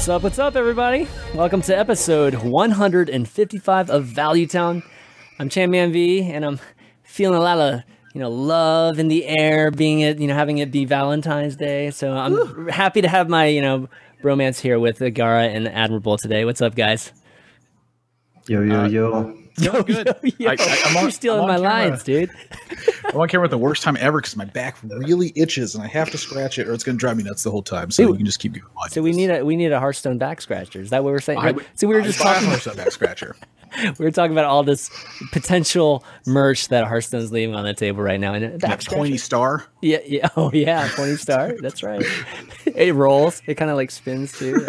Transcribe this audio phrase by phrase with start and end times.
[0.00, 0.22] What's up?
[0.22, 1.06] What's up, everybody?
[1.34, 4.82] Welcome to episode 155 of Valuetown.
[5.38, 6.58] I'm ChanmanV, and I'm
[7.02, 7.82] feeling a lot of
[8.14, 11.90] you know love in the air, being it you know having it be Valentine's Day.
[11.90, 12.68] So I'm Ooh.
[12.68, 13.90] happy to have my you know
[14.22, 16.46] bromance here with Gaara and Admirable today.
[16.46, 17.12] What's up, guys?
[18.48, 19.38] Yo yo uh, yo.
[19.60, 20.06] Yo, good.
[20.06, 20.50] Yo, yo.
[20.50, 21.68] I, I, am You're stealing my camera.
[21.68, 22.30] lines, dude.
[23.04, 25.88] I'm on camera at the worst time ever because my back really itches and I
[25.88, 27.90] have to scratch it, or it's going to drive me nuts the whole time.
[27.90, 28.90] So dude, you can just keep going.
[28.90, 30.80] So we need a we need a Hearthstone back scratcher.
[30.80, 31.38] Is that what we're saying?
[31.38, 33.36] I, so we were just talking about Hearthstone back scratcher.
[33.98, 34.90] we were talking about all this
[35.32, 39.66] potential merch that Hearthstone's leaving on the table right now, and that pointy star.
[39.82, 41.54] Yeah, yeah, oh yeah, pointy star.
[41.60, 42.04] That's right.
[42.66, 43.42] it rolls.
[43.46, 44.66] It kind of like spins too.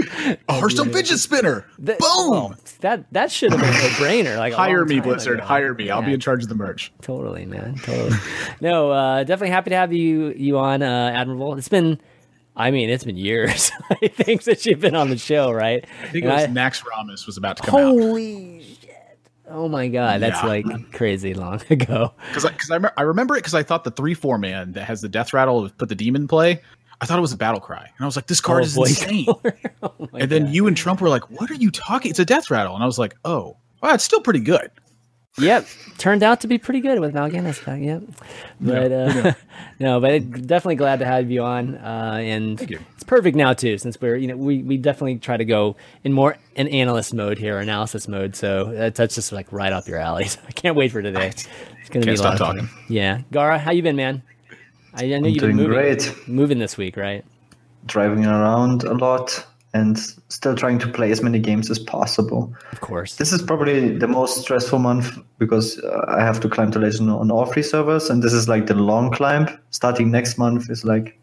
[0.00, 1.66] A Hearthstone fidget spinner.
[1.78, 2.00] The, Boom.
[2.00, 4.36] Oh, that that should have been a brainer.
[4.38, 5.38] Like hire me, Blizzard.
[5.38, 5.46] Ago.
[5.46, 5.90] Hire me.
[5.90, 6.92] I'll be in charge of the merch.
[7.02, 7.76] Totally, man.
[7.76, 8.16] Totally.
[8.60, 11.56] no, uh, definitely happy to have you you on, uh, Admirable.
[11.56, 12.00] It's been.
[12.56, 13.70] I mean, it's been years.
[14.02, 15.86] I think since you've been on the show, right?
[16.02, 18.00] I think and it was I, Naxxramas was about to come holy out.
[18.00, 19.18] Holy shit!
[19.48, 20.48] Oh my god, that's yeah.
[20.48, 22.12] like crazy long ago.
[22.34, 25.00] Because I, I, I, remember it because I thought the three four man that has
[25.00, 26.60] the death rattle put the demon play
[27.00, 28.74] I thought it was a battle cry, and I was like, "This card oh, is
[28.74, 28.84] boy.
[28.84, 29.26] insane."
[29.82, 30.54] oh and then God.
[30.54, 32.10] you and Trump were like, "What are you talking?
[32.10, 34.70] It's a death rattle," and I was like, "Oh, well, it's still pretty good."
[35.38, 35.66] Yep,
[35.98, 37.80] turned out to be pretty good with Mal'Ganis back.
[37.80, 38.02] Yep,
[38.60, 39.34] but uh, yeah.
[39.78, 44.00] no, but definitely glad to have you on, uh, and it's perfect now too, since
[44.00, 47.58] we're you know we we definitely try to go in more an analyst mode here,
[47.58, 48.34] analysis mode.
[48.34, 50.24] So that's just like right up your alley.
[50.28, 51.28] So I can't wait for today.
[51.28, 51.46] It's
[51.90, 52.66] gonna be a lot of talking.
[52.66, 52.84] fun.
[52.88, 54.22] Yeah, Gaara, how you been, man?
[54.98, 56.14] I, I know you've been moving, great.
[56.26, 57.24] moving this week, right?
[57.86, 59.98] Driving around a lot and
[60.28, 62.52] still trying to play as many games as possible.
[62.72, 63.16] Of course.
[63.16, 67.10] This is probably the most stressful month because uh, I have to climb to legend
[67.10, 69.48] on all three servers, and this is like the long climb.
[69.70, 71.18] Starting next month is like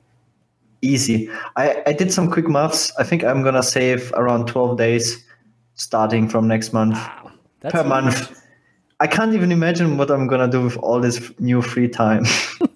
[0.82, 1.30] easy.
[1.56, 2.92] I, I did some quick maths.
[2.98, 5.24] I think I'm gonna save around 12 days
[5.74, 7.32] starting from next month wow.
[7.64, 8.42] per month.
[9.00, 12.26] I can't even imagine what I'm gonna do with all this new free time.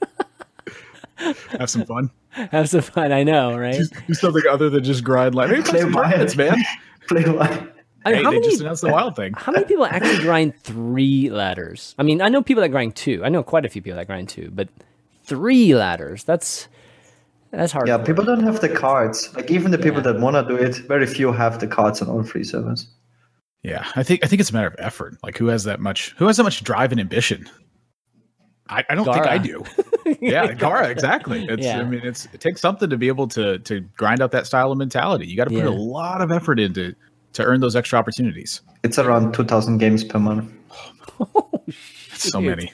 [1.59, 2.09] have some fun.
[2.29, 3.11] have some fun.
[3.11, 3.75] I know, right?
[3.75, 6.57] Do, do something other than just grind like hey, play minutes, man.
[7.07, 7.71] play one.
[8.05, 9.33] I mean, hey, how they many, just announced the wild thing.
[9.35, 11.95] How many people actually grind three ladders?
[11.99, 13.23] I mean, I know people that grind two.
[13.25, 14.69] I know quite a few people that grind two, but
[15.23, 16.23] three ladders.
[16.23, 16.69] That's
[17.51, 17.87] that's hard.
[17.87, 19.33] Yeah, people don't have the cards.
[19.35, 20.13] Like even the people yeah.
[20.13, 22.87] that wanna do it, very few have the cards on all three servers.
[23.63, 25.17] Yeah, I think I think it's a matter of effort.
[25.21, 27.49] Like who has that much who has that much drive and ambition?
[28.69, 29.13] I, I don't Gaara.
[29.13, 29.65] think I do.
[30.21, 31.45] yeah, Gaara, exactly.
[31.45, 31.79] It's yeah.
[31.79, 34.71] I mean it's it takes something to be able to to grind out that style
[34.71, 35.27] of mentality.
[35.27, 35.69] You got to put yeah.
[35.69, 36.95] a lot of effort into
[37.33, 38.61] to earn those extra opportunities.
[38.83, 40.51] It's around 2000 games per month.
[41.21, 41.51] Oh,
[42.31, 42.71] so many.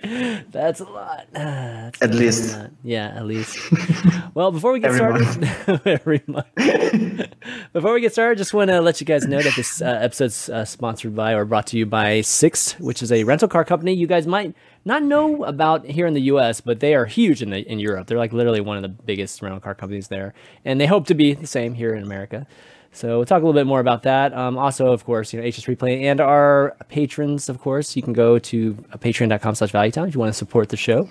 [0.51, 1.27] That's a lot.
[1.33, 2.55] That's at least.
[2.55, 2.71] Lot.
[2.83, 3.57] Yeah, at least.
[4.33, 5.87] well, before we get every started, month.
[5.87, 7.33] every month.
[7.73, 10.49] before we get started, just want to let you guys know that this uh, episode's
[10.49, 13.93] uh, sponsored by or brought to you by Sixt, which is a rental car company
[13.93, 17.49] you guys might not know about here in the U.S., but they are huge in
[17.49, 18.07] the, in Europe.
[18.07, 21.15] They're like literally one of the biggest rental car companies there, and they hope to
[21.15, 22.47] be the same here in America.
[22.95, 24.33] So we'll talk a little bit more about that.
[24.33, 28.13] Um, also, of course, you know, HS Replay and our patrons, of course, you can
[28.13, 31.09] go to patreon.com slash valuetown if you want to support the show.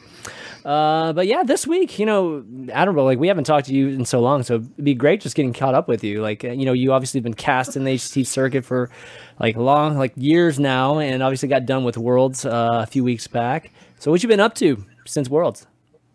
[0.65, 2.43] Uh, but yeah, this week, you know,
[2.73, 5.37] Admirable, like we haven't talked to you in so long, so it'd be great just
[5.37, 6.23] getting caught up with you.
[6.23, 8.91] Like, you know, you obviously been cast in the HCT circuit for
[9.39, 13.27] like long, like years now, and obviously got done with Worlds uh, a few weeks
[13.27, 13.71] back.
[13.99, 15.67] So what you been up to since Worlds?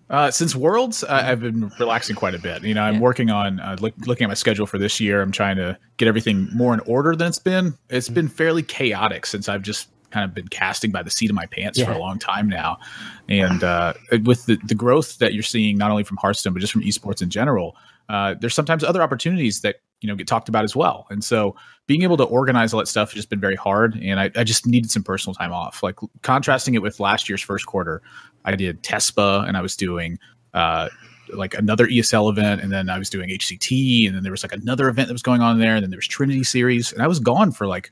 [0.09, 2.63] Uh, since Worlds, uh, I've been relaxing quite a bit.
[2.63, 2.99] You know, I'm yeah.
[2.99, 5.21] working on uh, look, looking at my schedule for this year.
[5.21, 7.77] I'm trying to get everything more in order than it's been.
[7.89, 8.15] It's mm-hmm.
[8.15, 11.45] been fairly chaotic since I've just kind of been casting by the seat of my
[11.45, 11.85] pants yeah.
[11.85, 12.79] for a long time now.
[13.27, 16.73] And uh, with the, the growth that you're seeing, not only from Hearthstone, but just
[16.73, 17.75] from esports in general,
[18.09, 21.05] uh, there's sometimes other opportunities that you know get talked about as well.
[21.09, 21.55] And so
[21.85, 23.99] being able to organize all that stuff has just been very hard.
[24.01, 25.83] And I, I just needed some personal time off.
[25.83, 28.01] Like contrasting it with last year's first quarter,
[28.45, 30.19] I did TESPA and I was doing
[30.53, 30.89] uh,
[31.33, 34.53] like another ESL event, and then I was doing HCT, and then there was like
[34.53, 37.07] another event that was going on there, and then there was Trinity Series, and I
[37.07, 37.91] was gone for like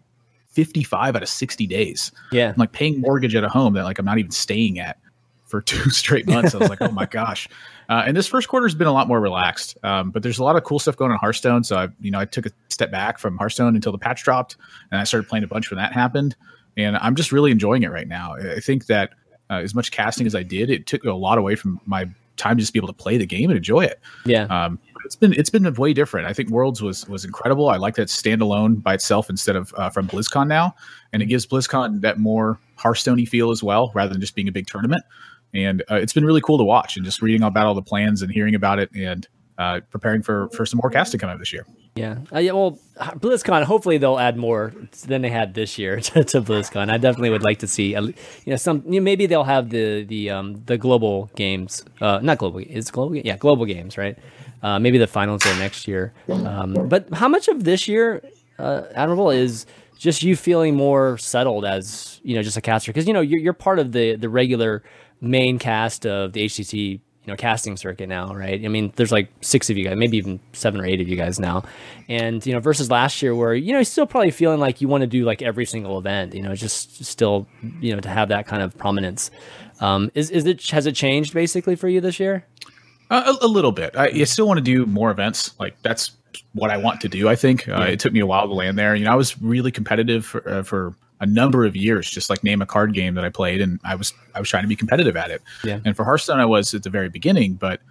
[0.49, 2.11] 55 out of 60 days.
[2.31, 4.97] Yeah, I'm like paying mortgage at a home that like I'm not even staying at
[5.45, 6.53] for two straight months.
[6.53, 7.47] I was like, oh my gosh.
[7.89, 10.43] Uh, and this first quarter has been a lot more relaxed, um, but there's a
[10.43, 11.63] lot of cool stuff going on in Hearthstone.
[11.63, 14.57] So I, you know, I took a step back from Hearthstone until the patch dropped,
[14.91, 16.35] and I started playing a bunch when that happened.
[16.75, 18.35] And I'm just really enjoying it right now.
[18.35, 19.11] I think that
[19.49, 22.57] uh, as much casting as I did, it took a lot away from my time
[22.57, 23.99] to just be able to play the game and enjoy it.
[24.25, 24.43] Yeah.
[24.45, 26.27] Um, it's been it's been way different.
[26.27, 27.69] I think Worlds was was incredible.
[27.69, 30.75] I like that standalone by itself instead of uh, from BlizzCon now,
[31.13, 34.51] and it gives BlizzCon that more Hearthstoney feel as well, rather than just being a
[34.51, 35.03] big tournament.
[35.53, 38.21] And uh, it's been really cool to watch and just reading about all the plans
[38.21, 39.25] and hearing about it and
[39.57, 41.65] uh, preparing for for some more cast to come out this year.
[41.95, 42.51] Yeah, uh, yeah.
[42.51, 43.63] Well, BlizzCon.
[43.63, 44.71] Hopefully, they'll add more
[45.07, 46.91] than they had this year to, to BlizzCon.
[46.91, 48.13] I definitely would like to see, you
[48.45, 48.83] know, some.
[48.85, 51.83] You know, maybe they'll have the the um the global games.
[51.99, 52.59] Uh, not global.
[52.59, 53.15] Is global?
[53.15, 54.17] Yeah, global games, right?
[54.61, 56.13] Uh, maybe the finals are next year.
[56.29, 58.23] Um, but how much of this year,
[58.57, 59.65] uh, Admirable, is
[59.97, 62.91] just you feeling more settled as you know just a caster?
[62.91, 64.83] Because you know you're, you're part of the the regular
[65.19, 68.63] main cast of the HCC you know casting circuit now, right?
[68.63, 71.17] I mean, there's like six of you guys, maybe even seven or eight of you
[71.17, 71.63] guys now,
[72.07, 74.87] and you know, versus last year where you know you're still probably feeling like you
[74.87, 77.45] want to do like every single event, you know, just still
[77.81, 79.29] you know to have that kind of prominence.
[79.81, 82.45] Um, is is it has it changed basically for you this year?
[83.09, 83.95] Uh, a, a, little bit.
[83.95, 85.53] I, I still want to do more events.
[85.59, 86.11] Like that's
[86.53, 87.27] what I want to do.
[87.27, 87.85] I think uh, yeah.
[87.85, 88.95] it took me a while to land there.
[88.95, 92.43] You know, I was really competitive for, uh, for a number of years, just like
[92.43, 94.75] name a card game that I played, and I was I was trying to be
[94.75, 95.41] competitive at it.
[95.63, 95.79] Yeah.
[95.85, 97.81] And for Hearthstone, I was at the very beginning, but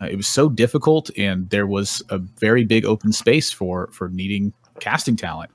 [0.00, 4.08] uh, it was so difficult, and there was a very big open space for for
[4.08, 5.50] needing casting talent.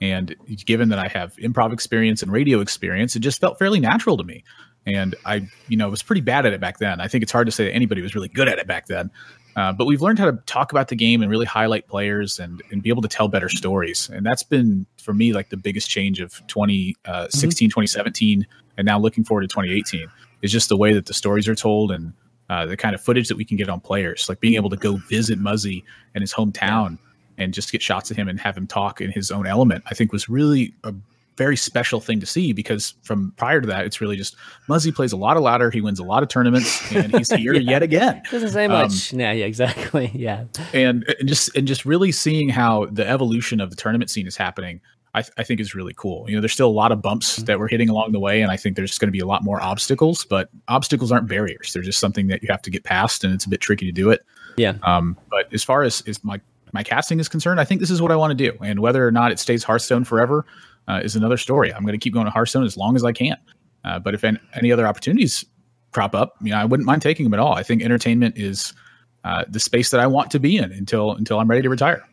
[0.00, 0.34] And
[0.64, 4.24] given that I have improv experience and radio experience, it just felt fairly natural to
[4.24, 4.44] me.
[4.86, 7.00] And I, you know, was pretty bad at it back then.
[7.00, 9.10] I think it's hard to say that anybody was really good at it back then.
[9.58, 12.62] Uh, but we've learned how to talk about the game and really highlight players and,
[12.70, 14.08] and be able to tell better stories.
[14.08, 17.48] And that's been, for me, like the biggest change of 2016, uh, mm-hmm.
[17.66, 18.46] 2017,
[18.76, 20.06] and now looking forward to 2018
[20.42, 22.12] is just the way that the stories are told and
[22.48, 24.28] uh, the kind of footage that we can get on players.
[24.28, 25.84] Like being able to go visit Muzzy
[26.14, 26.96] in his hometown
[27.36, 29.94] and just get shots of him and have him talk in his own element, I
[29.94, 30.94] think was really a
[31.38, 34.36] very special thing to see because from prior to that, it's really just
[34.66, 35.70] Muzzy plays a lot of ladder.
[35.70, 37.70] He wins a lot of tournaments, and he's here yeah.
[37.70, 38.20] yet again.
[38.30, 39.14] Doesn't say much.
[39.14, 40.10] Um, yeah, yeah, exactly.
[40.18, 40.44] Yeah,
[40.74, 44.36] and, and just and just really seeing how the evolution of the tournament scene is
[44.36, 44.80] happening.
[45.14, 46.28] I, th- I, think is really cool.
[46.28, 47.44] You know, there's still a lot of bumps mm-hmm.
[47.44, 49.44] that we're hitting along the way, and I think there's going to be a lot
[49.44, 50.24] more obstacles.
[50.24, 53.44] But obstacles aren't barriers; they're just something that you have to get past, and it's
[53.44, 54.24] a bit tricky to do it.
[54.56, 54.74] Yeah.
[54.82, 55.16] Um.
[55.30, 56.40] But as far as, as my
[56.72, 59.06] my casting is concerned, I think this is what I want to do, and whether
[59.06, 60.44] or not it stays Hearthstone forever,
[60.88, 61.72] uh, is another story.
[61.72, 63.36] I'm going to keep going to Hearthstone as long as I can.
[63.84, 65.44] Uh, but if any, any, other opportunities
[65.92, 67.54] crop up, you know, I wouldn't mind taking them at all.
[67.54, 68.72] I think entertainment is
[69.24, 72.04] uh, the space that I want to be in until until I'm ready to retire.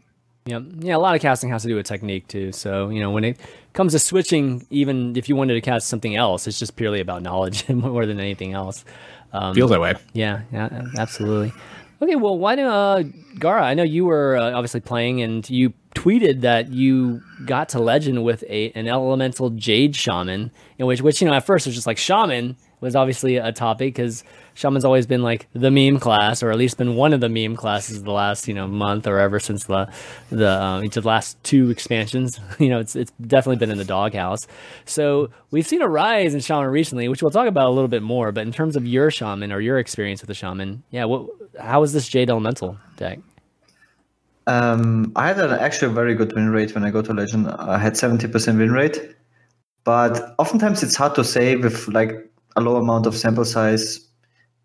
[0.46, 0.96] Yeah, yeah.
[0.96, 2.52] A lot of casting has to do with technique too.
[2.52, 3.40] So you know, when it
[3.74, 7.24] comes to switching, even if you wanted to cast something else, it's just purely about
[7.24, 8.86] knowledge more than anything else.
[9.34, 9.96] Um, Feels that way.
[10.14, 11.52] Yeah, yeah, absolutely.
[12.02, 13.04] Okay, well, why don't uh,
[13.40, 13.62] Gaara?
[13.62, 18.24] I know you were uh, obviously playing, and you tweeted that you got to legend
[18.24, 21.76] with a an elemental jade shaman, in which which you know at first it was
[21.76, 26.44] just like shaman was obviously a topic because shaman's always been like the meme class,
[26.44, 29.18] or at least been one of the meme classes the last you know month or
[29.20, 29.92] ever since the
[30.30, 32.40] the um, each of the last two expansions.
[32.60, 34.48] You know, it's it's definitely been in the doghouse.
[34.86, 38.02] So we've seen a rise in shaman recently, which we'll talk about a little bit
[38.02, 38.32] more.
[38.32, 41.28] But in terms of your shaman or your experience with the shaman, yeah, what
[41.60, 43.20] how is this jade elemental deck?
[44.48, 47.50] Um, I had an actually very good win rate when I got to Legend.
[47.50, 49.16] I had 70% win rate,
[49.84, 52.12] but oftentimes it's hard to say with like
[52.56, 54.00] a low amount of sample size.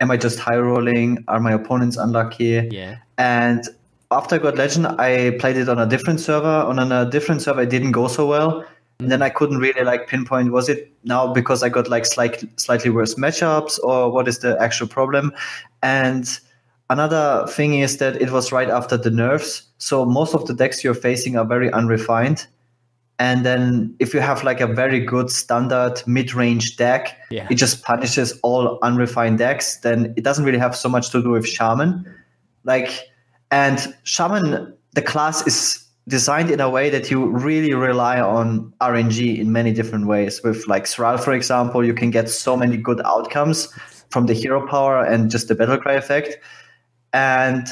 [0.00, 1.24] Am I just high rolling?
[1.28, 2.68] Are my opponents unlucky?
[2.70, 2.98] Yeah.
[3.18, 3.64] And
[4.10, 6.46] after I got Legend, I played it on a different server.
[6.46, 8.64] On a different server, it didn't go so well.
[8.98, 12.50] And then I couldn't really like pinpoint was it now because I got like slightly
[12.56, 15.32] slightly worse matchups or what is the actual problem?
[15.82, 16.38] And
[16.90, 19.62] Another thing is that it was right after the nerfs.
[19.78, 22.48] So most of the decks you're facing are very unrefined.
[23.20, 27.46] And then if you have like a very good standard mid-range deck, yeah.
[27.48, 29.76] it just punishes all unrefined decks.
[29.76, 32.04] Then it doesn't really have so much to do with Shaman.
[32.64, 32.90] Like,
[33.52, 39.38] and Shaman, the class is designed in a way that you really rely on RNG
[39.38, 40.42] in many different ways.
[40.42, 43.72] With like Thrall, for example, you can get so many good outcomes
[44.08, 46.36] from the hero power and just the battle cry effect
[47.12, 47.68] and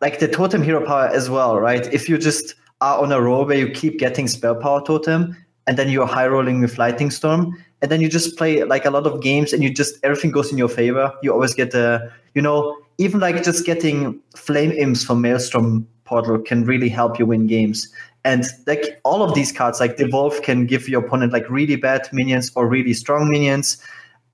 [0.00, 1.92] like the totem hero power as well, right?
[1.92, 5.76] If you just are on a roll where you keep getting spell power totem, and
[5.76, 9.06] then you're high rolling with lightning storm, and then you just play like a lot
[9.06, 11.12] of games, and you just everything goes in your favor.
[11.22, 16.38] You always get the, you know, even like just getting flame imps from Maelstrom Portal
[16.38, 17.88] can really help you win games.
[18.24, 22.08] And like all of these cards, like Devolve can give your opponent like really bad
[22.12, 23.82] minions or really strong minions.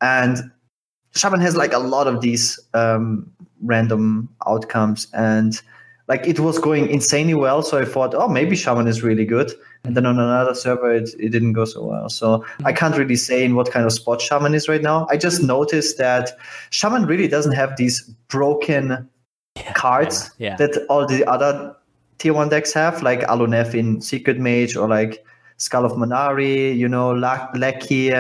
[0.01, 0.51] And
[1.15, 3.31] Shaman has like a lot of these um,
[3.63, 5.61] random outcomes and
[6.09, 7.63] like it was going insanely well.
[7.63, 9.53] So I thought, oh, maybe Shaman is really good.
[9.85, 12.09] And then on another server, it, it didn't go so well.
[12.09, 15.07] So I can't really say in what kind of spot Shaman is right now.
[15.11, 16.31] I just noticed that
[16.71, 19.09] Shaman really doesn't have these broken
[19.57, 20.57] yeah, cards yeah, yeah.
[20.67, 21.75] that all the other
[22.19, 25.25] tier one decks have, like Aluneth in Secret Mage or like
[25.57, 28.13] Skull of Man'ari, you know, Lack- Lackey.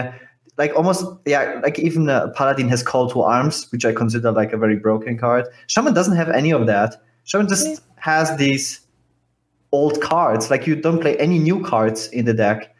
[0.59, 4.53] Like almost, yeah, like even uh, Paladin has Call to Arms, which I consider like
[4.53, 5.47] a very broken card.
[5.67, 7.03] Shaman doesn't have any of that.
[7.25, 8.81] Shaman just has these
[9.73, 10.51] old cards.
[10.51, 12.75] Like you don't play any new cards in the deck.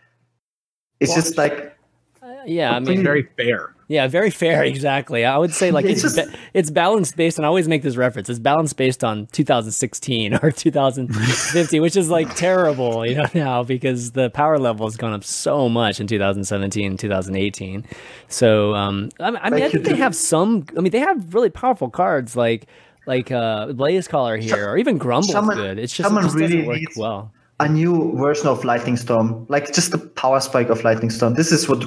[1.01, 1.77] It's well, just like
[2.23, 3.76] uh, yeah, I mean very fair.
[3.89, 4.65] Yeah, very fair.
[4.77, 5.25] Exactly.
[5.25, 7.83] I would say like it's it's, just, ba- it's balanced based and I always make
[7.83, 8.29] this reference.
[8.29, 14.13] It's balanced based on 2016 or 2015, which is like terrible, you know, now because
[14.13, 17.85] the power level has gone up so much in 2017, 2018.
[18.29, 20.67] So um, I, I mean, I think they have some.
[20.77, 22.67] I mean, they have really powerful cards like
[23.07, 25.79] like uh Blaze Caller here, or even Grumble's someone, good.
[25.79, 27.33] It's just, it just really doesn't work well.
[27.61, 31.35] A new version of Lightning Storm, like just the power spike of Lightning Storm.
[31.35, 31.85] This is what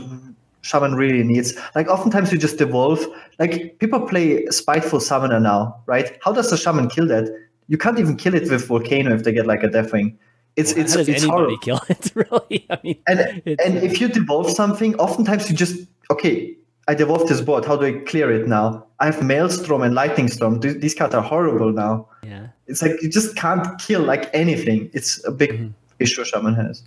[0.62, 1.58] Shaman really needs.
[1.76, 3.06] Like oftentimes you just devolve.
[3.38, 6.18] Like people play Spiteful Summoner now, right?
[6.24, 7.30] How does the Shaman kill that?
[7.68, 10.16] You can't even kill it with Volcano if they get like a Deathwing.
[10.56, 11.58] It's well, it's how does it's anybody horrible.
[11.58, 12.66] kill it really?
[12.70, 16.56] I mean, and and if you devolve something, oftentimes you just okay.
[16.88, 17.66] I devolved this board.
[17.66, 18.84] How do I clear it now?
[19.00, 20.60] I have Maelstrom and Lightning Storm.
[20.60, 22.08] These cards are horrible now.
[22.24, 22.48] Yeah.
[22.66, 24.90] It's like you just can't kill like anything.
[24.92, 25.68] It's a big mm-hmm.
[26.00, 26.82] issue Shaman has.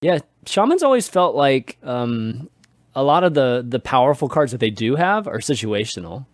[0.00, 2.48] Yeah, Shaman's always felt like um,
[2.94, 6.26] a lot of the the powerful cards that they do have are situational.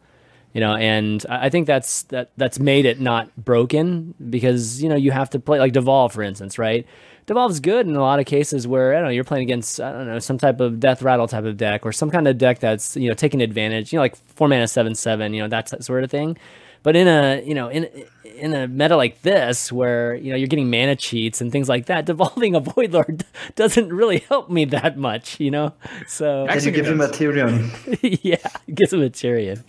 [0.52, 4.97] You know, and I think that's that that's made it not broken because you know
[4.97, 6.87] you have to play like Devolve, for instance, right?
[7.26, 9.93] Devolve's good in a lot of cases where I don't know you're playing against I
[9.93, 12.59] don't know some type of death rattle type of deck or some kind of deck
[12.59, 15.85] that's you know taking advantage, you know, like four mana seven seven, you know that
[15.85, 16.37] sort of thing.
[16.82, 17.88] But in a you know in
[18.25, 21.87] in a meta like this where you know you're getting mana cheats and things like
[21.87, 25.75] that, devolving a Void Lord doesn't really help me that much, you know.
[26.06, 27.70] So can you give him a Tirion?
[28.22, 28.37] yeah,
[28.75, 29.62] gives him a Tirion.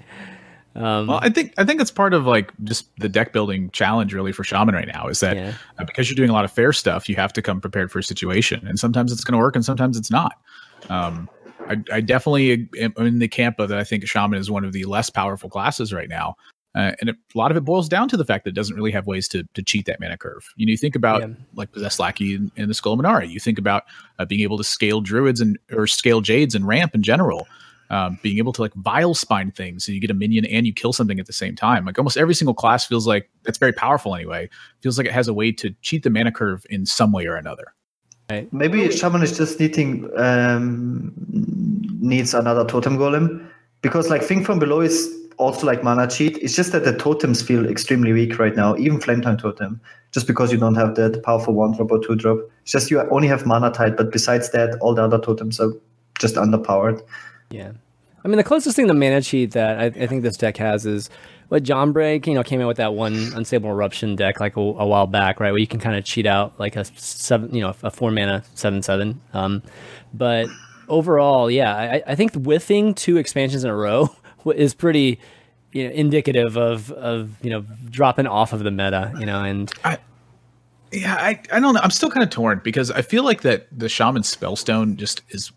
[0.73, 4.13] Um, well, I think I think it's part of like just the deck building challenge
[4.13, 5.53] really for Shaman right now is that yeah.
[5.77, 7.99] uh, because you're doing a lot of fair stuff, you have to come prepared for
[7.99, 10.39] a situation, and sometimes it's going to work and sometimes it's not.
[10.89, 11.29] Um,
[11.67, 13.77] I, I, definitely am in the camp of that.
[13.77, 16.35] I think Shaman is one of the less powerful classes right now,
[16.75, 18.75] uh, and it, a lot of it boils down to the fact that it doesn't
[18.75, 20.47] really have ways to to cheat that mana curve.
[20.55, 21.35] You know, you think about yeah.
[21.55, 23.29] like possess lackey in, in the Skull Man'ari.
[23.29, 23.83] You think about
[24.19, 27.47] uh, being able to scale druids and or scale jades and ramp in general
[27.91, 30.73] um, being able to like vile spine things so you get a minion and you
[30.73, 31.85] kill something at the same time.
[31.85, 34.49] Like almost every single class feels like that's very powerful anyway.
[34.79, 37.35] Feels like it has a way to cheat the mana curve in some way or
[37.35, 37.73] another.
[38.29, 38.51] Right.
[38.53, 41.13] Maybe Shaman is just needing um,
[41.99, 43.45] needs another totem golem
[43.81, 46.38] because like Thing from Below is also like mana cheat.
[46.38, 49.79] It's just that the totems feel extremely weak right now, even Flametongue Totem,
[50.11, 52.39] just because you don't have that powerful one drop or two drop.
[52.63, 55.71] It's just you only have mana tide, but besides that, all the other totems are
[56.19, 57.01] just underpowered.
[57.50, 57.71] Yeah.
[58.23, 60.85] I mean, the closest thing to mana cheat that I, I think this deck has
[60.85, 61.09] is
[61.50, 64.61] what John Break, you know, came out with that one unstable eruption deck like a,
[64.61, 65.51] a while back, right?
[65.51, 68.43] Where you can kind of cheat out like a seven, you know, a four mana
[68.53, 69.19] seven seven.
[69.33, 69.63] Um,
[70.13, 70.47] but
[70.88, 75.19] overall, yeah, I, I think whiffing two expansions in a row is pretty,
[75.71, 79.71] you know, indicative of of you know dropping off of the meta, you know, and.
[79.83, 80.00] I-
[80.93, 81.79] yeah, I, I don't know.
[81.81, 85.51] I'm still kind of torn because I feel like that the Shaman Spellstone just is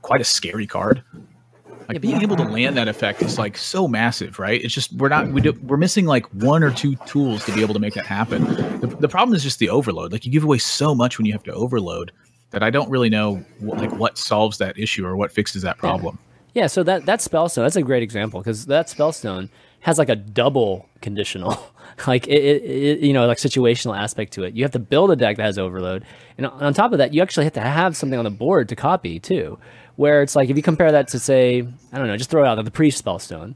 [0.00, 1.02] quite a scary card.
[1.12, 4.62] Like yeah, being able to land that effect is like so massive, right?
[4.62, 7.60] It's just we're not we do, we're missing like one or two tools to be
[7.60, 8.44] able to make that happen.
[8.80, 10.12] The, the problem is just the overload.
[10.12, 12.12] Like you give away so much when you have to overload
[12.50, 15.76] that I don't really know what, like what solves that issue or what fixes that
[15.78, 16.18] problem.
[16.18, 16.27] Yeah,
[16.58, 19.48] yeah so that that spellstone that's a great example because that spellstone
[19.80, 21.56] has like a double conditional,
[22.06, 24.54] like it, it, it, you know like situational aspect to it.
[24.54, 26.04] You have to build a deck that has overload,
[26.36, 28.76] and on top of that, you actually have to have something on the board to
[28.76, 29.58] copy too
[29.96, 32.62] where it's like if you compare that to say I don't know, just throw out
[32.64, 33.54] the priest spellstone.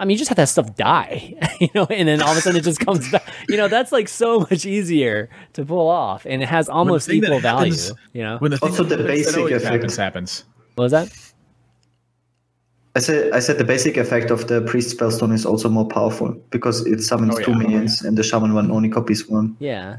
[0.00, 2.40] I mean, you just have that stuff die, you know, and then all of a
[2.40, 3.26] sudden it just comes back.
[3.48, 7.40] You know, that's like so much easier to pull off, and it has almost equal
[7.40, 8.00] happens, value.
[8.12, 10.44] You know, when the also the basic effect happens, happens.
[10.76, 11.27] What was that?
[12.98, 16.28] I said I said the basic effect of the priest spellstone is also more powerful
[16.50, 17.46] because it summons oh, yeah.
[17.46, 19.56] two minions, and the shaman one only copies one.
[19.60, 19.98] Yeah.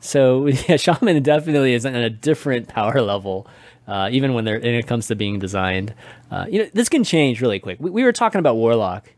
[0.00, 3.46] So yeah, shaman definitely is on a different power level
[3.90, 5.92] uh, even when, they're when it comes to being designed.
[6.30, 7.78] Uh, you know, this can change really quick.
[7.80, 9.12] We, we, were talking about Warlock a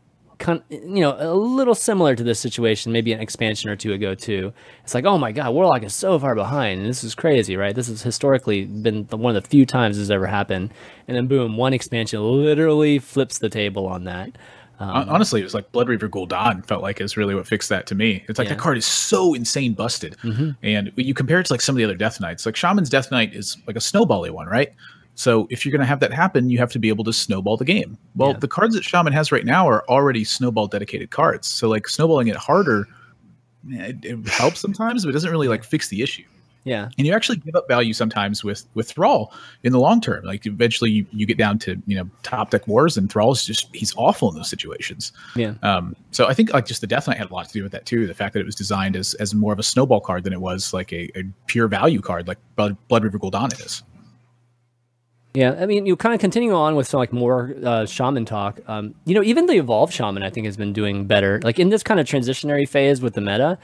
[0.69, 4.53] you know, a little similar to this situation, maybe an expansion or two ago too.
[4.83, 7.75] It's like, oh my god, Warlock is so far behind, and this is crazy, right?
[7.75, 10.73] This has historically been one of the few times this has ever happened,
[11.07, 14.37] and then boom, one expansion literally flips the table on that.
[14.79, 17.85] Um, Honestly, it was like Blood Reaver Gul'dan felt like is really what fixed that
[17.87, 18.25] to me.
[18.27, 18.55] It's like yeah.
[18.55, 20.51] that card is so insane busted, mm-hmm.
[20.61, 22.45] and you compare it to like some of the other Death Knights.
[22.45, 24.73] Like Shaman's Death Knight is like a snowbally one, right?
[25.15, 27.57] So if you're going to have that happen, you have to be able to snowball
[27.57, 27.97] the game.
[28.15, 28.37] Well, yeah.
[28.37, 31.47] the cards that Shaman has right now are already snowball dedicated cards.
[31.47, 32.87] So like snowballing it harder,
[33.69, 36.23] it, it helps sometimes, but it doesn't really like fix the issue.
[36.65, 36.89] Yeah.
[36.97, 40.23] And you actually give up value sometimes with with Thrall in the long term.
[40.23, 43.45] Like eventually you, you get down to, you know, top deck wars and Thrall Thrall's
[43.45, 45.11] just he's awful in those situations.
[45.35, 45.55] Yeah.
[45.61, 47.73] Um so I think like just the Death Knight had a lot to do with
[47.73, 48.07] that too.
[48.07, 50.39] The fact that it was designed as as more of a snowball card than it
[50.39, 53.83] was like a, a pure value card like Blood, Blood Reaver Gul'dan is.
[55.33, 58.59] Yeah, I mean, you kind of continue on with some like more uh, shaman talk.
[58.67, 61.39] Um, you know, even the evolved shaman, I think, has been doing better.
[61.43, 63.57] Like in this kind of transitionary phase with the meta,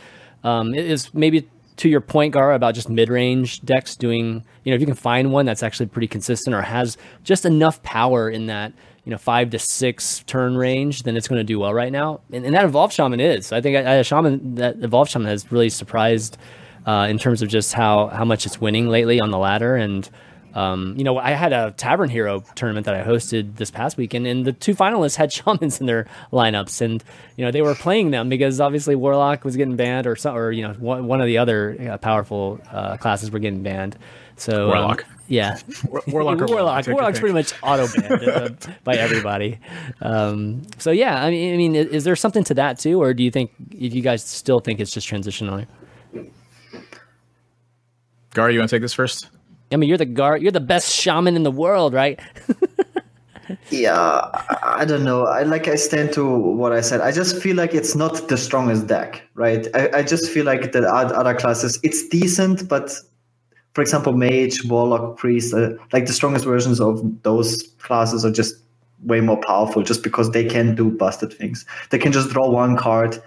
[0.44, 1.48] um, it is maybe
[1.78, 4.44] to your point, Gaara, about just mid-range decks doing.
[4.64, 7.84] You know, if you can find one that's actually pretty consistent or has just enough
[7.84, 8.74] power in that
[9.04, 12.22] you know five to six turn range, then it's going to do well right now.
[12.34, 13.52] And, and that evolved shaman is.
[13.52, 16.36] I think a shaman that evolved shaman has really surprised
[16.88, 20.10] uh, in terms of just how how much it's winning lately on the ladder and.
[20.54, 24.28] Um, you know, I had a Tavern Hero tournament that I hosted this past weekend,
[24.28, 27.04] and the two finalists had shamans in their lineups, and
[27.36, 30.52] you know they were playing them because obviously Warlock was getting banned, or some, or
[30.52, 33.98] you know one, one of the other uh, powerful uh, classes were getting banned.
[34.38, 35.60] So um, Warlock, um, yeah,
[36.08, 38.50] Warlock, Warlock, Warlock's pretty much auto banned uh,
[38.84, 39.60] by everybody.
[40.02, 43.14] Um, so yeah, I mean, I mean, is, is there something to that too, or
[43.14, 45.66] do you think if you guys still think it's just transitional?
[48.34, 49.30] Gar, you want to take this first?
[49.72, 50.42] I mean, you're the guard.
[50.42, 52.20] You're the best shaman in the world, right?
[53.70, 54.22] yeah,
[54.64, 55.26] I don't know.
[55.26, 57.02] I like I stand to what I said.
[57.02, 59.68] I just feel like it's not the strongest deck, right?
[59.76, 62.92] I, I just feel like the other classes, it's decent, but
[63.74, 68.56] for example, mage, warlock, priest, uh, like the strongest versions of those classes are just
[69.04, 71.66] way more powerful, just because they can do busted things.
[71.92, 73.22] They can just draw one card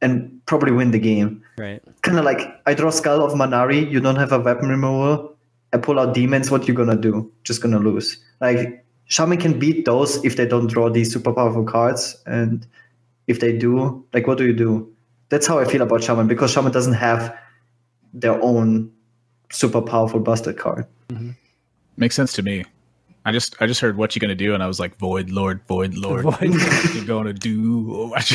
[0.00, 1.42] and probably win the game.
[1.58, 1.82] Right.
[2.02, 3.90] Kind of like I draw Skull of Man'ari.
[3.90, 5.35] You don't have a weapon removal
[5.72, 7.30] I pull out demons, what you gonna do?
[7.44, 8.18] Just gonna lose.
[8.40, 12.66] Like Shaman can beat those if they don't draw these super powerful cards, and
[13.26, 14.92] if they do, like what do you do?
[15.28, 17.36] That's how I feel about Shaman because Shaman doesn't have
[18.14, 18.92] their own
[19.50, 20.86] super powerful busted card.
[21.08, 21.30] Mm-hmm.
[21.96, 22.64] Makes sense to me.
[23.26, 25.60] I just I just heard what you're gonna do, and I was like, "Void Lord,
[25.66, 26.54] Void Lord, Void.
[26.94, 28.30] you're gonna do." well, That's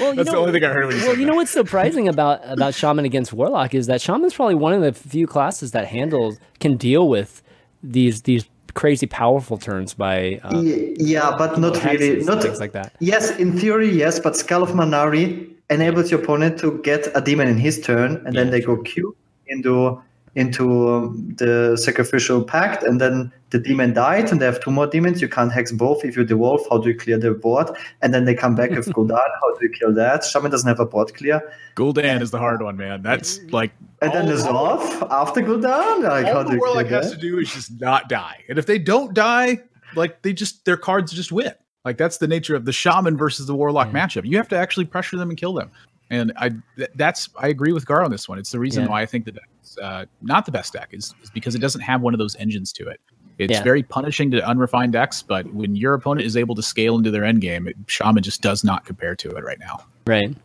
[0.00, 0.88] know, the only thing I heard.
[0.88, 4.72] well, you know what's surprising about about Shaman against Warlock is that Shaman's probably one
[4.72, 7.40] of the few classes that handles can deal with
[7.84, 12.96] these these crazy powerful turns by uh, yeah, but not really, not things like that.
[12.98, 17.46] Yes, in theory, yes, but Skull of Man'ari enables your opponent to get a demon
[17.46, 18.42] in his turn, and yeah.
[18.42, 19.14] then they go Q
[19.46, 20.02] into
[20.34, 24.86] into um, the sacrificial pact and then the demon died and they have two more
[24.86, 25.20] demons.
[25.20, 26.04] You can't hex both.
[26.04, 27.68] If you devolve how do you clear the board?
[28.00, 29.10] And then they come back with Gul'dan.
[29.12, 30.24] How do you kill that?
[30.24, 31.42] Shaman doesn't have a board clear.
[31.76, 33.02] Gul'dan is the hard one man.
[33.02, 36.02] That's like and then there's off after Gul'dan?
[36.02, 38.42] Like all how the warlock has to do is just not die.
[38.48, 39.60] And if they don't die
[39.94, 41.52] like they just their cards just win.
[41.84, 44.06] Like that's the nature of the shaman versus the warlock yeah.
[44.06, 44.24] matchup.
[44.24, 45.70] You have to actually pressure them and kill them
[46.12, 46.50] and I
[46.94, 48.38] that's I agree with Gar on this one.
[48.38, 48.90] It's the reason yeah.
[48.90, 51.80] why I think that it's uh, not the best deck is, is because it doesn't
[51.80, 53.00] have one of those engines to it.
[53.38, 53.62] It's yeah.
[53.62, 57.24] very punishing to unrefined decks, but when your opponent is able to scale into their
[57.24, 59.84] end game, it, Shaman just does not compare to it right now.
[60.06, 60.36] Right.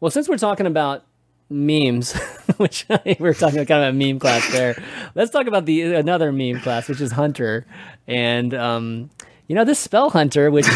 [0.00, 1.04] Well, since we're talking about
[1.48, 2.12] memes,
[2.56, 4.74] which we are talking about kind of a meme class there,
[5.14, 7.66] let's talk about the another meme class, which is Hunter,
[8.08, 9.10] and um,
[9.46, 10.66] you know this spell Hunter, which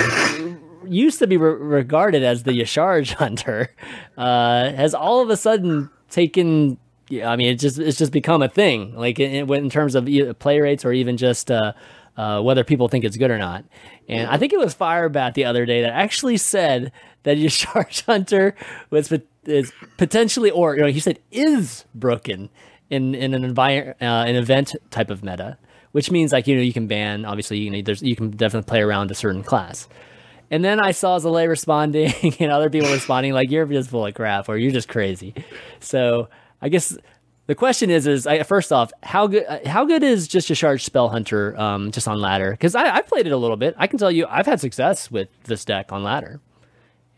[0.90, 3.74] used to be re- regarded as the Y'Shaarj hunter,
[4.16, 6.78] uh, has all of a sudden taken.
[7.24, 8.94] I mean, it's just it's just become a thing.
[8.94, 11.72] Like in, in terms of play rates, or even just uh,
[12.16, 13.64] uh, whether people think it's good or not.
[14.08, 18.54] And I think it was Firebat the other day that actually said that Y'Shaarj hunter
[18.90, 19.12] was
[19.44, 22.50] is potentially, or you know, he said is broken
[22.90, 25.58] in in an environment, uh, an event type of meta
[25.92, 28.68] which means like you know you can ban obviously you know there's you can definitely
[28.68, 29.88] play around a certain class
[30.50, 34.14] and then I saw Zalae responding and other people responding like you're just full of
[34.14, 35.34] crap or you're just crazy.
[35.80, 36.28] So
[36.60, 36.96] I guess
[37.46, 41.08] the question is, is I, first off, how good how good is just Y'Shaarj Spell
[41.08, 42.50] Hunter um, just on ladder?
[42.50, 43.74] Because I played it a little bit.
[43.78, 46.40] I can tell you, I've had success with this deck on ladder.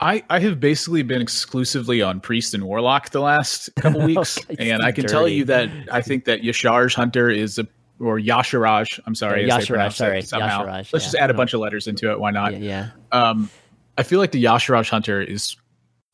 [0.02, 4.70] I, I have basically been exclusively on Priest and Warlock the last couple weeks, okay,
[4.70, 5.12] and I can dirty.
[5.12, 7.66] tell you that I think that Y'Shaarj Hunter is a
[8.00, 9.00] or Y'Shaarj.
[9.06, 9.92] I'm sorry, yeah, Y'Shaarj.
[9.92, 10.64] Sorry, somehow.
[10.64, 10.98] Y'Shaarj, Let's yeah.
[10.98, 12.18] just add a bunch of letters into it.
[12.18, 12.52] Why not?
[12.52, 12.88] Yeah.
[13.12, 13.28] yeah.
[13.30, 13.50] Um,
[13.98, 15.56] I feel like the Y'Shaarj Hunter is,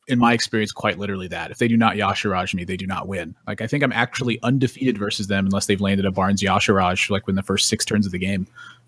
[0.07, 1.51] in my experience, quite literally that.
[1.51, 3.35] If they do not Y'Shaarj me, they do not win.
[3.47, 7.23] Like I think I'm actually undefeated versus them unless they've landed a Barnes Y'Shaarj like
[7.27, 8.47] in the first six turns of the game.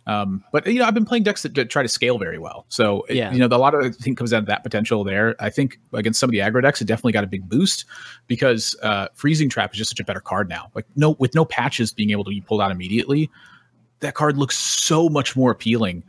[0.10, 2.65] Um, but you know, I've been playing decks that, that try to scale very well.
[2.69, 3.32] So it- Yeah.
[3.32, 5.36] you know, a lot of I think comes out of that potential there.
[5.39, 7.86] I think against some of the aggro decks, it definitely got a big boost
[8.28, 10.72] because uh, freezing trap is just such a better card now.
[10.74, 13.30] Like no, with no patches being able to be pulled out immediately,
[14.00, 16.04] that card looks so much more appealing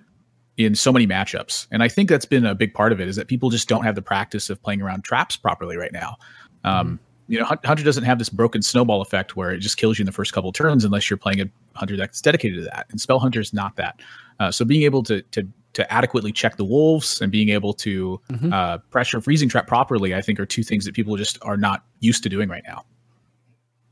[0.57, 1.67] in so many matchups.
[1.71, 3.85] And I think that's been a big part of it is that people just don't
[3.85, 6.17] have the practice of playing around traps properly right now.
[6.65, 10.03] Um, You know, Hunter doesn't have this broken snowball effect where it just kills you
[10.03, 11.45] in the first couple turns unless you're playing a
[11.77, 12.87] Hunter deck that's dedicated to that.
[12.91, 14.01] And Spell Hunter is not that.
[14.41, 18.21] Uh, so being able to to to adequately check the wolves and being able to
[18.31, 18.53] Mhm.
[18.53, 21.85] uh, pressure freezing trap properly, I think are two things that people just are not
[22.01, 22.85] used to doing right now.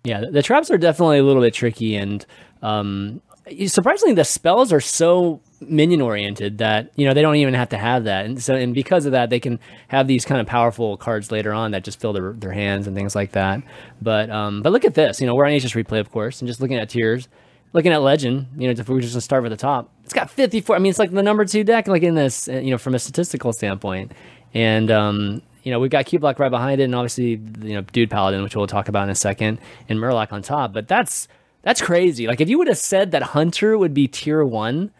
[0.02, 2.26] Yeah, the, the traps are definitely a little bit tricky, and
[2.62, 3.20] um,
[3.66, 7.78] surprisingly, the spells are so minion oriented that you know they don't even have to
[7.78, 10.96] have that, and so and because of that, they can have these kind of powerful
[10.96, 13.62] cards later on that just fill their, their hands and things like that.
[14.00, 16.48] But um, but look at this, you know, we're on HS Replay, of course, and
[16.48, 17.28] just looking at tiers.
[17.74, 20.30] Looking at Legend, you know, if we just gonna start with the top, it's got
[20.30, 20.74] 54.
[20.74, 22.94] I mean, it's like the number two deck, like in this, uh, you know, from
[22.94, 24.12] a statistical standpoint.
[24.54, 28.08] And, um, you know, we've got Cubelock right behind it, and obviously, you know, Dude
[28.08, 30.72] Paladin, which we'll talk about in a second, and Murloc on top.
[30.72, 31.28] But that's
[31.60, 32.26] that's crazy.
[32.26, 34.92] Like, if you would have said that Hunter would be tier one,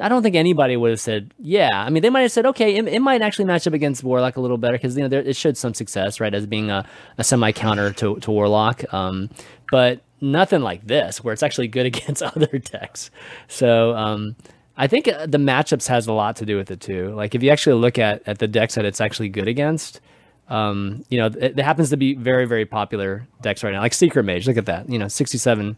[0.00, 1.82] I don't think anybody would have said, yeah.
[1.84, 4.36] I mean, they might have said, okay, it, it might actually match up against Warlock
[4.36, 6.86] a little better because, you know, there, it showed some success, right, as being a,
[7.18, 8.84] a semi counter to, to Warlock.
[8.94, 9.28] Um,
[9.70, 13.10] but nothing like this, where it's actually good against other decks.
[13.48, 14.36] So, um,
[14.76, 17.12] I think uh, the matchups has a lot to do with it too.
[17.14, 20.00] Like if you actually look at, at the decks that it's actually good against,
[20.48, 23.80] um, you know, it, it happens to be very, very popular decks right now.
[23.80, 24.88] Like Secret Mage, look at that.
[24.88, 25.76] You know, sixty-seven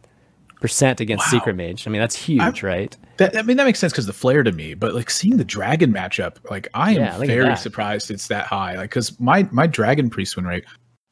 [0.60, 1.38] percent against Wow.
[1.38, 1.86] Secret Mage.
[1.86, 2.94] I mean, that's huge, right?
[3.20, 5.44] That, I mean, that makes sense because the flare to me, but like seeing the
[5.44, 8.76] dragon matchup, like I am Yeah, very surprised it's that high.
[8.76, 10.64] Like, because my my dragon priest win rate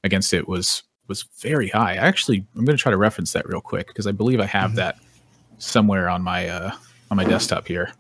[0.05, 1.93] against it was was very high.
[1.93, 4.45] I actually, I'm going to try to reference that real quick because I believe I
[4.45, 4.59] Mm-hmm.
[4.59, 4.97] have that
[5.59, 6.71] somewhere on my uh
[7.11, 7.93] on my desktop here.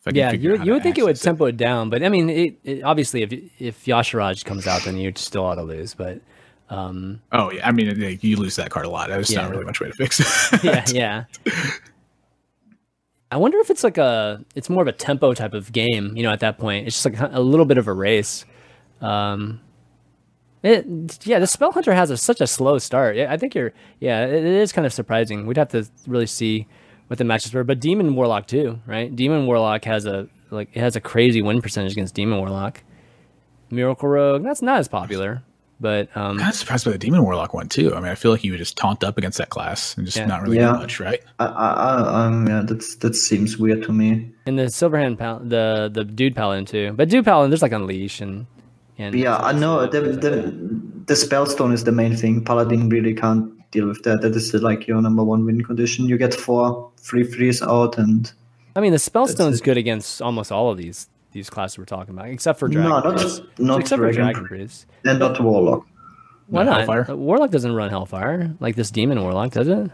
[0.00, 2.02] If I can Yeah, you, you would think it would access tempo it down, but
[2.02, 5.62] I mean, it, it, obviously, if if Y'Shaarj comes out, then you still ought to
[5.62, 5.94] lose.
[5.94, 6.20] But
[6.68, 9.08] um, Oh yeah, I mean, you lose that card a lot.
[9.08, 9.42] There's Yeah.
[9.42, 10.20] not really much way to fix
[10.52, 10.64] it.
[10.64, 11.24] yeah, yeah.
[13.32, 16.14] I wonder if it's like a, it's more of a tempo type of game.
[16.14, 18.44] You know, at that point, it's just like a little bit of a race.
[19.00, 19.60] Um,
[20.62, 23.16] it, yeah, the Spell Hunter has a, such a slow start.
[23.16, 25.46] I think you're, yeah, it, it is kind of surprising.
[25.46, 26.66] We'd have to really see
[27.06, 29.14] what the matches were, but Demon Warlock too, right?
[29.14, 32.82] Demon Warlock has a like it has a crazy win percentage against Demon Warlock.
[33.70, 35.42] Miracle Rogue, that's not as popular,
[35.82, 37.92] but um, kind of surprised by the demon warlock one too.
[37.94, 40.16] I mean, I feel like you would just taunt up against that class and just
[40.16, 40.24] Yeah.
[40.26, 40.72] not really Yeah.
[40.72, 41.20] do much, right?
[41.38, 44.30] I, I, I, um, yeah, that's that seems weird to me.
[44.46, 46.92] And the Silverhand Pal- the the Dude Paladin too.
[46.96, 48.46] But Dude Paladin, there's like Unleash and
[48.98, 50.32] and Yeah, I know the the
[51.06, 52.44] the spellstone is the main thing.
[52.44, 54.20] Paladin really can't deal with that.
[54.22, 56.06] That is like your number one win condition.
[56.06, 58.30] You get four free freeze out, and
[58.76, 59.64] I mean the Spellstone's it.
[59.64, 62.90] good against almost all of these these classes we're talking about, except for Dragon.
[62.90, 63.42] no, not Priest.
[63.58, 64.86] not except dragon, for Dragon Priest.
[65.04, 65.86] and not warlock.
[66.48, 66.78] Why not?
[66.86, 67.14] Hellfire?
[67.16, 69.90] Warlock doesn't run Hellfire like this Demon Warlock, does it?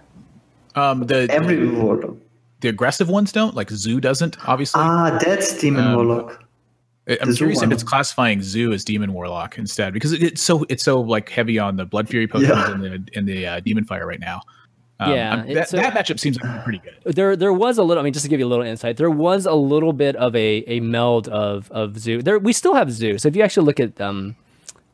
[0.75, 2.17] Um, the Every warlock.
[2.61, 3.55] the aggressive ones don't.
[3.55, 4.81] Like Zoo doesn't, obviously.
[4.83, 6.45] Ah, that's demon Um, warlock.
[7.09, 10.23] I- I'm the Zoo curious if it's classifying Zoo as Demon Warlock instead because it,
[10.23, 12.71] it's so it's so like heavy on the Blood Fury potions Yeah.
[12.71, 14.43] and the and the uh, Demon Fire right now.
[15.01, 17.15] Um, Yeah, that, a- that matchup seems like pretty good.
[17.15, 18.01] There, there was a little.
[18.01, 20.35] I mean, just to give you a little insight, there was a little bit of
[20.35, 22.21] a, a meld of of zoo.
[22.23, 23.17] There, we still have zoo.
[23.19, 24.35] So if you actually look at, um,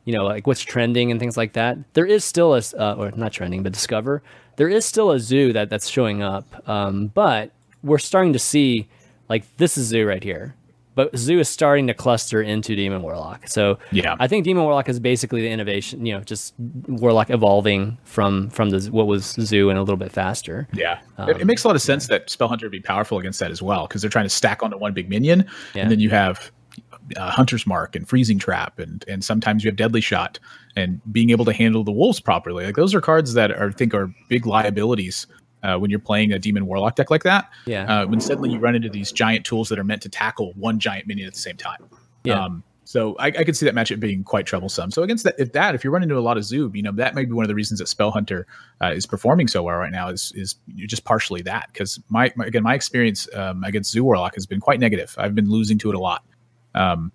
[0.03, 3.11] you know, like what's trending and things like that, there is still a uh, or
[3.11, 4.21] not trending, but discover.
[4.57, 6.45] There is still a zoo that that's showing up.
[6.69, 7.51] Um, but
[7.83, 8.87] we're starting to see,
[9.27, 10.55] like this is zoo right here.
[10.95, 13.47] But zoo is starting to cluster into demon warlock.
[13.47, 14.15] So Yeah.
[14.19, 16.05] I think demon warlock is basically the innovation.
[16.05, 16.53] You know, just
[16.87, 20.67] warlock evolving from from the what was zoo and a little bit faster.
[20.73, 23.39] Yeah, it, it makes a lot of sense that Spell Hunter would be powerful against
[23.41, 25.81] that as well because they're trying to stack onto one big minion, Yeah.
[25.83, 26.49] and then you have
[27.17, 30.39] uh, Hunter's Mark and Freezing Trap, and and sometimes you have Deadly Shot,
[30.75, 32.65] and being able to handle the wolves properly.
[32.65, 35.27] Like those are cards that are, I think are big liabilities
[35.65, 37.49] uh, when you're playing a Demon Warlock deck like that.
[37.65, 37.83] Yeah.
[37.85, 40.79] Uh, when suddenly you run into these giant tools that are meant to tackle one
[40.79, 41.83] giant minion at the same time.
[42.23, 42.43] Yeah.
[42.43, 44.91] Um, so I, I could see that matchup being quite troublesome.
[44.91, 46.91] So against that, if that, if you're running into a lot of Zoob, you know
[46.91, 48.45] that may be one of the reasons that Spell Hunter
[48.79, 50.09] uh, is performing so well right now.
[50.09, 54.35] Is is just partially that because my, my again my experience um, against Zoo Warlock
[54.35, 55.15] has been quite negative.
[55.17, 56.23] I've been losing to it a lot.
[56.75, 57.11] Um,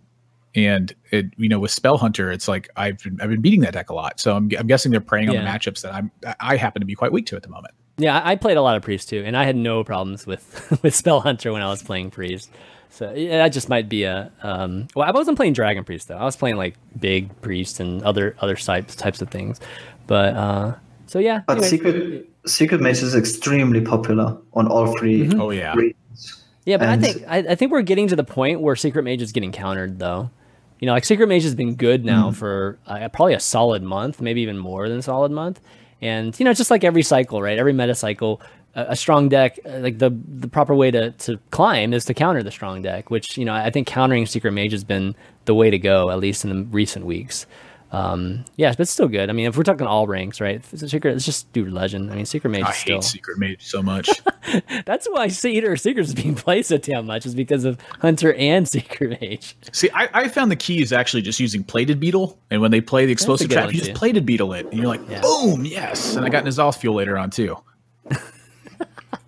[0.57, 3.73] and it, you know, with Spell Hunter, it's like I've been, I've been beating that
[3.73, 4.19] deck a lot.
[4.19, 6.11] So I'm, I'm guessing they're preying on the matchups that I'm
[6.41, 7.75] I happen to be quite weak to at the moment.
[8.01, 10.79] Yeah, I I played a lot of priest too, and I had no problems with
[10.83, 12.51] with spell hunter when I was playing priest.
[12.91, 14.33] So yeah, that just might be a.
[14.43, 16.17] Um, well, I wasn't playing Dragon Priest though.
[16.17, 19.61] I was playing like Big Priest and other other types types of things.
[20.07, 20.75] But uh,
[21.07, 21.43] so yeah.
[21.47, 25.41] But secret secret mage is extremely popular on all 3 mm-hmm.
[25.41, 25.75] Oh yeah.
[25.75, 26.45] Regions.
[26.65, 29.03] Yeah, but and I think I, I, think we're getting to the point where secret
[29.03, 30.31] mage is getting countered though.
[30.79, 32.35] You know, like secret mage has been good now mm.
[32.35, 35.61] for uh, probably a solid month, maybe even more than a solid month.
[36.03, 37.59] And you know, just like every cycle, right?
[37.59, 38.41] Every meta cycle,
[38.75, 42.15] a, a strong deck, uh, like the the proper way to to climb is to
[42.15, 43.11] counter the strong deck.
[43.11, 46.19] Which you know, I think countering secret mage has been the way to go, at
[46.19, 47.47] least in the recent weeks.
[47.93, 49.31] Um, yeah, but it's still good.
[49.31, 50.63] I mean, if we're talking all ranks, right?
[50.73, 51.13] It's secret.
[51.13, 52.11] Let's just do legend.
[52.13, 52.63] I mean, secret mage.
[52.65, 52.97] I still...
[52.97, 54.09] hate secret mage so much.
[54.87, 58.69] That's why Eater Secrets is being played so damn much is because of Hunter and
[58.73, 59.57] secret mage.
[59.73, 62.81] See, I, I found the key is actually just using plated beetle, and when they
[62.81, 65.21] play the explosive trap, you just plated beetle it, and you're like, yeah.
[65.21, 66.15] boom, yes.
[66.17, 67.57] And I got N'Zoth fuel later on too.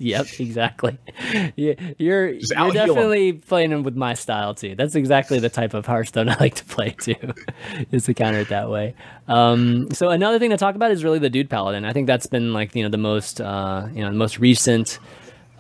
[0.03, 0.99] Yep, exactly.
[1.57, 4.75] Yeah, you're you're definitely playing with my style too.
[4.75, 7.15] That's exactly the type of Hearthstone I like to play too,
[7.91, 8.95] is to counter it that way.
[9.29, 11.85] Um, so another thing to talk about is really the Dude Paladin.
[11.85, 14.99] I think that's been like you know the most uh, you know the most recent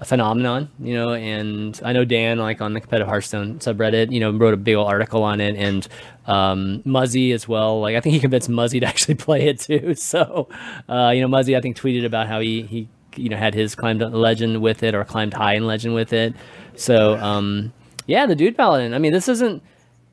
[0.05, 4.33] phenomenon, you know, and I know Dan, like on the competitive Hearthstone subreddit, you know,
[4.33, 5.87] wrote a big old article on it, and
[6.27, 7.81] um, Muzzy as well.
[7.81, 9.95] Like I think he convinced Muzzy to actually play it too.
[9.95, 10.49] So,
[10.89, 13.75] uh, you know, Muzzy I think tweeted about how he he you know had his
[13.75, 16.35] climbed legend with it or climbed high in legend with it.
[16.77, 17.73] So um,
[18.07, 18.95] yeah, the dude paladin.
[18.95, 19.63] I mean, this isn't.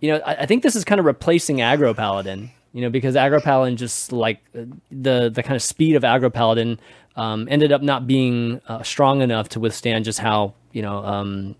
[0.02, 2.52] You know, I, I think this is kind of replacing aggro paladin.
[2.74, 6.80] You know, because aggro paladin just like the the kind of speed of aggro paladin
[7.16, 11.56] um, ended up not being uh, strong enough to withstand just how you know um,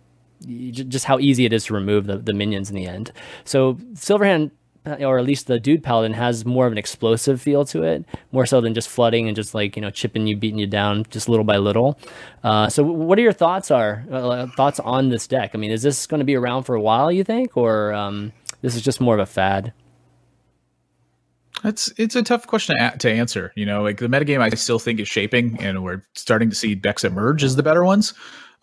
[0.72, 3.12] just how easy it is to remove the, the minions in the end.
[3.44, 4.52] So Silverhand
[4.86, 8.46] or at least the dude paladin has more of an explosive feel to it, more
[8.46, 11.30] so than just flooding and just like you know chipping you, beating you down just
[11.30, 12.00] little by little.
[12.44, 13.72] Uh, so, what are your thoughts?
[13.72, 15.52] Are uh, thoughts on this deck?
[15.54, 17.12] I mean, is this going to be around for a while?
[17.12, 19.74] You think, or um, this is just more of a fad?
[21.64, 23.52] It's it's a tough question to, to answer.
[23.56, 26.76] You know, like the metagame, I still think is shaping, and we're starting to see
[26.76, 28.14] decks emerge as the better ones.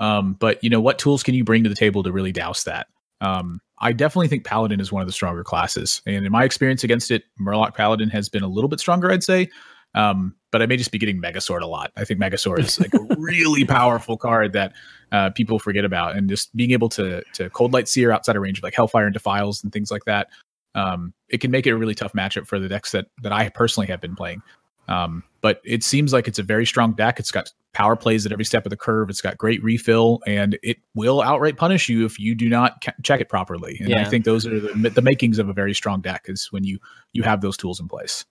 [0.00, 2.64] Um, but you know, what tools can you bring to the table to really douse
[2.64, 2.86] that?
[3.20, 6.00] Um, I definitely think Paladin is one of the stronger classes.
[6.06, 9.24] And in my experience against it, Murloc Paladin has been a little bit stronger, I'd
[9.24, 9.50] say.
[9.94, 11.90] Um, but I may just be getting Megasaur a lot.
[11.96, 14.72] I think Megasaur is like a really powerful card that
[15.12, 16.16] uh, people forget about.
[16.16, 19.06] And just being able to to Cold Light Seer outside of range of like Hellfire
[19.06, 20.28] and Defiles and things like that,
[20.74, 23.48] um, it can make it a really tough matchup for the decks that that I
[23.48, 24.42] personally have been playing.
[24.88, 27.20] Um, but it seems like it's a very strong deck.
[27.20, 29.08] It's got power plays at every step of the curve.
[29.08, 32.94] It's got great refill, and it will outright punish you if you do not ca-
[33.04, 33.76] check it properly.
[33.78, 34.00] And yeah.
[34.00, 36.80] I think those are the, the makings of a very strong deck is when you
[37.12, 38.24] you have those tools in place.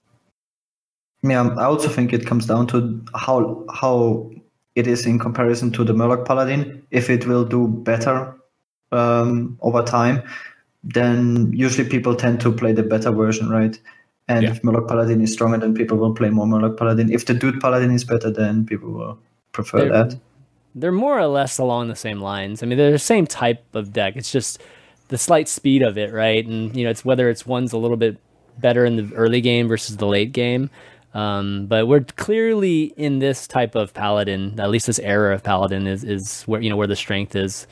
[1.23, 4.29] Yeah, I also think it comes down to how how
[4.75, 6.85] it is in comparison to the Murloc Paladin.
[6.91, 8.35] If it will do better
[8.91, 10.21] um, over time,
[10.83, 13.79] then usually people tend to play the better version, right?
[14.27, 14.51] And yeah.
[14.51, 17.11] if Murloc Paladin is stronger, then people will play more Murloc Paladin.
[17.11, 19.19] If the Dude Paladin is better, then people will
[19.51, 20.19] prefer they're, that.
[20.73, 22.63] They're more or less along the same lines.
[22.63, 24.15] I mean, they're the same type of deck.
[24.15, 24.61] It's just
[25.09, 26.45] the slight speed of it, right?
[26.45, 28.17] And you know, it's whether it's one's a little bit
[28.57, 30.69] better in the early game versus the late game.
[31.13, 35.87] Um, but we're clearly in this type of paladin, at least this era of paladin
[35.87, 37.67] is is where you know where the strength is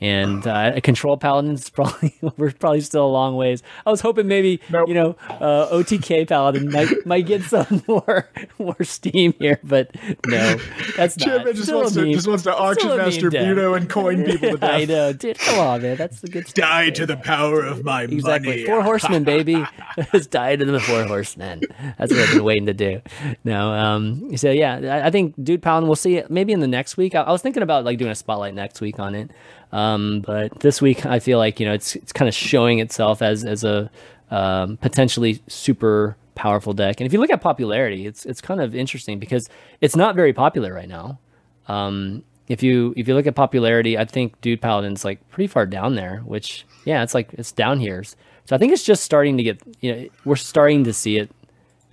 [0.00, 3.62] and uh, a control paladin's probably we're probably still a long ways.
[3.86, 4.88] I was hoping maybe nope.
[4.88, 9.94] you know uh, OTK paladin might might get some more more steam here, but
[10.26, 10.56] no,
[10.96, 11.44] that's not.
[11.44, 14.70] Chip just wants, to, just wants to auction master Beardo and coin people to death.
[14.70, 15.38] I know, dude.
[15.38, 15.96] Come on, man.
[15.96, 16.62] That's the good stuff.
[16.62, 18.50] Die to the power of my exactly.
[18.50, 18.66] money.
[18.66, 19.64] Four horsemen, baby.
[20.12, 21.62] Just die to the four horsemen.
[21.98, 23.00] That's what I've been waiting to do.
[23.44, 24.36] No, um.
[24.36, 25.88] So yeah, I, I think dude paladin.
[25.88, 27.14] We'll see it maybe in the next week.
[27.14, 29.30] I, I was thinking about like doing a spotlight next week on it.
[29.72, 33.22] Um, but this week, I feel like you know it's it's kind of showing itself
[33.22, 33.90] as as a
[34.30, 37.00] um, potentially super powerful deck.
[37.00, 39.48] And if you look at popularity, it's it's kind of interesting because
[39.80, 41.18] it's not very popular right now.
[41.66, 45.66] Um, if you if you look at popularity, I think Dude Paladin's like pretty far
[45.66, 46.20] down there.
[46.24, 48.02] Which yeah, it's like it's down here.
[48.02, 51.30] So I think it's just starting to get you know we're starting to see it.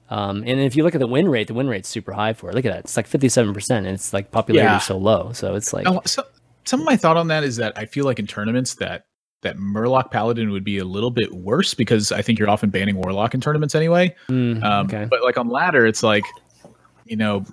[0.09, 2.49] Um, and if you look at the win rate, the win rate's super high for
[2.49, 2.55] it.
[2.55, 4.79] Look at that; it's like fifty-seven percent, and it's like popularity yeah.
[4.79, 5.33] so low.
[5.33, 6.23] So it's like oh, so
[6.65, 9.05] some of my thought on that is that I feel like in tournaments that
[9.41, 12.95] that Murloc Paladin would be a little bit worse because I think you're often banning
[12.95, 14.15] Warlock in tournaments anyway.
[14.27, 15.05] Mm, um, okay.
[15.07, 16.23] But like on ladder, it's like
[17.05, 17.45] you know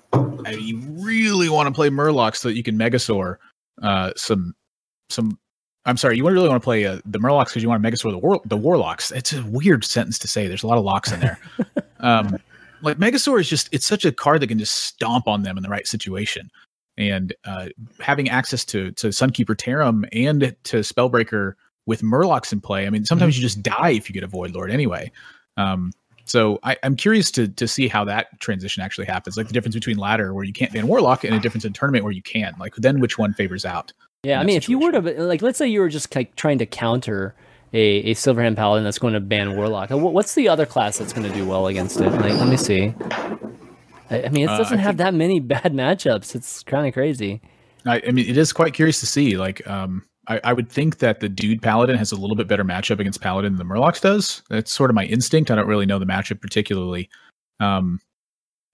[0.51, 3.37] you really want to play Murloc so that you can Megasaur
[3.83, 4.55] uh, some
[5.11, 5.39] some.
[5.85, 8.11] I'm sorry, you really want to play uh, the Murlocs because you want to Megasaur
[8.11, 9.11] the war the Warlocks.
[9.11, 10.47] It's a weird sentence to say.
[10.47, 11.39] There's a lot of locks in there.
[12.01, 12.39] um,
[12.83, 15.63] like Megasaur is just it's such a card that can just stomp on them in
[15.63, 16.51] the right situation.
[16.99, 17.69] And uh,
[18.01, 21.55] having access to to Sunkeeper Tarim and to Spellbreaker
[21.87, 22.87] with Murlocs in play.
[22.87, 23.43] I mean, sometimes mm-hmm.
[23.43, 25.11] you just die if you get a Void Lord anyway.
[25.57, 25.93] Um,
[26.25, 29.75] so I, am curious to to see how that transition actually happens, like the difference
[29.75, 32.55] between ladder where you can't ban Warlock and a difference in tournament where you can.
[32.59, 33.93] Like then which one favors out?
[34.23, 34.63] Yeah, I mean, situation.
[34.63, 37.35] if you were to like, let's say you were just like trying to counter
[37.73, 39.91] a, a Silverhand Paladin that's going to ban Warlock.
[39.91, 42.11] What's the other class that's going to do well against it?
[42.11, 42.95] Like, let me see.
[44.13, 46.35] I, I mean, it uh, doesn't uh, have think, that many bad matchups.
[46.35, 47.41] It's kind of crazy.
[47.87, 49.37] I, I, mean, it is quite curious to see.
[49.37, 52.65] Like, um, I, I, would think that the dude Paladin has a little bit better
[52.65, 54.43] matchup against Paladin than the Murlocs does.
[54.51, 55.51] That's sort of my instinct.
[55.51, 57.09] I don't really know the matchup particularly.
[57.59, 58.01] Um,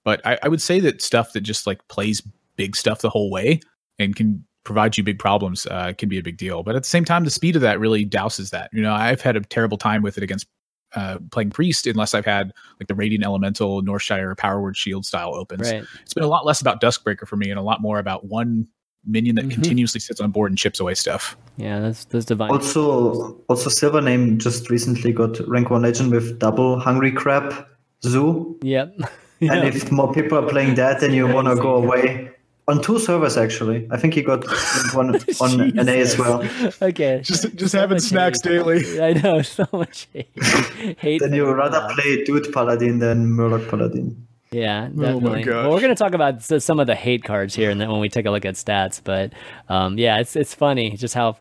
[0.04, 2.22] but I, I would say that stuff that just like plays
[2.56, 3.60] big stuff the whole way
[3.98, 6.62] and can provide you big problems uh, can be a big deal.
[6.62, 8.68] But at the same time, the speed of that really douses that.
[8.72, 10.46] You know, I've had a terrible time with it against
[10.94, 15.34] uh, playing priest unless I've had like the radiant elemental Northshire power word shield style
[15.34, 15.70] opens.
[15.70, 15.84] Right.
[16.02, 18.66] It's been a lot less about Duskbreaker for me and a lot more about one
[19.06, 19.52] minion that mm-hmm.
[19.52, 21.36] continuously sits on board and chips away stuff.
[21.56, 22.50] Yeah, that's that's divine.
[22.50, 27.66] Also, also Silvername just recently got rank one legend with double Hungry Crab
[28.02, 28.58] Zoo.
[28.62, 28.94] Yep.
[28.98, 29.06] yeah.
[29.40, 32.27] And if more people are playing that, then you want to go away
[32.68, 33.88] on two servers actually.
[33.90, 34.44] I think he got
[34.92, 36.46] one on NA as well.
[36.80, 37.20] Okay.
[37.24, 38.50] Just just so having snacks hate.
[38.50, 39.00] daily.
[39.08, 40.30] I know so much hate.
[40.98, 41.90] hate then you would rather that.
[41.92, 44.26] play Dude Paladin than Murloc Paladin.
[44.50, 45.46] Yeah, definitely.
[45.50, 47.90] Oh well, we're going to talk about some of the hate cards here, and then
[47.90, 49.00] when we take a look at stats.
[49.02, 49.32] But
[49.68, 51.36] um, yeah, it's it's funny just how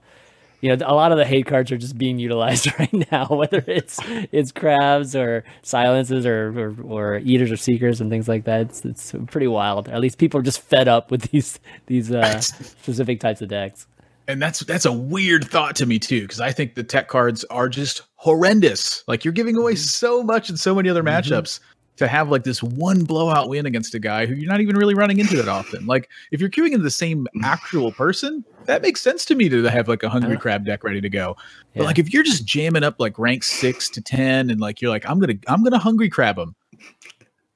[0.61, 3.63] you know, a lot of the hate cards are just being utilized right now, whether
[3.67, 3.99] it's
[4.31, 8.61] it's crabs or silences or, or, or eaters or seekers and things like that.
[8.61, 9.87] It's, it's pretty wild.
[9.89, 13.87] At least people are just fed up with these these uh, specific types of decks.
[14.27, 17.43] And that's that's a weird thought to me too, because I think the tech cards
[17.45, 19.03] are just horrendous.
[19.07, 19.77] Like you're giving away mm-hmm.
[19.77, 21.33] so much in so many other mm-hmm.
[21.33, 21.59] matchups
[21.97, 24.93] to have like this one blowout win against a guy who you're not even really
[24.93, 25.85] running into that often.
[25.85, 27.43] Like if you're queuing into the same mm.
[27.43, 31.01] actual person, that makes sense to me to have like a hungry crab deck ready
[31.01, 31.35] to go.
[31.73, 31.79] Yeah.
[31.79, 34.91] But like if you're just jamming up like rank six to ten and like you're
[34.91, 36.55] like I'm gonna I'm gonna hungry crab them.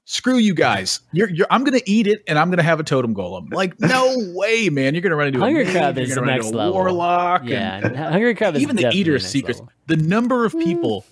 [0.06, 0.99] Screw you guys.
[1.13, 3.54] You're, you're I'm gonna eat it and I'm gonna have a totem golem.
[3.54, 4.93] Like no way, man.
[4.93, 6.73] You're gonna run into hungry a crab is the next level.
[6.73, 7.43] Warlock.
[7.45, 9.60] Yeah, hungry crab is even the eater secrets.
[9.60, 9.73] Level.
[9.88, 11.06] The number of people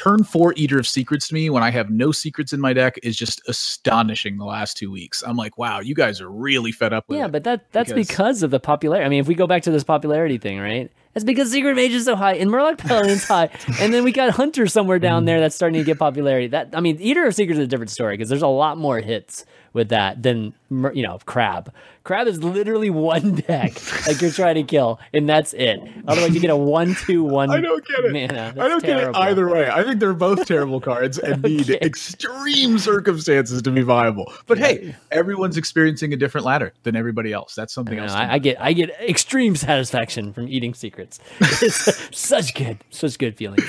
[0.00, 2.98] turn four Eater of Secrets to me when I have no secrets in my deck
[3.02, 4.38] is just astonishing.
[4.38, 7.28] The last two weeks, I'm like, wow, you guys are really fed up with yeah,
[7.28, 9.04] but that that's because, because of the popularity.
[9.04, 10.90] I mean, if we go back to this popularity thing, right?
[11.12, 14.30] That's because Secret Mage is so high and Murloc Paladin's high, and then we got
[14.30, 15.26] Hunter somewhere down mm.
[15.26, 16.46] there that's starting to get popularity.
[16.46, 19.00] That I mean, Eater of Secrets is a different story because there's a lot more
[19.00, 21.72] hits with that than you know crab.
[22.02, 23.74] Crab is literally one deck
[24.06, 25.80] like you're trying to kill, and that's it.
[26.06, 27.50] Otherwise, you get a one-two-one.
[27.50, 28.12] I don't get it.
[28.12, 28.54] Mana.
[28.58, 29.12] I don't terrible.
[29.12, 29.70] get it either way.
[29.70, 31.56] I think they're both terrible cards and okay.
[31.56, 34.32] need extreme circumstances to be viable.
[34.46, 34.66] But yeah.
[34.66, 37.54] hey, everyone's experiencing a different ladder than everybody else.
[37.54, 38.12] That's something I else.
[38.12, 41.20] I, I, get I get extreme satisfaction from eating secrets.
[41.40, 43.64] It's such good, such good feelings.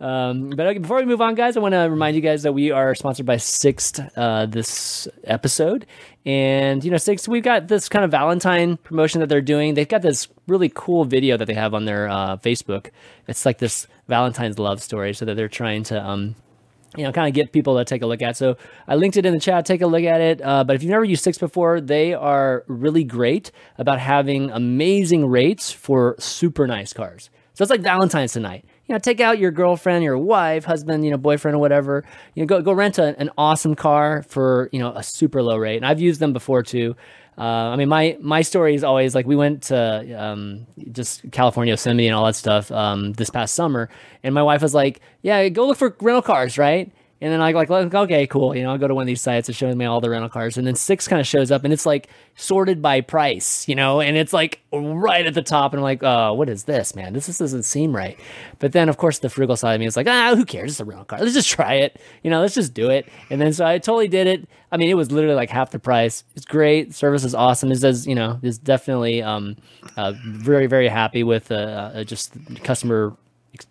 [0.00, 2.52] Um, but okay, before we move on, guys, I want to remind you guys that
[2.52, 4.00] we are sponsored by Sixt.
[4.16, 5.39] uh, this episode.
[6.26, 9.74] And you know, Sixt, we've got this kind of Valentine promotion that they're doing.
[9.74, 12.90] They've got this really cool video that they have on their uh, Facebook.
[13.26, 16.34] It's like this Valentine's love story, so that they're trying to, um,
[16.96, 18.36] you know, kind of get people to take a look at.
[18.36, 18.56] So
[18.88, 19.64] I linked it in the chat.
[19.66, 20.42] Take a look at it.
[20.42, 25.26] Uh, but if you've never used Sixt before, they are really great about having amazing
[25.26, 27.30] rates for super nice cars.
[27.54, 31.12] So it's like Valentine's tonight you know, take out your girlfriend, your wife, husband, you
[31.12, 32.04] know, boyfriend or whatever.
[32.34, 35.56] You know, go go rent a, an awesome car for you know a super low
[35.58, 35.76] rate.
[35.76, 36.96] And I've used them before too.
[37.38, 41.70] Uh, I mean, my my story is always like we went to um, just California,
[41.70, 43.88] Yosemite, and all that stuff um, this past summer,
[44.24, 46.90] and my wife was like, "Yeah, go look for rental cars, right?"
[47.22, 48.56] And then I like, like, okay, cool.
[48.56, 49.48] You know, I'll go to one of these sites.
[49.50, 50.56] It shows me all the rental cars.
[50.56, 54.00] And then Sixt kind of shows up and it's like sorted by price, you know,
[54.00, 55.72] and it's like right at the top.
[55.72, 57.12] And I'm like, oh, what is this, man?
[57.12, 58.18] This, this doesn't seem right.
[58.58, 60.72] But then, of course, the frugal side of me is like, ah, who cares?
[60.72, 61.20] It's a rental car.
[61.20, 62.00] Let's just try it.
[62.22, 63.06] You know, let's just do it.
[63.28, 64.48] And then so I totally did it.
[64.72, 66.24] I mean, it was literally like half the price.
[66.36, 66.94] It's great.
[66.94, 67.70] Service is awesome.
[67.70, 69.56] It does, you know, is definitely um,
[69.98, 72.32] uh, very, very happy with uh, uh, just
[72.64, 73.14] customer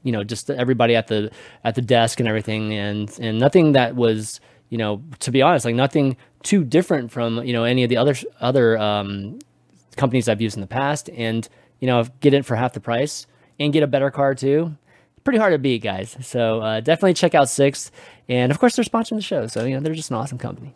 [0.04, 1.32] you know just everybody at the
[1.63, 2.74] at the desk and everything.
[2.74, 4.39] And and nothing that was
[4.70, 7.98] you know to be honest like nothing too different from you know any of the
[7.98, 9.39] other other um,
[9.96, 11.10] companies I've used in the past.
[11.10, 11.48] And
[11.80, 13.28] you know get it for half the price
[13.60, 14.76] and get a better car too
[15.26, 16.18] pretty hard to beat guys.
[16.22, 17.91] So uh, definitely check out Sixt.
[18.30, 19.47] And of course they're sponsoring the show.
[19.47, 20.74] So you know they're just an awesome company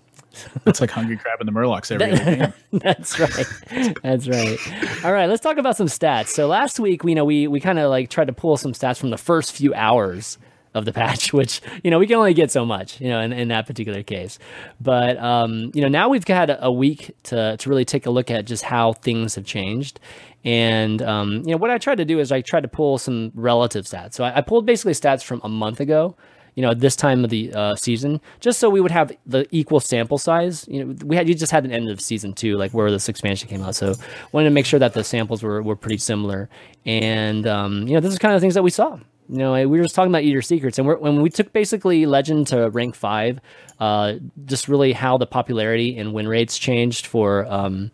[0.65, 2.53] it's like hungry crab in the murlocs every day.
[2.71, 3.95] That's right.
[4.03, 5.05] That's right.
[5.05, 6.27] All right, let's talk about some stats.
[6.27, 8.73] So last week, we you know we we kind of like tried to pull some
[8.73, 10.38] stats from the first few hours
[10.73, 13.31] of the patch, which you know we can only get so much, you know, in,
[13.31, 14.39] in that particular case.
[14.81, 18.31] But um, you know, now we've had a week to to really take a look
[18.31, 19.99] at just how things have changed.
[20.43, 23.31] And um, you know, what I tried to do is I tried to pull some
[23.36, 24.15] relative stats.
[24.15, 26.15] So I, I pulled basically stats from a month ago
[26.55, 29.47] you know, at this time of the uh, season, just so we would have the
[29.51, 30.65] equal sample size.
[30.67, 33.09] You know, we had you just had an end of season two, like where this
[33.09, 33.95] expansion came out, so
[34.31, 36.49] wanted to make sure that the samples were, were pretty similar.
[36.85, 38.99] And um, you know, this is kind of the things that we saw.
[39.29, 42.47] You know, we were just talking about Eater Secrets, and when we took basically Legend
[42.47, 43.39] to rank five,
[43.79, 47.89] uh, just really how the popularity and win rates changed for um,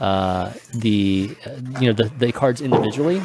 [0.00, 1.36] uh, the
[1.78, 3.22] you know the, the cards individually,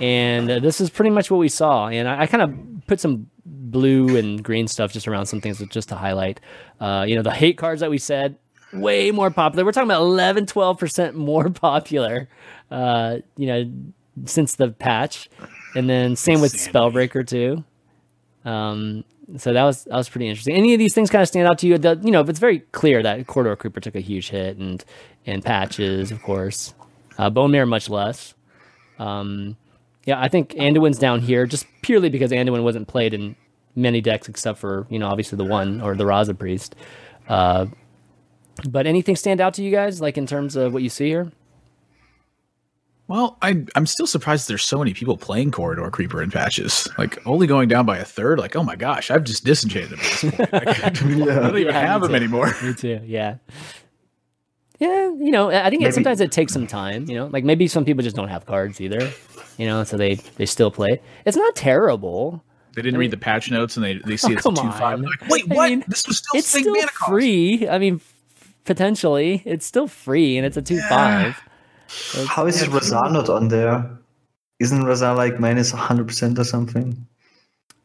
[0.00, 1.88] and uh, this is pretty much what we saw.
[1.88, 5.62] And I, I kind of put some blue and green stuff just around some things
[5.68, 6.40] just to highlight.
[6.80, 8.36] Uh, you know, the hate cards that we said
[8.72, 9.64] way more popular.
[9.64, 12.28] We're talking about 11, 12% more popular,
[12.70, 13.72] uh, you know,
[14.26, 15.28] since the patch.
[15.74, 17.64] And then same with Spellbreaker too.
[18.44, 19.04] Um,
[19.36, 20.56] so that was that was pretty interesting.
[20.56, 21.76] Any of these things kind of stand out to you?
[21.76, 24.82] The, you know, if it's very clear that Corridor Creeper took a huge hit, and
[25.26, 26.72] and patches, of course,
[27.18, 28.34] uh, Bone Mare much less.
[28.98, 29.56] Um,
[30.08, 33.36] yeah, I think Anduin's down here just purely because Anduin wasn't played in
[33.76, 36.74] many decks except for you know obviously the one or the Raza Priest.
[37.28, 37.66] Uh,
[38.66, 41.30] but anything stand out to you guys like in terms of what you see here?
[43.06, 46.88] Well, I, I'm still surprised there's so many people playing Corridor Creeper in patches.
[46.96, 48.38] Like only going down by a third.
[48.38, 50.52] Like, oh my gosh, I've just disenchanted at this point.
[50.52, 50.84] Like, yeah.
[50.86, 52.54] I don't even yeah, have them anymore.
[52.62, 53.02] Me too.
[53.04, 53.36] Yeah.
[54.78, 57.10] Yeah, you know, I think it, sometimes it takes some time.
[57.10, 59.10] You know, like maybe some people just don't have cards either.
[59.58, 61.00] You know, so they they still play.
[61.26, 62.42] It's not terrible.
[62.74, 64.50] They didn't I mean, read the patch notes and they, they see oh, it's a
[64.50, 65.00] two five.
[65.00, 65.66] Like, Wait, what?
[65.66, 66.74] I mean, this was still it's still
[67.06, 67.68] free.
[67.68, 68.00] I mean,
[68.64, 70.88] potentially it's still free and it's a two yeah.
[70.88, 71.42] five.
[71.88, 73.98] So How is Raza not on there?
[74.60, 77.06] Isn't Raza like minus minus hundred percent or something?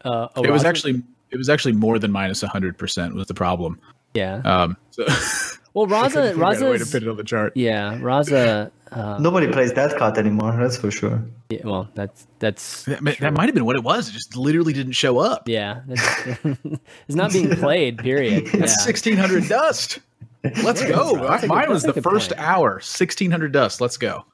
[0.04, 1.02] Uh, oh, it was actually
[1.32, 3.80] it was actually more than minus minus hundred percent was the problem.
[4.14, 4.42] Yeah.
[4.46, 4.78] Um.
[4.92, 5.06] So
[5.74, 7.54] well, Raza, Raza, way to put it on the chart.
[7.56, 8.72] Yeah, Raza.
[8.92, 10.56] Uh, Nobody plays that card anymore.
[10.56, 11.24] That's for sure.
[11.50, 14.10] Yeah, well, that's that's that, that might have been what it was.
[14.10, 15.50] It just literally didn't show up.
[15.50, 17.98] Yeah, it's not being played.
[17.98, 18.44] Period.
[18.54, 18.66] It's yeah.
[18.68, 20.00] sixteen hundred dust.
[20.62, 21.28] Let's yeah, go.
[21.28, 22.42] That's Mine was the first point.
[22.42, 22.80] hour.
[22.82, 23.82] Sixteen hundred dust.
[23.82, 24.26] Let's go.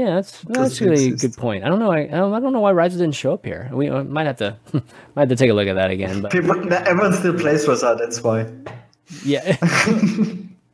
[0.00, 1.64] Yeah, that's that's really a good point.
[1.64, 1.92] I don't know.
[1.92, 3.70] I, I don't know why Raza didn't show up here.
[3.72, 4.82] We might have to might
[5.22, 6.22] have to take a look at that again.
[6.22, 7.96] But People, everyone still plays Raza.
[7.98, 8.50] That's why.
[9.24, 9.56] Yeah.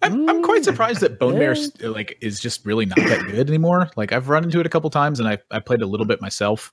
[0.02, 3.90] I'm, I'm quite surprised that Bone Mare like is just really not that good anymore.
[3.96, 6.20] Like I've run into it a couple times, and I I played a little bit
[6.20, 6.72] myself.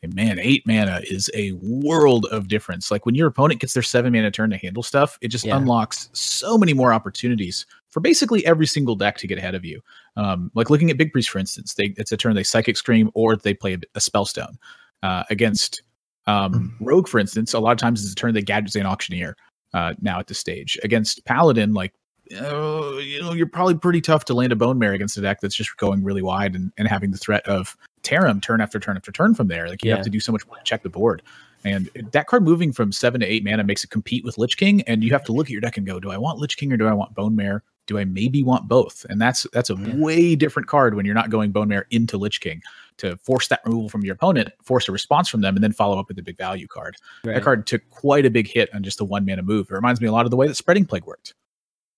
[0.00, 2.90] And man, eight mana is a world of difference.
[2.90, 5.56] Like when your opponent gets their seven mana turn to handle stuff, it just yeah.
[5.56, 9.80] unlocks so many more opportunities for basically every single deck to get ahead of you.
[10.16, 13.10] Um, like looking at Big Priest, for instance, they it's a turn they Psychic Scream
[13.14, 14.56] or they play a, a Spellstone
[15.02, 15.82] uh, against
[16.28, 16.84] um, mm-hmm.
[16.84, 17.52] Rogue, for instance.
[17.52, 19.36] A lot of times it's a turn they Gadgetzan Auctioneer.
[19.74, 21.92] Uh, now at this stage against Paladin, like
[22.32, 25.40] uh, you know, you're probably pretty tough to land a bone mare against a deck
[25.40, 28.96] that's just going really wide and, and having the threat of Tarim turn after turn
[28.96, 29.68] after turn from there.
[29.68, 29.96] Like you yeah.
[29.96, 31.22] have to do so much more to check the board.
[31.64, 34.82] And that card moving from seven to eight mana makes it compete with Lich King,
[34.82, 36.72] and you have to look at your deck and go, do I want Lich King
[36.72, 37.64] or do I want Bone Mare?
[37.86, 39.04] Do I maybe want both?
[39.08, 39.96] And that's that's a yeah.
[39.96, 42.62] way different card when you're not going Bone Mare into Lich King
[42.98, 45.98] to force that removal from your opponent, force a response from them, and then follow
[45.98, 46.96] up with the big value card.
[47.24, 47.34] Right.
[47.34, 49.68] That card took quite a big hit on just a one mana move.
[49.70, 51.34] It reminds me a lot of the way that Spreading Plague worked.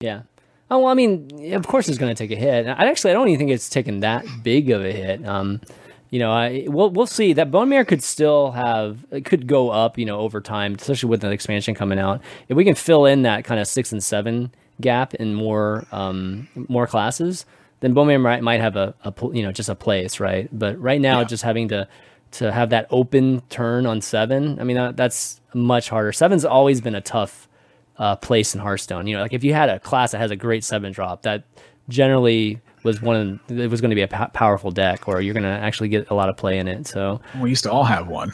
[0.01, 0.23] Yeah.
[0.71, 2.67] Oh well, I mean, of course it's going to take a hit.
[2.67, 5.27] I actually I don't even think it's taken that big of a hit.
[5.27, 5.61] Um,
[6.11, 7.33] you know, I we'll we'll see.
[7.33, 11.21] That Bonemare could still have it could go up, you know, over time, especially with
[11.21, 12.23] the expansion coming out.
[12.49, 16.49] If we can fill in that kind of six and seven gap in more um
[16.69, 17.45] more classes,
[17.81, 20.49] then Bonemare might, might have a, a you know just a place, right?
[20.53, 21.25] But right now, yeah.
[21.25, 21.89] just having to
[22.33, 26.13] to have that open turn on seven, I mean that, that's much harder.
[26.13, 27.49] Seven's always been a tough
[28.01, 29.07] uh, place in Hearthstone.
[29.07, 31.45] You know, like if you had a class that has a great seven drop, that
[31.89, 35.35] generally was one of, it was going to be a p- powerful deck, or you're
[35.35, 36.87] going to actually get a lot of play in it.
[36.87, 38.33] So we used to all have one.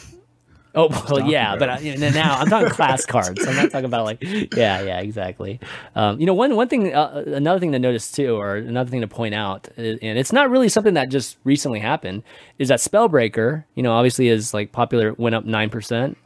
[0.77, 3.45] Oh well, yeah, but you know, now I'm talking class cards.
[3.47, 5.59] I'm not talking about like, yeah, yeah, exactly.
[5.95, 9.01] Um, you know, one one thing, uh, another thing to notice too, or another thing
[9.01, 12.25] to point out, and it's not really something that just recently happened,
[12.59, 16.19] is that Spellbreaker, you know, obviously is like popular, went up nine percent,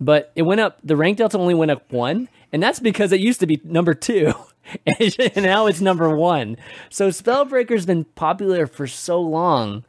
[0.00, 0.80] but it went up.
[0.82, 3.92] The rank delta only went up one, and that's because it used to be number
[3.92, 4.32] two,
[4.98, 6.56] and now it's number one.
[6.88, 9.84] So Spellbreaker's been popular for so long,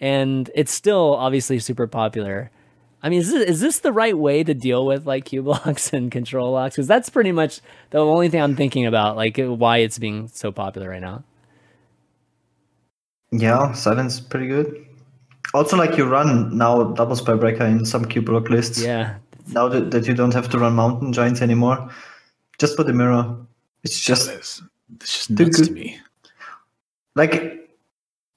[0.00, 2.52] and it's still obviously super popular.
[3.02, 6.12] I mean, is this, is this the right way to deal with like Cubelocks and
[6.12, 6.76] control locks?
[6.76, 10.52] Because that's pretty much the only thing I'm thinking about, like why it's being so
[10.52, 11.24] popular right now.
[13.32, 14.86] Yeah, seven's pretty good.
[15.54, 18.80] Also, like you run now double spellbreaker in some Cubelock lists.
[18.80, 19.16] Yeah,
[19.48, 21.90] now that, that you don't have to run mountain giants anymore.
[22.58, 23.36] Just put the mirror.
[23.84, 24.62] It's just it's,
[25.00, 25.98] just nuts to me.
[27.14, 27.68] Like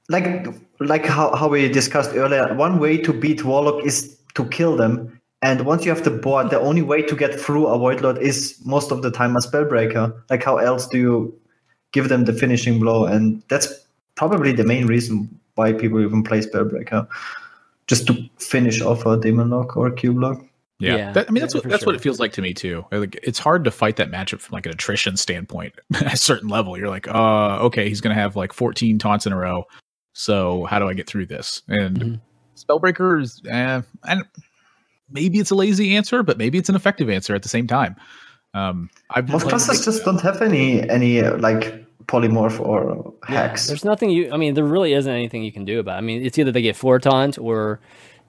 [0.10, 0.48] like
[0.80, 5.20] like how, how we discussed earlier, one way to beat Warlock is to kill them.
[5.42, 8.18] And once you have the board, the only way to get through a Void Lord
[8.18, 10.14] is most of the time a Spellbreaker.
[10.30, 11.40] Like how else do you
[11.92, 13.06] give them the finishing blow?
[13.06, 13.68] And that's
[14.16, 17.08] probably the main reason why people even play Spellbreaker,
[17.88, 20.49] just to finish off a Demon Lock or a Cubelock.
[20.80, 21.88] Yeah, yeah that, I mean that's yeah, what that's sure.
[21.88, 22.86] what it feels like to me too.
[22.92, 25.74] Like it's hard to fight that matchup from like an attrition standpoint.
[25.96, 29.34] At a certain level, you're like, uh, okay, he's gonna have like 14 taunts in
[29.34, 29.66] a row.
[30.14, 31.62] So how do I get through this?
[31.68, 32.16] And mm-hmm.
[32.56, 34.24] Spellbreaker is, eh, and
[35.10, 37.96] maybe it's a lazy answer, but maybe it's an effective answer at the same time.
[38.54, 43.66] Um, I've most classes just don't have any any uh, like polymorph or hacks.
[43.66, 44.32] Yeah, there's nothing you.
[44.32, 45.96] I mean, there really isn't anything you can do about.
[45.96, 45.98] It.
[46.00, 47.80] I mean, it's either they get four taunt or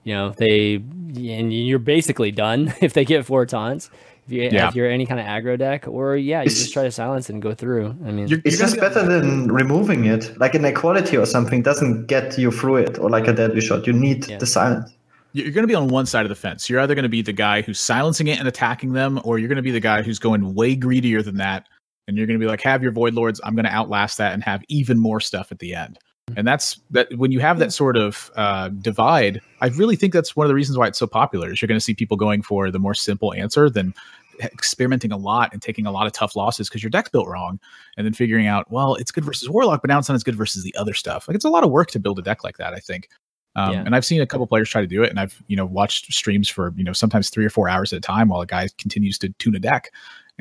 [0.03, 3.89] you know they and you're basically done if they get four taunts.
[4.27, 4.67] If, you, yeah.
[4.67, 7.29] if you're any kind of aggro deck, or yeah, you it's, just try to silence
[7.29, 7.87] and go through.
[8.05, 10.37] I mean, it's just better than removing it.
[10.39, 13.87] Like an equality or something doesn't get you through it, or like a deadly shot.
[13.87, 14.37] You need yeah.
[14.37, 14.93] the silence
[15.33, 16.69] you're going to be on one side of the fence.
[16.69, 19.47] You're either going to be the guy who's silencing it and attacking them, or you're
[19.47, 21.67] going to be the guy who's going way greedier than that.
[22.07, 23.39] And you're going to be like, have your void lords.
[23.43, 25.99] I'm going to outlast that and have even more stuff at the end.
[26.37, 30.35] And that's that when you have that sort of uh, divide, I really think that's
[30.35, 31.51] one of the reasons why it's so popular.
[31.51, 33.93] Is you're going to see people going for the more simple answer than
[34.41, 37.59] experimenting a lot and taking a lot of tough losses because your deck's built wrong,
[37.97, 40.35] and then figuring out, well, it's good versus Warlock, but now it's not as good
[40.35, 41.27] versus the other stuff.
[41.27, 42.73] Like it's a lot of work to build a deck like that.
[42.73, 43.09] I think.
[43.55, 43.83] Um, yeah.
[43.85, 46.11] And I've seen a couple players try to do it, and I've you know watched
[46.13, 48.69] streams for you know sometimes three or four hours at a time while a guy
[48.77, 49.91] continues to tune a deck.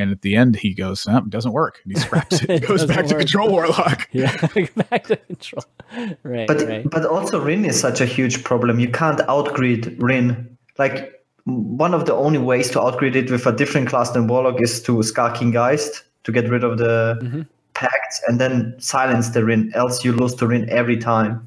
[0.00, 2.50] And at the end, he goes, oh, "It doesn't work," and he scraps it.
[2.60, 3.08] He goes back work.
[3.08, 4.08] to control warlock.
[4.12, 4.34] Yeah,
[4.90, 5.64] back to control.
[6.22, 6.88] Right, but right.
[6.88, 8.80] but also Rin is such a huge problem.
[8.80, 10.56] You can't outgrid Rin.
[10.78, 14.60] Like one of the only ways to outgrid it with a different class than warlock
[14.62, 17.42] is to Skulking Geist to get rid of the mm-hmm.
[17.74, 19.70] pacts and then silence the Rin.
[19.74, 21.46] Else you lose to Rin every time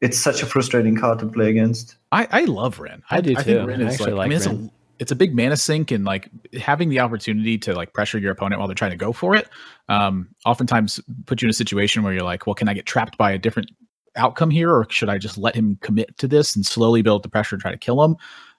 [0.00, 1.96] it's such a frustrating card to play against.
[2.12, 3.02] I, I love Rin.
[3.10, 3.42] I, I do I too.
[3.42, 5.90] Think Rin is I like, like, I mean, it's a it's a big mana sink
[5.90, 6.28] and like
[6.60, 9.48] having the opportunity to like pressure your opponent while they're trying to go for it.
[9.88, 13.18] Um, oftentimes put you in a situation where you're like, well, can I get trapped
[13.18, 13.70] by a different
[14.16, 17.28] outcome here, or should I just let him commit to this and slowly build the
[17.28, 18.16] pressure and try to kill him?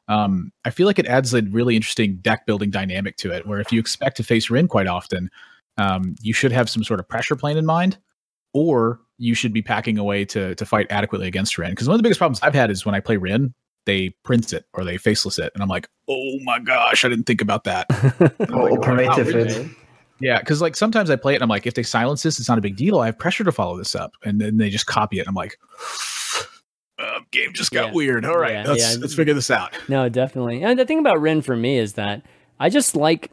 [0.08, 3.60] Um, I feel like it adds a really interesting deck building dynamic to it, where
[3.60, 5.30] if you expect to face Rin quite often,
[5.78, 7.98] um, you should have some sort of pressure plan in mind
[8.54, 11.72] or you should be packing away to to fight adequately against Rin.
[11.72, 13.54] Because one of the biggest problems I've had is when I play Rin,
[13.86, 17.26] they print it or they faceless it, and I'm like, oh my gosh, I didn't
[17.26, 17.88] think about that.
[18.50, 19.68] oh, operative it.
[20.20, 22.48] Yeah, because like sometimes I play it and I'm like, if they silence this, it's
[22.48, 23.00] not a big deal.
[23.00, 25.22] I have pressure to follow this up, and then they just copy it.
[25.22, 25.58] And I'm like,
[27.00, 27.94] uh, game just got yeah.
[27.94, 28.26] weird.
[28.26, 29.02] All right, yeah, let's yeah.
[29.02, 29.74] let's figure this out.
[29.90, 30.64] No, definitely.
[30.64, 32.26] And the thing about Rin for me is that
[32.60, 33.32] I just like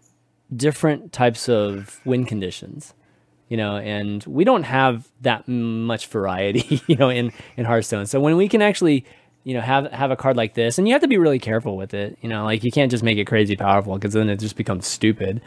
[0.55, 2.95] different types of win conditions
[3.53, 8.07] you know, and we don't have that much variety, you know, in in Hearthstone.
[8.07, 9.05] So when we can actually,
[9.45, 11.77] you know, have have a card like this, and you have to be really careful
[11.77, 14.39] with it, you know, like you can't just make it crazy powerful because then it
[14.39, 15.41] just becomes stupid.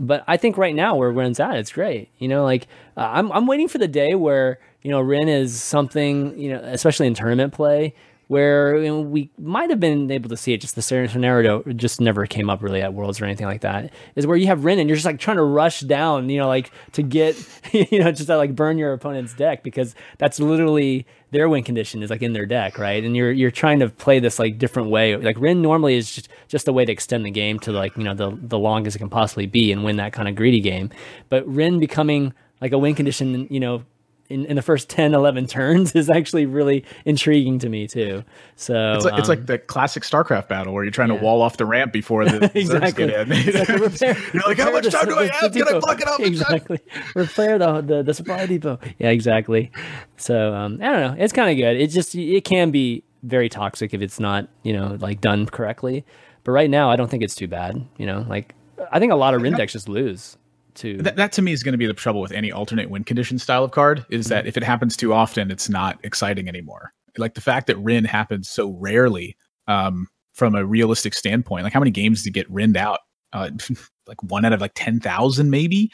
[0.00, 2.08] But I think right now where Rin's at, it's great.
[2.18, 5.60] You know, like uh, I'm I'm waiting for the day where you know Rin is
[5.60, 7.94] something, you know, especially in tournament play
[8.32, 10.62] where you know, we might have been able to see it.
[10.62, 13.92] Just the scenario just never came up really at Worlds or anything like that.
[14.16, 16.48] Is where you have Rin and you're just like trying to rush down, you know,
[16.48, 17.36] like to get,
[17.72, 22.02] you know, just to like burn your opponent's deck because that's literally their win condition
[22.02, 23.04] is like in their deck, right?
[23.04, 25.14] And you're you're trying to play this like different way.
[25.14, 28.04] Like Rin normally is just just a way to extend the game to like you
[28.04, 30.88] know the the longest it can possibly be and win that kind of greedy game.
[31.28, 33.84] But Rin becoming like a win condition, you know,
[34.32, 38.24] in, in the first 10, 11 turns is actually really intriguing to me too.
[38.56, 41.18] So it's like, um, it's like um, the classic StarCraft battle where you're trying yeah.
[41.18, 43.06] to wall off the ramp before the exactly.
[43.06, 43.32] get in.
[43.32, 43.76] exactly.
[43.80, 45.52] Repair, you're like, how much time do I have?
[45.52, 46.20] Can I block it off?
[46.20, 46.80] Exactly.
[47.14, 48.78] Repair the, the, the supply depot.
[48.98, 49.70] Yeah, exactly.
[50.16, 51.22] So um, I don't know.
[51.22, 51.80] It's kind of good.
[51.80, 56.04] It just it can be very toxic if it's not you know like done correctly.
[56.44, 57.84] But right now, I don't think it's too bad.
[57.98, 58.54] You know, like
[58.90, 60.36] I think a lot of Rin decks just lose
[60.74, 63.04] to that, that to me is going to be the trouble with any alternate win
[63.04, 64.48] condition style of card is that mm-hmm.
[64.48, 68.48] if it happens too often it's not exciting anymore like the fact that rin happens
[68.48, 69.36] so rarely
[69.68, 73.00] um, from a realistic standpoint like how many games do you get rinned out
[73.32, 73.50] uh,
[74.06, 75.90] like one out of like 10,000 maybe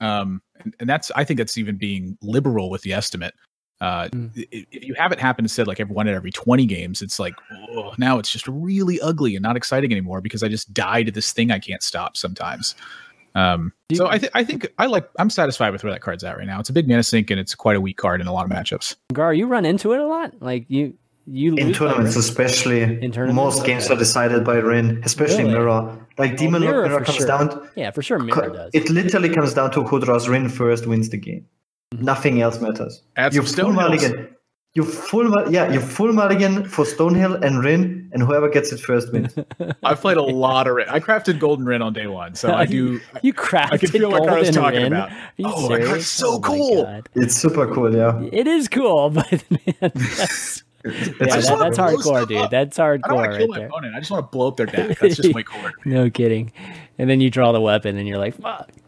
[0.00, 3.34] um, and, and, that's i think that's even being liberal with the estimate
[3.80, 4.30] uh, mm.
[4.50, 7.34] if you have it happen instead like every one at every 20 games it's like
[7.70, 11.10] oh, now it's just really ugly and not exciting anymore because i just die to
[11.10, 12.74] this thing i can't stop sometimes
[13.34, 16.36] um, so I, th- I think I like I'm satisfied with where that card's at
[16.38, 16.60] right now.
[16.60, 18.50] It's a big mana sink and it's quite a weak card in a lot of
[18.50, 18.96] matchups.
[19.12, 20.32] Gaara, you run into it a lot.
[20.40, 20.94] Like you,
[21.26, 22.20] you in lose by tournaments, Rin.
[22.20, 22.82] especially.
[22.82, 23.34] In tournaments?
[23.36, 25.54] most games are decided by Rin, especially Really?
[25.54, 26.06] Mirror.
[26.18, 27.26] Like Demon Mirror Mirror, comes sure.
[27.26, 27.68] down.
[27.76, 28.18] Yeah, for sure.
[28.18, 28.70] Mirror does.
[28.72, 31.46] It literally comes down to who draws Rin first wins the game.
[31.94, 32.04] Mm-hmm.
[32.04, 33.02] Nothing else matters.
[33.16, 33.74] Add you some full Stonehills.
[33.74, 34.33] mulligan.
[34.76, 39.12] You full yeah, you full mulligan for Stonehill and Rin, and whoever gets it first
[39.12, 39.32] wins.
[39.84, 40.88] I've played a lot of Rin.
[40.88, 43.00] I crafted Golden Rin on day one, so I do.
[43.22, 44.92] You crafted I can feel what Carl's golden talking Rin?
[44.92, 45.10] about.
[45.12, 46.08] Are you Oh, that card's serious?
[46.08, 46.82] so Oh my cool.
[46.82, 47.08] God.
[47.14, 48.20] it's super cool, yeah.
[48.32, 50.90] It is cool, but man, that's, yeah,
[51.26, 52.36] just that, that's hardcore, dude.
[52.38, 52.50] up.
[52.50, 53.66] That's I don't hardcore want to kill right my there.
[53.68, 53.94] opponent.
[53.94, 54.98] I just want to blow up their deck.
[54.98, 55.72] That's just way cooler.
[55.84, 56.52] No kidding.
[56.98, 58.70] And then you draw the weapon, and you're like, "Fuck."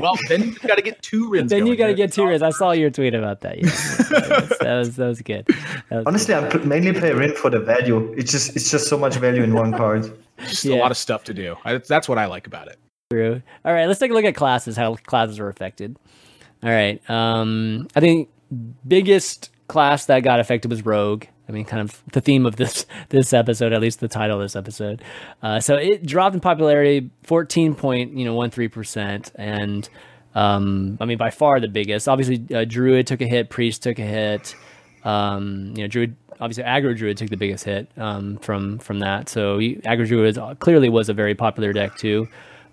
[0.00, 1.50] Well, then you got to get two Rins.
[1.50, 1.78] then you going.
[1.78, 2.30] got to get two awesome.
[2.30, 2.42] Riz.
[2.42, 3.58] I saw your tweet about that.
[3.58, 5.46] Yeah, that was that was, that was good.
[5.88, 8.12] That was Honestly, I pl- mainly play Rin for the value.
[8.16, 10.12] It's just it's just so much value in one card.
[10.48, 10.76] Just Yeah.
[10.76, 11.56] a lot of stuff to do.
[11.64, 12.78] I, that's what I like about it.
[13.10, 13.40] True.
[13.64, 14.76] All right, let's take a look at classes.
[14.76, 15.96] How classes are affected.
[16.64, 17.00] All right.
[17.08, 18.28] Um, I think
[18.86, 21.24] biggest class that got affected was Rogue.
[21.48, 24.42] I mean, kind of the theme of this this episode, at least the title of
[24.42, 25.02] this episode.
[25.42, 29.88] Uh, so it dropped in popularity, fourteen point you know one three percent, and
[30.34, 32.08] um, I mean by far the biggest.
[32.08, 34.54] Obviously, uh, Druid took a hit, Priest took a hit.
[35.04, 39.28] Um, you know, Druid obviously aggro Druid took the biggest hit um, from from that.
[39.28, 42.28] So aggro Druid clearly was a very popular deck too.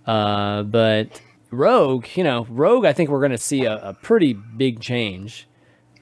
[0.06, 1.22] Uh, but
[1.52, 5.48] Rogue, you know, Rogue, I think we're going to see a, a pretty big change,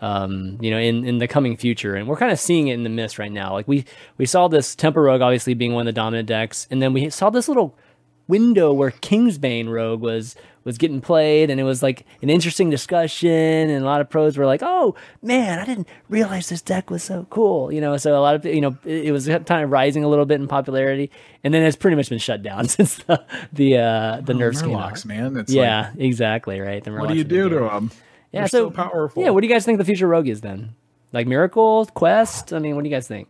[0.01, 2.83] um, you know, in, in the coming future, and we're kind of seeing it in
[2.83, 3.53] the mist right now.
[3.53, 3.85] Like we
[4.17, 7.09] we saw this Tempo Rogue obviously being one of the dominant decks, and then we
[7.09, 7.75] saw this little
[8.27, 13.29] window where Kingsbane Rogue was was getting played, and it was like an interesting discussion,
[13.29, 17.03] and a lot of pros were like, "Oh man, I didn't realize this deck was
[17.03, 17.97] so cool," you know.
[17.97, 20.39] So a lot of you know it, it was kind of rising a little bit
[20.39, 21.11] in popularity,
[21.43, 24.75] and then it's pretty much been shut down since the the uh, the nerfs came
[24.75, 25.03] out.
[25.05, 25.35] Man.
[25.37, 26.83] It's Yeah, exactly right.
[26.83, 27.91] The Like, what do you do to them?
[28.31, 29.23] Yeah, They're so, so powerful.
[29.23, 30.75] Yeah, what do you guys think the future Rogue is then?
[31.11, 32.53] Like Miracle, Quest?
[32.53, 33.27] I mean, what do you guys think?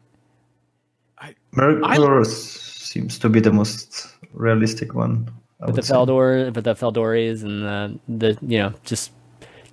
[1.17, 5.29] I, Mirror seems to be the most realistic one.
[5.61, 5.93] I With the would say.
[5.93, 9.11] Fal'dorei, with the Feldoris and the the you know just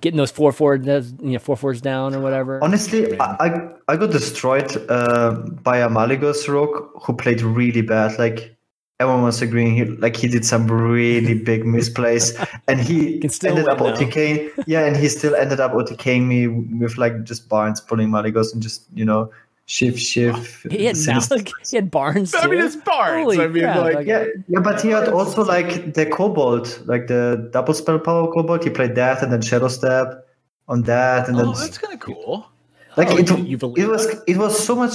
[0.01, 2.63] getting those four four you know four fours down or whatever.
[2.63, 5.31] Honestly, I, I I got destroyed uh,
[5.63, 8.19] by a Malygos rogue who played really bad.
[8.19, 8.56] Like
[8.99, 12.33] everyone was agreeing, he, like he did some really big misplays,
[12.67, 13.99] and he still ended up win, though.
[14.05, 14.63] OTK.
[14.65, 18.61] Yeah, and he still ended up OTKing me with like just Barnes pulling Malygos and
[18.61, 19.31] just you know
[19.65, 20.71] shift shift.
[20.71, 22.37] he had sinister- Malik, he had Barnes too.
[22.41, 23.23] I mean, it's Barnes.
[23.23, 27.07] Holy I mean, crap, like- Yeah, yeah, but he had also like the Kobold, like
[27.07, 28.63] the double spell power Kobold.
[28.63, 30.25] He played that and then Shadow Step
[30.69, 32.49] on that, and then Oh, that's kind of cool.
[32.95, 34.93] like Oh, it, you- you believe it was it was so much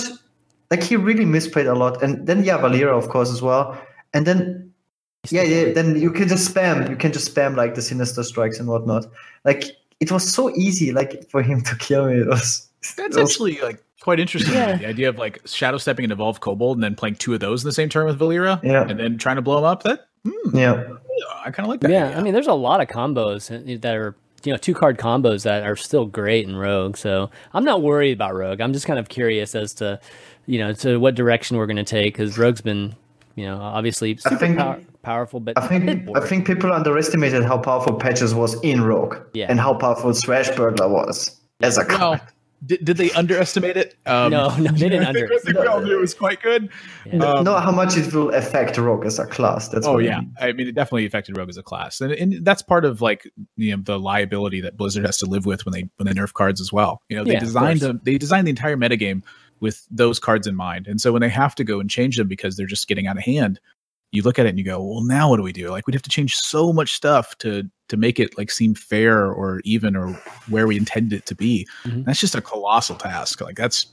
[0.70, 3.76] like he really misplayed a lot and then yeah Valeera of course as well
[4.14, 4.72] and then
[5.30, 8.58] yeah yeah then you can just spam you can just spam like the sinister strikes
[8.58, 9.06] and whatnot
[9.44, 9.64] like
[10.00, 13.30] it was so easy like for him to kill me it was That's it was-
[13.30, 14.52] actually like quite interesting.
[14.54, 14.76] Yeah.
[14.76, 17.62] The idea of like shadow stepping and evolve kobold and then playing two of those
[17.62, 18.60] in the same turn with Valeera.
[18.62, 18.82] Yeah.
[18.88, 19.84] And then trying to blow them up.
[19.84, 20.82] That hmm, yeah
[21.44, 21.90] I kind of like that.
[21.90, 22.18] Yeah, idea.
[22.18, 25.62] I mean, there's a lot of combos that are you know two card combos that
[25.62, 26.96] are still great in Rogue.
[26.96, 28.60] So I'm not worried about Rogue.
[28.60, 30.00] I'm just kind of curious as to
[30.46, 32.96] you know to what direction we're going to take because Rogue's been
[33.34, 37.58] you know obviously super think- pow- powerful, but I think I think people underestimated how
[37.58, 39.46] powerful Patches was in Rogue Yeah.
[39.48, 42.20] and how powerful Swashburglar was as a well, card.
[42.64, 43.94] did, did they underestimate it?
[44.06, 45.42] Um, No, no, they didn't underestimate.
[45.42, 46.68] think, I think we all knew it was quite good.
[47.12, 49.68] Um, know how much it will affect Rogue as a class.
[49.68, 50.34] That's Oh what I yeah, mean.
[50.40, 53.28] I mean it definitely affected Rogue as a class, and, and that's part of like
[53.56, 56.32] you know the liability that Blizzard has to live with when they when they nerf
[56.32, 57.02] cards as well.
[57.08, 57.88] You know they Yeah, designed course.
[57.92, 59.22] them, they designed the entire metagame
[59.62, 62.28] with those cards in mind, and so when they have to go and change them
[62.28, 63.58] because they're just getting out of hand,
[64.10, 65.70] you look at it and you go, well, now what do we do?
[65.70, 69.32] Like we'd have to change so much stuff to to make it like seem fair
[69.32, 70.08] or even or
[70.48, 71.66] where we intended it to be.
[71.84, 72.04] Mhm.
[72.04, 73.40] That's just a colossal task.
[73.40, 73.86] Like that's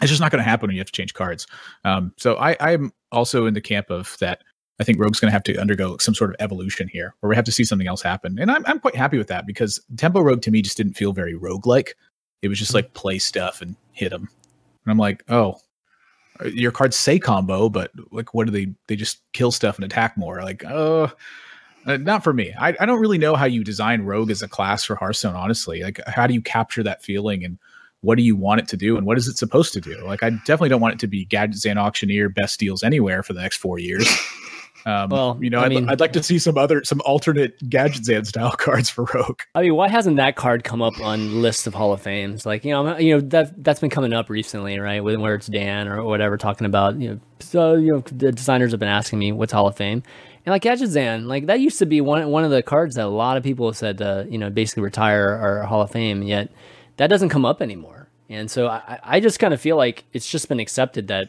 [0.00, 1.46] it's just not going to happen when you have to change cards.
[1.84, 4.42] Um, so I, I'm also in the camp of that.
[4.78, 7.36] I think Rogue's going to have to undergo some sort of evolution here, where we
[7.36, 8.38] have to see something else happen.
[8.38, 11.12] And I'm, I'm quite happy with that because Tempo Rogue to me just didn't feel
[11.12, 11.96] very rogue like.
[12.40, 14.30] It was just like play stuff and hit them.
[14.84, 15.58] And I'm like, oh,
[16.44, 18.72] your cards say combo, but like, what do they?
[18.86, 20.42] They just kill stuff and attack more.
[20.42, 21.12] Like, oh,
[21.86, 22.54] uh, not for me.
[22.58, 25.34] I, I don't really know how you design Rogue as a class for Hearthstone.
[25.34, 27.58] Honestly, like, how do you capture that feeling and
[28.02, 30.02] what do you want it to do and what is it supposed to do?
[30.04, 33.42] Like, I definitely don't want it to be Gadgetzan Auctioneer best deals anywhere for the
[33.42, 34.08] next four years.
[34.86, 37.58] Um, Well, you know, I I'd, mean- I'd like to see some other, some alternate
[37.68, 39.40] Gadgetzan style cards for Rogue.
[39.54, 42.46] I mean, why hasn't that card come up on lists of Hall of Fames?
[42.46, 45.02] Like, you know, you know that that's been coming up recently, right?
[45.04, 48.70] With where it's Dan or whatever talking about, you know, so you know, the designers
[48.72, 50.02] have been asking me what's Hall of Fame,
[50.46, 53.08] and like Gadgetzan, like that used to be one one of the cards that a
[53.08, 56.50] lot of people have said, uh, you know, basically retire or Hall of Fame, yet
[56.96, 58.08] that doesn't come up anymore.
[58.28, 61.28] And so I, I just kind of feel like it's just been accepted that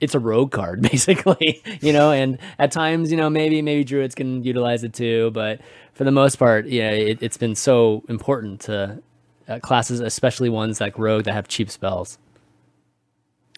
[0.00, 4.14] it's a rogue card basically, you know, and at times, you know, maybe, maybe druids
[4.14, 5.60] can utilize it too, but
[5.92, 9.02] for the most part, yeah, it, has been so important to
[9.48, 12.18] uh, classes, especially ones like rogue that have cheap spells.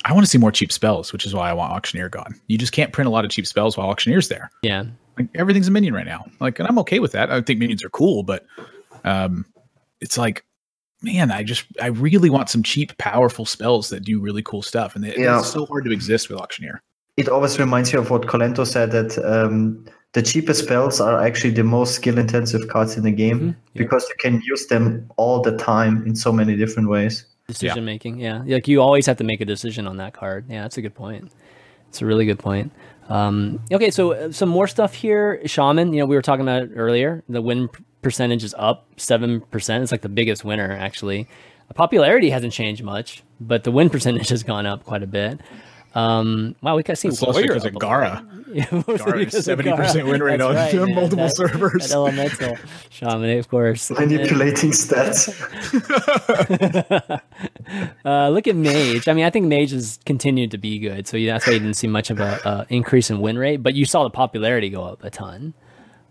[0.05, 2.40] I want to see more cheap spells, which is why I want Auctioneer gone.
[2.49, 4.51] You just can't print a lot of cheap spells while Auctioneer's there.
[4.62, 4.84] Yeah.
[5.16, 6.24] Like everything's a minion right now.
[6.40, 7.30] Like, and I'm okay with that.
[7.30, 8.45] I think minions are cool, but
[9.05, 9.47] um,
[10.01, 10.45] it's like,
[11.03, 14.94] man, I just I really want some cheap, powerful spells that do really cool stuff,
[14.96, 15.38] and yeah.
[15.38, 16.82] it's so hard to exist with Auctioneer.
[17.16, 21.50] It always reminds you of what Kolento said that um, the cheapest spells are actually
[21.50, 23.48] the most skill intensive cards in the game mm-hmm.
[23.48, 23.82] yeah.
[23.82, 27.84] because you can use them all the time in so many different ways decision yeah.
[27.84, 28.18] making.
[28.18, 30.46] Yeah, like you always have to make a decision on that card.
[30.48, 31.32] Yeah, that's a good point.
[31.88, 32.72] It's a really good point.
[33.09, 35.46] Um, okay, so uh, some more stuff here.
[35.46, 37.22] Shaman, you know, we were talking about earlier.
[37.28, 37.68] The win
[38.03, 39.82] percentage is up seven percent.
[39.82, 41.28] It's like the biggest winner actually.
[41.68, 45.40] The popularity hasn't changed much, but the win percentage has gone up quite a bit.
[45.94, 48.26] Um, wow, we got seen also because of Gaara.
[48.55, 51.88] Gaara seventy percent win rate on right, multiple that, servers.
[51.88, 52.57] That elemental
[52.90, 53.90] shaman, of course.
[53.90, 55.28] Manipulating stats.
[58.05, 59.07] uh, look at Mage.
[59.07, 61.76] I mean, I think Mage has continued to be good, so that's why you didn't
[61.76, 63.62] see much of a uh, increase in win rate.
[63.62, 65.53] But you saw the popularity go up a ton.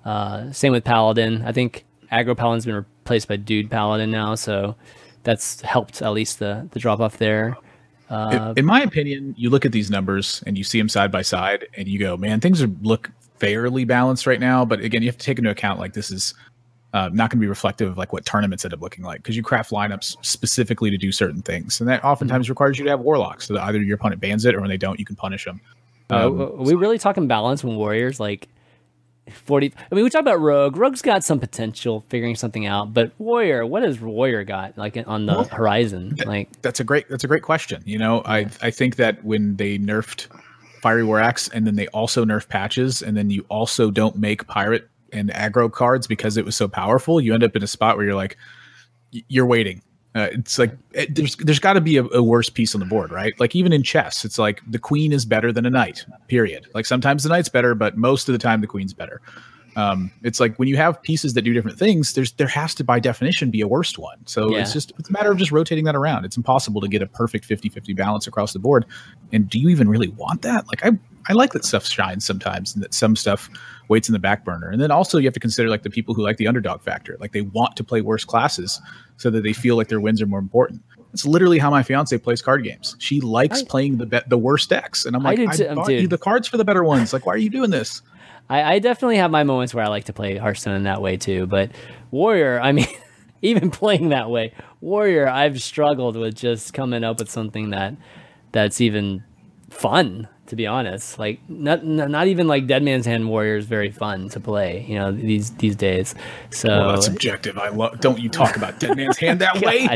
[0.05, 1.43] Uh, same with Paladin.
[1.43, 4.75] I think Aggro Paladin's been replaced by Dude Paladin now, so
[5.23, 7.57] that's helped at least the the drop off there.
[8.09, 11.21] Uh, in my opinion, you look at these numbers and you see them side by
[11.21, 15.07] side, and you go, "Man, things are look fairly balanced right now." But again, you
[15.07, 16.33] have to take into account like this is
[16.93, 19.37] uh, not going to be reflective of like what tournaments end up looking like because
[19.37, 22.51] you craft lineups specifically to do certain things, and that oftentimes mm-hmm.
[22.51, 24.77] requires you to have warlocks so that either your opponent bans it or when they
[24.77, 25.61] don't, you can punish them.
[26.09, 28.49] Um, are we really talking balance when warriors like
[29.29, 30.77] 40 I mean we talk about Rogue.
[30.77, 35.25] Rogue's got some potential figuring something out, but Warrior, what has Warrior got like on
[35.25, 36.17] the well, horizon?
[36.25, 37.83] like That's a great that's a great question.
[37.85, 40.27] You know, I I think that when they nerfed
[40.81, 44.47] Fiery War Axe and then they also nerf patches and then you also don't make
[44.47, 47.97] pirate and aggro cards because it was so powerful, you end up in a spot
[47.97, 48.37] where you're like
[49.11, 49.81] you're waiting
[50.13, 52.85] uh, it's like it, there's there's got to be a, a, worse piece on the
[52.85, 53.33] board, right?
[53.39, 56.05] Like even in chess, it's like the queen is better than a knight.
[56.27, 56.67] Period.
[56.73, 59.21] Like sometimes the knight's better, but most of the time the queen's better.
[59.77, 62.83] Um, it's like when you have pieces that do different things, there's there has to
[62.83, 64.17] by definition be a worst one.
[64.25, 64.59] So yeah.
[64.59, 66.25] it's just it's a matter of just rotating that around.
[66.25, 68.85] It's impossible to get a perfect 50-50 balance across the board.
[69.31, 70.67] And do you even really want that?
[70.67, 70.91] Like I
[71.31, 73.49] I like that stuff shines sometimes and that some stuff
[73.87, 74.69] waits in the back burner.
[74.69, 77.15] And then also you have to consider like the people who like the underdog factor.
[77.21, 78.81] Like they want to play worse classes
[79.15, 80.81] so that they feel like their wins are more important.
[81.13, 82.97] It's literally how my fiance plays card games.
[82.99, 85.73] She likes I, playing the be- the worst decks, and I'm like, I, I t-
[85.73, 86.01] bought dude.
[86.01, 87.13] you the cards for the better ones.
[87.13, 88.01] Like, why are you doing this?
[88.49, 91.15] I, I definitely have my moments where I like to play Hearthstone in that way
[91.15, 91.47] too.
[91.47, 91.71] But
[92.11, 92.87] Warrior, I mean,
[93.41, 97.95] even playing that way, Warrior, I've struggled with just coming up with something that
[98.51, 99.23] that's even
[99.69, 101.17] fun to be honest.
[101.17, 104.95] Like not not even like Dead Man's Hand Warrior is very fun to play, you
[104.95, 106.13] know, these these days.
[106.49, 107.57] So well, that's subjective.
[107.57, 109.87] I love don't you talk about Dead Man's Hand that way.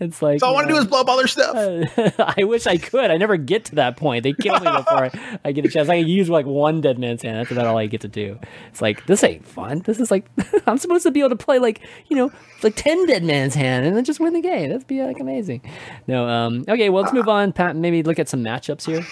[0.00, 1.54] It's like all I want to do is blow up other stuff.
[2.18, 3.12] I wish I could.
[3.12, 4.24] I never get to that point.
[4.24, 5.88] They kill me before I, I, get a chance.
[5.88, 7.38] I can use like one Dead Man's Hand.
[7.38, 8.36] That's about all I get to do.
[8.70, 9.82] It's like this ain't fun.
[9.84, 10.24] This is like
[10.66, 12.32] I'm supposed to be able to play like, you know,
[12.64, 14.70] like 10 Dead Man's Hand and then just win the game.
[14.70, 15.62] That'd be like amazing.
[16.08, 17.52] No, um okay, well let's move on.
[17.52, 19.06] Pat maybe look at some matchups here.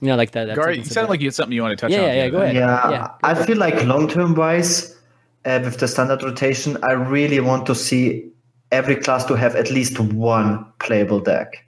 [0.00, 0.48] You know, like that.
[0.56, 2.04] Gaara, you sounded like you had something you want to touch yeah, on.
[2.04, 2.54] Yeah, yeah, go ahead.
[2.54, 4.96] Yeah, yeah I feel like long term wise,
[5.44, 8.30] uh, with the standard rotation, I really want to see
[8.70, 11.64] every class to have at least one playable deck.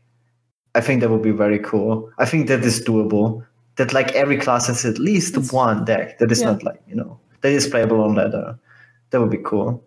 [0.75, 2.11] I think that would be very cool.
[2.19, 3.45] I think that is doable.
[3.77, 6.51] That like every class has at least it's, one deck that is yeah.
[6.51, 8.59] not like you know that is playable on ladder.
[9.11, 9.83] That would be cool.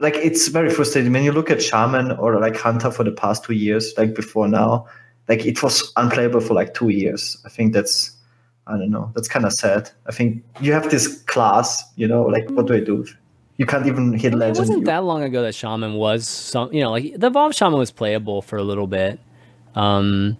[0.00, 3.44] Like it's very frustrating when you look at Shaman or like Hunter for the past
[3.44, 4.86] two years, like before now
[5.28, 7.38] like it was unplayable for like two years.
[7.44, 8.14] I think that's
[8.66, 9.10] I don't know.
[9.14, 9.90] That's kind of sad.
[10.06, 13.06] I think you have this class, you know, like what do I do?
[13.56, 14.56] You can't even hit legend.
[14.56, 17.78] It wasn't that long ago that Shaman was some, you know, like the Evolved Shaman
[17.78, 19.20] was playable for a little bit.
[19.74, 20.36] Um,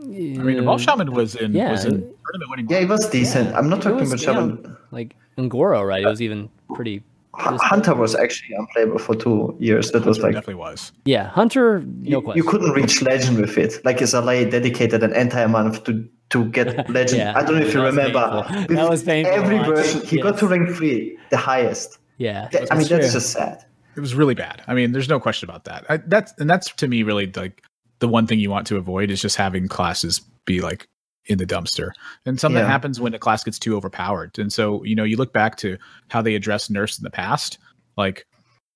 [0.00, 2.66] I mean, Evolved Shaman was in yeah, was in tournament winning.
[2.70, 3.50] Yeah, it was decent.
[3.50, 4.56] Yeah, I'm not talking was, about Shaman.
[4.56, 6.02] You know, like Un'Goro, right?
[6.02, 7.02] It was even pretty
[7.38, 9.92] Hunter was actually unplayable for two years.
[9.92, 10.92] That was like definitely was.
[11.04, 11.80] Yeah, Hunter.
[11.80, 13.84] No you, you, couldn't reach legend with it.
[13.84, 17.18] Like Zalae dedicated an entire month to to get legend.
[17.18, 18.44] yeah, I don't know if you remember.
[18.68, 19.34] That was painful.
[19.34, 20.22] Every version, he yes.
[20.22, 21.98] got to rank three, the highest.
[22.18, 22.96] Yeah, I mean true.
[22.96, 23.64] that's just sad.
[23.96, 24.62] It was really bad.
[24.66, 25.84] I mean, there's no question about that.
[25.88, 27.62] I, that's and that's to me really like
[27.98, 30.88] the one thing you want to avoid is just having classes be like
[31.26, 31.90] in the dumpster.
[32.24, 32.68] And something yeah.
[32.68, 34.38] happens when a class gets too overpowered.
[34.38, 37.58] And so, you know, you look back to how they addressed nerfs in the past,
[37.96, 38.26] like,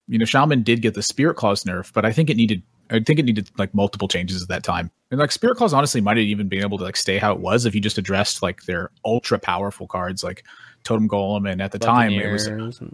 [0.09, 2.99] you know, Shaman did get the Spirit Claws nerf, but I think it needed I
[2.99, 4.91] think it needed like multiple changes at that time.
[5.11, 7.41] And like Spirit Claws honestly might have even been able to like stay how it
[7.41, 10.45] was if you just addressed like their ultra powerful cards like
[10.85, 12.49] Totem Golem and at the time it was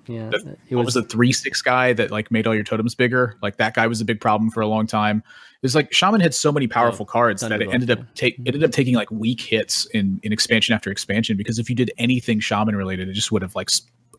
[0.07, 2.95] yeah the, it was, was the three six guy that like made all your totems
[2.95, 3.37] bigger.
[3.43, 5.23] Like that guy was a big problem for a long time.
[5.63, 8.57] It's like Shaman had so many powerful oh, cards that it ended up take ended
[8.57, 8.71] up mm-hmm.
[8.71, 12.77] taking like weak hits in in expansion after expansion because if you did anything Shaman
[12.77, 13.71] related, it just would have like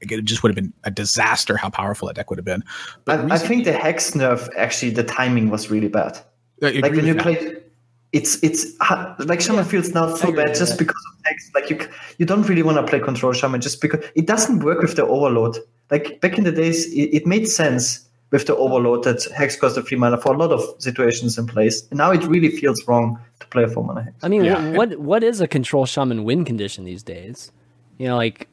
[0.01, 2.63] it just would have been a disaster how powerful that deck would have been.
[3.05, 6.19] But I, recently, I think the hex nerf actually the timing was really bad.
[6.61, 7.57] like when you play,
[8.13, 10.79] it's it's uh, like Shaman yeah, feels now so bad just that.
[10.79, 11.51] because of hex.
[11.53, 11.79] Like you
[12.17, 15.05] you don't really want to play control Shaman just because it doesn't work with the
[15.05, 15.57] overload.
[15.91, 19.77] Like back in the days, it, it made sense with the overload that hex cost
[19.77, 21.87] a free mana for a lot of situations in place.
[21.89, 24.15] And now it really feels wrong to play a four mana hex.
[24.23, 24.71] I mean, yeah.
[24.71, 27.51] what what is a control shaman win condition these days?
[27.97, 28.47] You know, like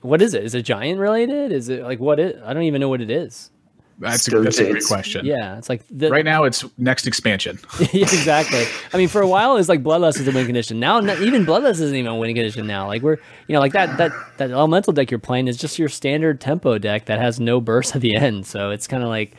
[0.00, 0.44] what is it?
[0.44, 1.52] Is it giant related?
[1.52, 2.40] Is it like what it?
[2.44, 3.50] I don't even know what it is.
[3.98, 5.24] That's, a, that's a great question.
[5.24, 7.58] Yeah, it's like the, right now it's next expansion.
[7.92, 8.64] yeah, exactly.
[8.92, 10.80] I mean, for a while it's like Bloodlust is a win condition.
[10.80, 12.86] Now, not, even Bloodlust isn't even a win condition now.
[12.86, 15.88] Like we're, you know, like that that that elemental deck you're playing is just your
[15.88, 18.46] standard tempo deck that has no burst at the end.
[18.46, 19.34] So it's kind of like,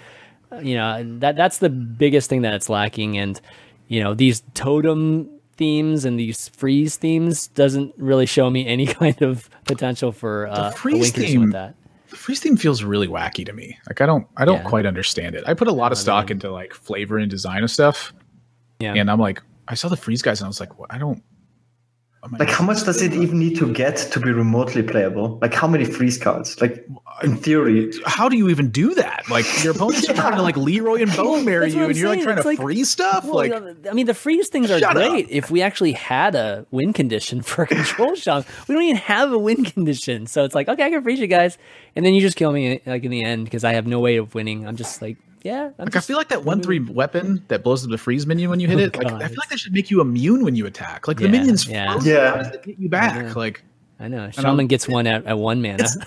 [0.62, 3.18] you know, that that's the biggest thing that it's lacking.
[3.18, 3.40] And
[3.88, 9.22] you know, these totem themes and these freeze themes doesn't really show me any kind
[9.22, 11.76] of potential for uh, the freeze theme with that
[12.16, 13.78] the freeze theme feels really wacky to me.
[13.88, 14.70] Like I don't I don't yeah.
[14.70, 15.44] quite understand it.
[15.46, 18.14] I put a lot of stock into like flavor and design of stuff.
[18.80, 18.94] Yeah.
[18.96, 21.22] And I'm like, I saw the freeze guys and I was like, well, I don't
[22.40, 25.38] like how much does it even need to get to be remotely playable?
[25.42, 26.60] Like how many freeze cards?
[26.60, 26.86] Like
[27.24, 29.24] in theory, how do you even do that?
[29.30, 30.14] Like your opponents yeah.
[30.14, 32.50] are trying to like Leroy and bone marry you, and you're like trying it's to
[32.50, 33.26] like, freeze stuff.
[33.26, 35.26] Well, like I mean, the freeze things are great.
[35.26, 35.32] Up.
[35.32, 39.32] If we actually had a win condition for a control shot, we don't even have
[39.32, 40.28] a win condition.
[40.28, 41.58] So it's like, okay, I can freeze you guys,
[41.96, 44.18] and then you just kill me like in the end because I have no way
[44.18, 44.68] of winning.
[44.68, 45.70] I'm just like yeah.
[45.78, 48.50] I'm like I feel like that one three weapon that blows up the freeze minion
[48.50, 48.96] when you hit oh, it.
[48.98, 49.22] Like God.
[49.22, 51.08] I feel like that should make you immune when you attack.
[51.08, 53.36] Like yeah, the minions, yeah, yeah, get you back.
[53.36, 53.64] Like
[54.00, 55.84] I know Shaman gets one at, at one mana.
[55.84, 55.98] It's,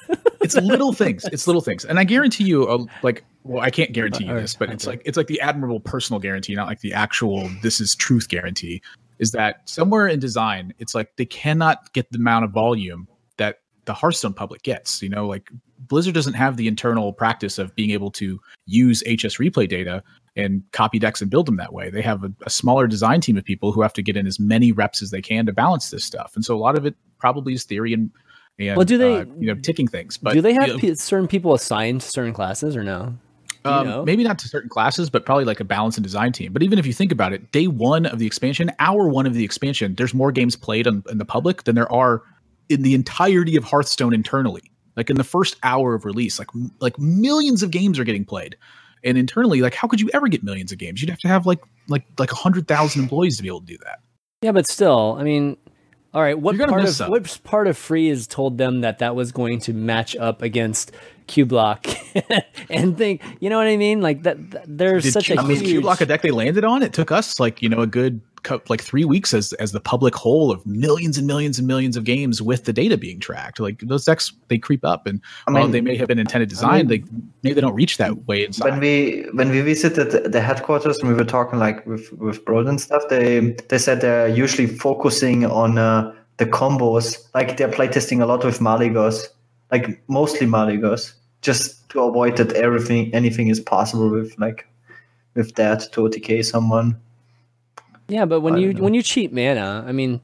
[0.41, 1.25] it's, little things.
[1.27, 4.55] It's little things, and I guarantee you, uh, like, well, I can't guarantee you this,
[4.55, 7.95] but it's like it's like the admirable personal guarantee, not like the actual this is
[7.95, 8.83] truth guarantee.
[9.21, 13.61] Is that somewhere in design, it's like they cannot get the amount of volume that
[13.85, 15.01] the Hearthstone public gets.
[15.01, 15.49] You know, like
[15.79, 20.03] Blizzard doesn't have the internal practice of being able to use HS replay data
[20.37, 21.91] and copy decks and build them that way.
[21.91, 24.39] They have a, a, smaller design team of people who have to get in as
[24.39, 26.33] many reps as they can to balance this stuff.
[26.35, 28.11] And so a lot of it probably is theory and,
[28.59, 30.17] and well, do they, uh, you know, ticking things.
[30.17, 33.15] But do they have you know, certain people assigned to certain classes or no?
[33.65, 34.05] Um, know?
[34.05, 36.53] Maybe not to certain classes, but probably like a balance and design team.
[36.53, 39.35] But even if you think about it, day one of the expansion, hour one of
[39.35, 42.23] the expansion, there's more games played on, in the public than there are
[42.69, 44.63] in the entirety of Hearthstone internally.
[44.99, 46.49] Like in the first hour of release, like
[46.81, 48.57] like millions of games are getting played,
[49.05, 51.01] and internally, like how could you ever get millions of games?
[51.01, 53.67] You'd have to have like like like a hundred thousand employees to be able to
[53.67, 54.01] do that.
[54.43, 55.57] Yeah, but still, I mean,
[56.13, 57.11] all right, what part of some.
[57.11, 60.91] what part of Freeze told them that that was going to match up against
[61.29, 61.87] Cubelock
[62.71, 64.01] and think, you know what I mean?
[64.01, 65.85] Like that, that there's Did such Q, a I mean, huge...
[65.85, 66.83] Cubelock a deck they landed on.
[66.83, 68.21] It took us like you know a good
[68.69, 72.05] like three weeks as as the public whole of millions and millions and millions of
[72.05, 73.61] games with the data being tracked.
[73.61, 76.49] Like those decks, they creep up, and I mean, while they may have been intended
[76.49, 77.05] design, I mean, they
[77.43, 78.71] maybe they don't reach that way inside.
[78.71, 82.69] When we when we visited the headquarters and we were talking like with with Brode
[82.69, 87.19] and stuff, they they said they're usually focusing on uh, the combos.
[87.35, 89.29] Like they're playtesting a lot with Malygos,
[89.71, 91.13] like mostly Malygos,
[91.43, 94.67] just to avoid that everything anything is possible with like
[95.35, 97.01] with that to OTK someone.
[98.09, 98.83] Yeah, but when you know.
[98.83, 100.21] when you cheat mana, I mean,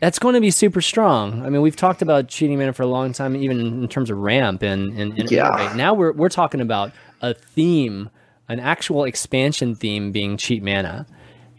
[0.00, 1.44] that's going to be super strong.
[1.44, 4.18] I mean, we've talked about cheating mana for a long time, even in terms of
[4.18, 5.48] ramp and and, and yeah.
[5.48, 8.10] Right now we're we're talking about a theme,
[8.48, 11.06] an actual expansion theme being cheat mana,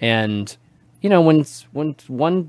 [0.01, 0.55] and
[1.01, 2.43] you know when when one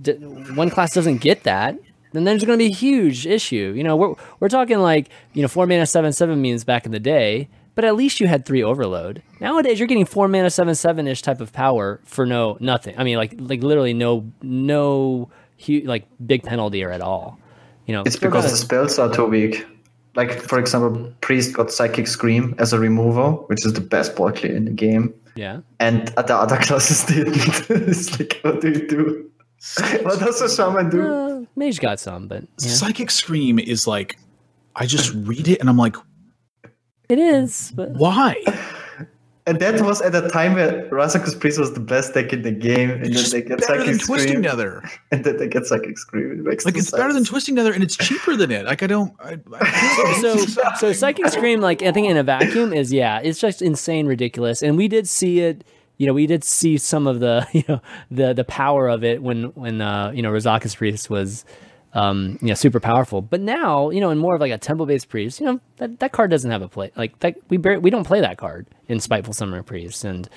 [0.54, 1.78] one class doesn't get that,
[2.12, 3.72] then there's going to be a huge issue.
[3.76, 6.90] You know, we're we're talking like you know four mana seven seven means back in
[6.90, 9.22] the day but at least you had three overload.
[9.40, 12.94] Nowadays, you're getting four mana seven seven ish type of power for no nothing.
[12.98, 17.38] I mean, like like literally no no huge, like big penalty or at all.
[17.86, 19.66] You know, it's because the spells are too weak.
[20.14, 24.36] Like for example, priest got psychic scream as a removal, which is the best board
[24.36, 25.12] clear in the game.
[25.34, 27.36] Yeah, and the other classes didn't.
[27.70, 29.30] it's like, what do you do?
[30.02, 31.02] what does a shaman do?
[31.02, 32.68] Uh, Mage got some, but yeah.
[32.68, 34.18] psychic scream is like,
[34.76, 35.96] I just read it and I'm like,
[37.08, 37.72] it is.
[37.74, 37.90] But...
[37.92, 38.36] Why?
[39.46, 42.50] And that was at a time where Razakus Priest was the best deck in the
[42.50, 44.82] game, and it's then they get better than Twisting Nether,
[45.12, 46.32] and then they get Psychic Scream.
[46.32, 46.98] It makes like it's sense.
[46.98, 48.64] better than Twisting Nether, and it's cheaper than it.
[48.64, 49.14] Like I don't.
[49.20, 53.20] I, I so so, so Psychic Scream, like I think in a vacuum, is yeah,
[53.22, 55.62] it's just insane, ridiculous, and we did see it
[55.96, 57.80] you know, we did see some of the, you know,
[58.10, 61.44] the the power of it when when uh, you know Razakus Priest was,
[61.94, 63.22] um, you know, super powerful.
[63.22, 66.00] But now, you know, in more of like a tempo based priest, you know, that,
[66.00, 66.90] that card doesn't have a play.
[66.96, 70.28] Like that, we bar- we don't play that card in Spiteful Summoner Priest, and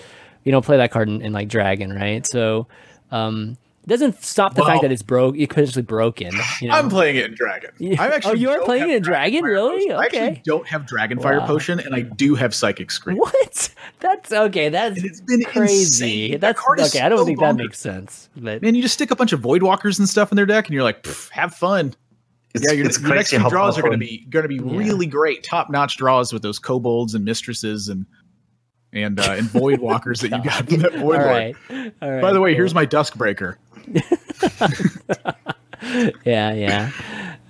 [0.44, 2.26] you don't play that card in, in like Dragon, right?
[2.26, 2.68] So,
[3.12, 3.58] um,
[3.88, 5.38] it doesn't stop the well, fact that it's broke.
[5.38, 6.34] It's potentially broken.
[6.60, 6.74] You know?
[6.74, 7.72] I'm playing it in Dragon.
[7.98, 8.32] I'm actually.
[8.32, 9.90] Oh, you are playing it in Dragon, really?
[9.90, 9.96] Okay.
[9.96, 11.48] I actually don't have Dragon Fire wow.
[11.48, 13.16] Potion, and I do have Psychic Scream.
[13.16, 13.74] What?
[14.02, 14.68] That's okay.
[14.68, 16.34] That's it's been crazy.
[16.34, 16.40] Insane.
[16.42, 17.00] That's that okay.
[17.00, 18.30] I don't so think that makes sense.
[18.36, 20.68] But man, you just stick a bunch of Void Walkers and stuff in their deck,
[20.68, 21.96] and you're like, have fun.
[22.56, 24.78] It's, yeah, your, your next few draws are going to be going to be yeah.
[24.78, 28.06] really great, top notch draws with those kobolds and mistresses and
[28.92, 31.56] and uh, and void walkers that you got from that void All right.
[31.70, 32.22] All right.
[32.22, 32.58] By the way, cool.
[32.58, 33.56] here's my Duskbreaker.
[36.26, 36.92] yeah, yeah.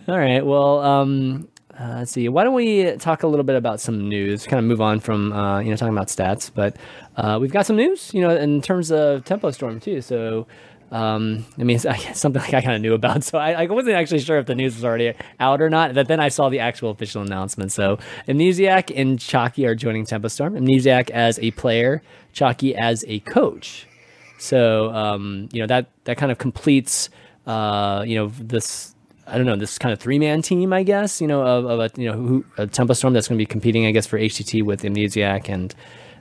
[0.07, 0.45] All right.
[0.45, 1.47] Well, um,
[1.79, 2.27] uh, let's see.
[2.29, 4.47] Why don't we talk a little bit about some news?
[4.47, 6.77] Kind of move on from uh, you know talking about stats, but
[7.15, 10.01] uh, we've got some news, you know, in terms of Tempo Storm too.
[10.01, 10.47] So,
[10.91, 13.95] um, I mean, it's something like I kind of knew about, so I, I, wasn't
[13.95, 15.93] actually sure if the news was already out or not.
[15.93, 17.71] But then I saw the actual official announcement.
[17.71, 20.55] So, Amnesiac and Chalky are joining Tempo Storm.
[20.55, 22.01] Amnesiac as a player,
[22.33, 23.86] Chalky as a coach.
[24.37, 27.09] So um, you know that that kind of completes
[27.45, 28.93] uh, you know this
[29.25, 31.79] I don't know this kind of three man team I guess you know of, of
[31.79, 34.19] a you know who, a Tempo Storm that's going to be competing I guess for
[34.19, 35.73] HCT with Amnesiac and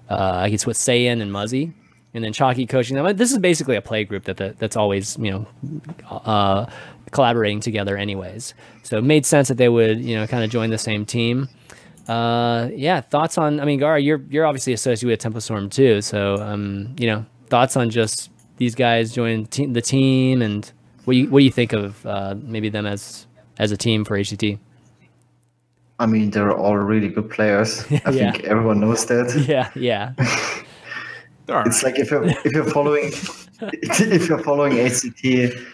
[0.08, 1.72] uh, I guess with Saiyan and Muzzy
[2.14, 3.16] and then Chalky coaching them.
[3.16, 5.46] This is basically a play group that, that that's always you know
[6.10, 6.66] uh,
[7.10, 8.54] collaborating together anyways.
[8.82, 11.48] So it made sense that they would you know kind of join the same team.
[12.08, 13.60] Uh, yeah, thoughts on?
[13.60, 17.26] I mean, Gar, you're you're obviously associated with Tempo Storm too, so um, you know
[17.48, 20.72] thoughts on just these guys joining te- the team and
[21.04, 23.26] what do you what do you think of uh, maybe them as
[23.58, 24.58] as a team for HCT?
[25.98, 27.84] I mean, they're all really good players.
[28.04, 28.32] I yeah.
[28.32, 29.34] think everyone knows that.
[29.48, 30.12] Yeah, yeah.
[31.64, 33.12] it's like if you're if you're following
[33.60, 35.64] if you're following HCT,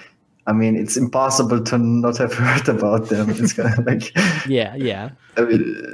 [0.46, 3.30] I mean, it's impossible to not have heard about them.
[3.30, 4.14] It's kind of like
[4.46, 5.10] yeah, yeah.
[5.36, 5.86] I mean,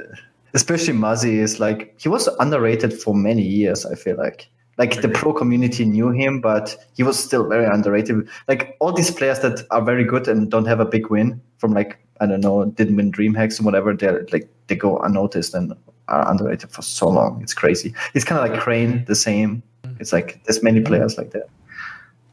[0.53, 3.85] especially Muzzy is like he was underrated for many years.
[3.85, 4.49] I feel like
[4.79, 8.27] like the pro community knew him, but he was still very underrated.
[8.47, 11.73] Like all these players that are very good and don't have a big win from
[11.73, 15.73] like I don't know, didn't win DreamHacks or whatever, they're like they go unnoticed and
[16.07, 17.41] are underrated for so long.
[17.43, 17.93] It's crazy.
[18.13, 19.61] It's kind of like Crane, the same.
[19.83, 19.99] Mm.
[19.99, 21.49] It's like there's many players like that.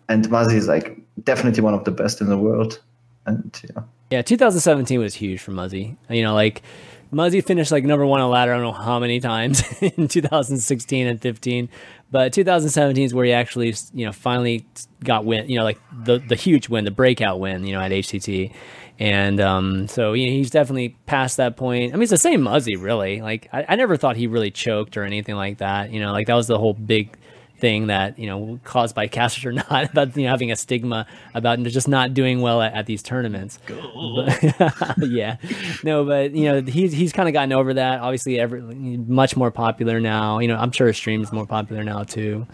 [0.09, 2.81] And Muzzy is like definitely one of the best in the world.
[3.27, 3.83] And yeah.
[4.11, 5.97] Yeah, 2017 was huge for Muzzy.
[6.09, 6.63] You know, like
[7.11, 8.53] Muzzy finished like number one on ladder.
[8.53, 11.69] I don't know how many times in 2016 and 15,
[12.11, 14.67] but 2017 is where he actually, you know, finally
[15.03, 15.49] got win.
[15.49, 17.65] You know, like the the huge win, the breakout win.
[17.65, 18.53] You know, at HCT,
[18.99, 21.93] and um, so you know, he's definitely past that point.
[21.93, 23.21] I mean, it's the same Muzzy, really.
[23.21, 25.91] Like I, I never thought he really choked or anything like that.
[25.91, 27.17] You know, like that was the whole big
[27.59, 31.07] thing that you know caused by casters or not about you know having a stigma
[31.35, 33.59] about just not doing well at, at these tournaments.
[33.67, 35.37] But, yeah,
[35.83, 38.01] no, but you know he's he's kind of gotten over that.
[38.01, 40.39] Obviously, every much more popular now.
[40.39, 42.47] You know, I'm sure his stream is more popular now too.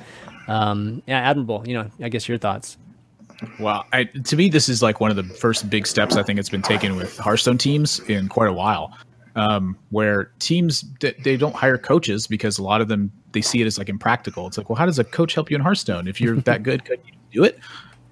[0.48, 1.64] Um, yeah, admirable.
[1.66, 2.76] You know, I guess your thoughts.
[3.58, 6.38] Well, I, to me, this is like one of the first big steps I think
[6.38, 8.96] it's been taken with Hearthstone teams in quite a while
[9.36, 13.66] um, where teams they don't hire coaches because a lot of them they see it
[13.66, 14.46] as like impractical.
[14.46, 16.08] It's like, well, how does a coach help you in Hearthstone?
[16.08, 17.58] If you're that good, could you do it?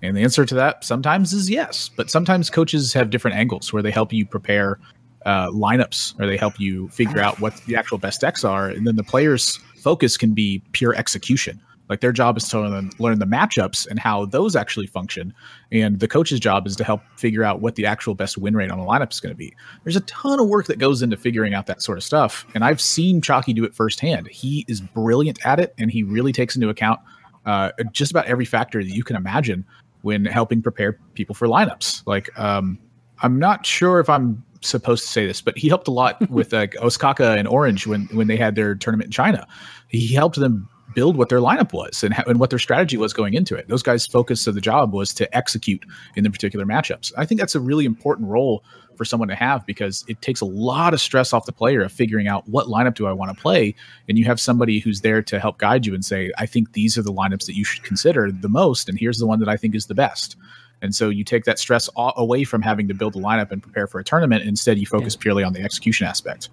[0.02, 3.82] And the answer to that sometimes is yes, but sometimes coaches have different angles where
[3.82, 4.78] they help you prepare
[5.26, 8.86] uh, lineups or they help you figure out what the actual best decks are, and
[8.86, 11.60] then the player's focus can be pure execution.
[11.90, 15.34] Like their job is to learn, learn the matchups and how those actually function.
[15.72, 18.70] And the coach's job is to help figure out what the actual best win rate
[18.70, 19.54] on a lineup is going to be.
[19.82, 22.46] There's a ton of work that goes into figuring out that sort of stuff.
[22.54, 24.28] And I've seen Chalky do it firsthand.
[24.28, 27.00] He is brilliant at it and he really takes into account
[27.44, 29.66] uh, just about every factor that you can imagine
[30.02, 32.06] when helping prepare people for lineups.
[32.06, 32.78] Like, um,
[33.22, 36.52] I'm not sure if I'm supposed to say this, but he helped a lot with
[36.52, 39.46] like Ostkaka and Orange when when they had their tournament in China.
[39.88, 43.34] He helped them build what their lineup was and, and what their strategy was going
[43.34, 43.68] into it.
[43.68, 45.84] Those guys' focus of the job was to execute
[46.16, 47.12] in the particular matchups.
[47.16, 48.64] I think that's a really important role
[48.96, 51.90] for someone to have because it takes a lot of stress off the player of
[51.90, 53.74] figuring out what lineup do I want to play.
[54.08, 56.98] And you have somebody who's there to help guide you and say, I think these
[56.98, 58.88] are the lineups that you should consider the most.
[58.88, 60.36] And here's the one that I think is the best.
[60.82, 63.86] And so you take that stress away from having to build a lineup and prepare
[63.86, 64.44] for a tournament.
[64.44, 65.22] Instead, you focus yeah.
[65.22, 66.48] purely on the execution aspect.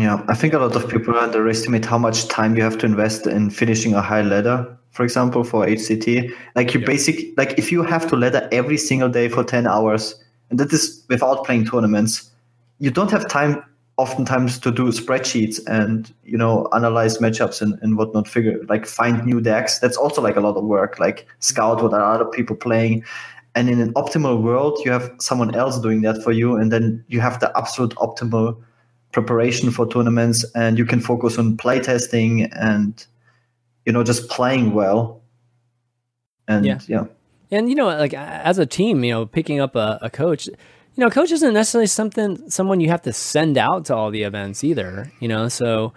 [0.00, 3.26] Yeah, I think a lot of people underestimate how much time you have to invest
[3.26, 6.32] in finishing a high ladder, for example, for HCT.
[6.54, 6.86] Like you yeah.
[6.86, 10.14] basic like if you have to ladder every single day for 10 hours,
[10.50, 12.30] and that is without playing tournaments,
[12.78, 13.62] you don't have time
[13.98, 19.24] oftentimes to do spreadsheets and you know analyze matchups and, and whatnot figure like find
[19.26, 22.56] new decks that's also like a lot of work like scout what are other people
[22.56, 23.04] playing
[23.54, 27.04] and in an optimal world you have someone else doing that for you and then
[27.08, 28.56] you have the absolute optimal
[29.12, 33.06] preparation for tournaments and you can focus on playtesting and
[33.86, 35.22] you know just playing well
[36.48, 37.04] and yeah, yeah.
[37.50, 40.48] and you know like as a team you know picking up a, a coach
[40.94, 44.24] you know, coach isn't necessarily something someone you have to send out to all the
[44.24, 45.10] events either.
[45.20, 45.94] You know, so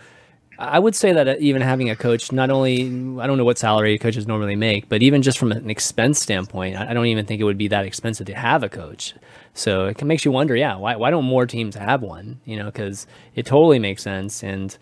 [0.58, 2.86] I would say that even having a coach, not only
[3.20, 6.78] I don't know what salary coaches normally make, but even just from an expense standpoint,
[6.78, 9.14] I don't even think it would be that expensive to have a coach.
[9.54, 12.40] So it makes you wonder, yeah, why why don't more teams have one?
[12.46, 14.78] You know, because it totally makes sense and.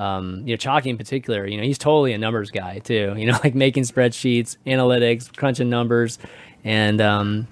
[0.00, 3.14] Um, you know, Chalky in particular, you know, he's totally a numbers guy too.
[3.18, 6.20] You know, like making spreadsheets, analytics, crunching numbers,
[6.62, 7.48] and um,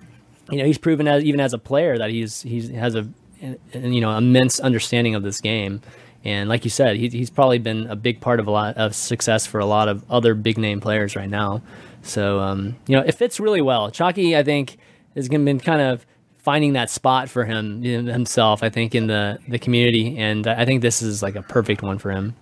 [0.53, 3.09] you know, he's proven as even as a player that he's he's has a,
[3.43, 5.81] a you know immense understanding of this game.
[6.27, 8.97] And like you said, he, he's probably been a big part of a lot of
[8.97, 11.63] success for a lot of other big name players right now.
[12.03, 13.93] So um, you know, it fits really well.
[13.93, 14.77] Chalky, I think,
[15.15, 16.05] has been kind of
[16.39, 18.65] finding that spot for him himself.
[18.65, 21.99] I think in the the community, and I think this is like a perfect one
[21.99, 22.35] for him.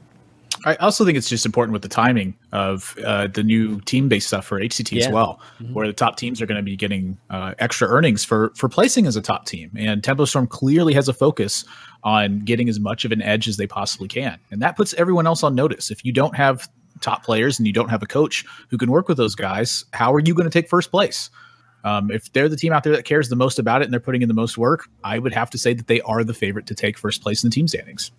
[0.64, 4.28] I also think it's just important with the timing of uh, the new team based
[4.28, 5.06] stuff for HCT yeah.
[5.06, 5.74] as well, mm-hmm.
[5.74, 9.06] where the top teams are going to be getting uh, extra earnings for for placing
[9.06, 9.70] as a top team.
[9.76, 11.64] And Tempo Storm clearly has a focus
[12.02, 15.26] on getting as much of an edge as they possibly can, and that puts everyone
[15.26, 15.90] else on notice.
[15.90, 16.68] If you don't have
[17.00, 20.14] top players and you don't have a coach who can work with those guys, how
[20.14, 21.28] are you going to take first place?
[21.82, 24.00] Um, if they're the team out there that cares the most about it and they're
[24.00, 26.66] putting in the most work, I would have to say that they are the favorite
[26.68, 28.10] to take first place in the team standings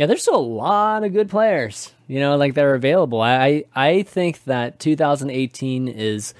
[0.00, 3.20] yeah, there's still a lot of good players, you know, like they're available.
[3.20, 6.32] I I think that 2018 is,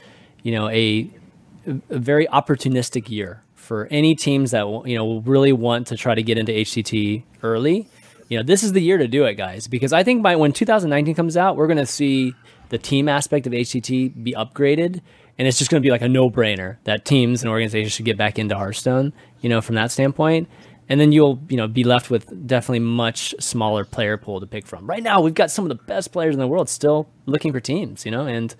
[0.42, 1.10] you know, a,
[1.66, 6.22] a very opportunistic year for any teams that you know really want to try to
[6.22, 7.86] get into HCT early.
[8.30, 10.52] You know, this is the year to do it, guys, because I think by when
[10.52, 12.34] 2019 comes out, we're going to see
[12.70, 15.02] the team aspect of HCT be upgraded,
[15.36, 18.16] and it's just going to be like a no-brainer that teams and organizations should get
[18.16, 19.12] back into Hearthstone.
[19.42, 20.48] You know, from that standpoint
[20.90, 24.66] and then you'll you know be left with definitely much smaller player pool to pick
[24.66, 24.86] from.
[24.86, 27.60] Right now, we've got some of the best players in the world still looking for
[27.60, 28.54] teams, you know, and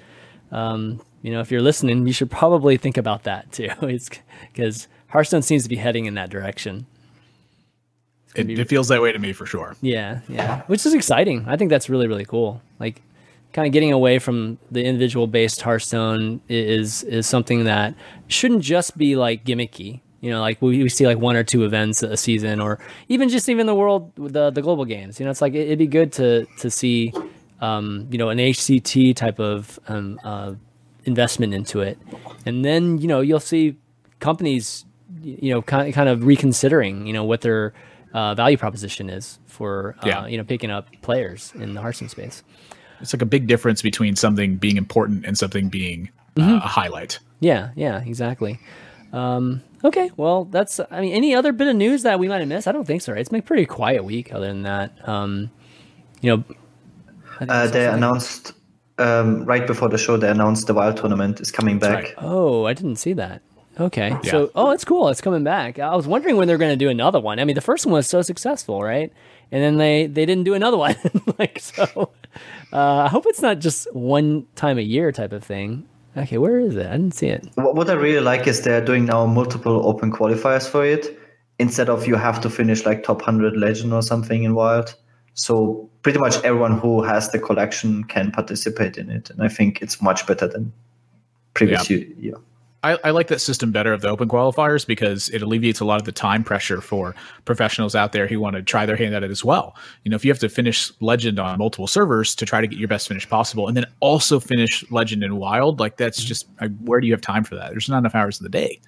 [0.52, 3.68] um, you know if you're listening, you should probably think about that too.
[3.82, 4.08] It's
[4.52, 6.86] because Hearthstone seems to be heading in that direction.
[8.36, 9.74] It, be, it feels that way to me for sure.
[9.82, 11.44] Yeah, yeah, which is exciting.
[11.48, 12.62] I think that's really really cool.
[12.78, 13.02] Like
[13.52, 17.96] kind of getting away from the individual based Hearthstone is is something that
[18.28, 21.64] shouldn't just be like gimmicky you know, like we, we see like one or two
[21.64, 25.18] events a season, or even just even the world, the the global games.
[25.18, 27.12] You know, it's like it, would be good to to see,
[27.60, 30.54] um, you know, an HCT type of um, uh,
[31.04, 31.98] investment into it,
[32.44, 33.76] and then you know you'll see
[34.18, 34.84] companies,
[35.22, 37.72] you know, kind kind of reconsidering, you know, what their
[38.12, 40.26] uh, value proposition is for uh, yeah.
[40.26, 42.42] you know picking up players in the Hearthstone space.
[43.00, 46.54] It's like a big difference between something being important and something being uh, mm-hmm.
[46.56, 47.18] a highlight.
[47.40, 48.60] Yeah, yeah, exactly.
[49.14, 50.80] Um, okay, well, that's.
[50.90, 52.68] I mean, any other bit of news that we might have missed?
[52.68, 53.12] I don't think so.
[53.12, 53.20] Right?
[53.20, 54.32] It's been a pretty quiet week.
[54.32, 55.50] Other than that, um,
[56.20, 56.44] you know,
[57.48, 58.52] uh, they announced
[58.98, 60.16] um, right before the show.
[60.16, 62.04] They announced the Wild tournament is coming back.
[62.04, 62.14] Right.
[62.18, 63.42] Oh, I didn't see that.
[63.78, 64.30] Okay, yeah.
[64.30, 65.08] so oh, it's cool.
[65.08, 65.78] It's coming back.
[65.78, 67.38] I was wondering when they're going to do another one.
[67.38, 69.12] I mean, the first one was so successful, right?
[69.50, 70.96] And then they they didn't do another one.
[71.38, 72.10] like so,
[72.72, 75.88] uh, I hope it's not just one time a year type of thing.
[76.16, 76.86] Okay, where is it?
[76.86, 77.46] I didn't see it.
[77.54, 81.18] What I really like is they're doing now multiple open qualifiers for it
[81.58, 84.94] instead of you have to finish like top 100 legend or something in wild.
[85.34, 89.30] So pretty much everyone who has the collection can participate in it.
[89.30, 90.72] And I think it's much better than
[91.54, 91.98] previous yeah.
[92.18, 92.34] year.
[92.82, 96.00] I, I, like that system better of the open qualifiers because it alleviates a lot
[96.00, 97.14] of the time pressure for
[97.44, 99.76] professionals out there who want to try their hand at it as well.
[100.04, 102.78] You know, if you have to finish Legend on multiple servers to try to get
[102.78, 106.70] your best finish possible, and then also finish Legend in Wild, like that's just like,
[106.80, 107.70] where do you have time for that?
[107.70, 108.80] There's not enough hours in the day.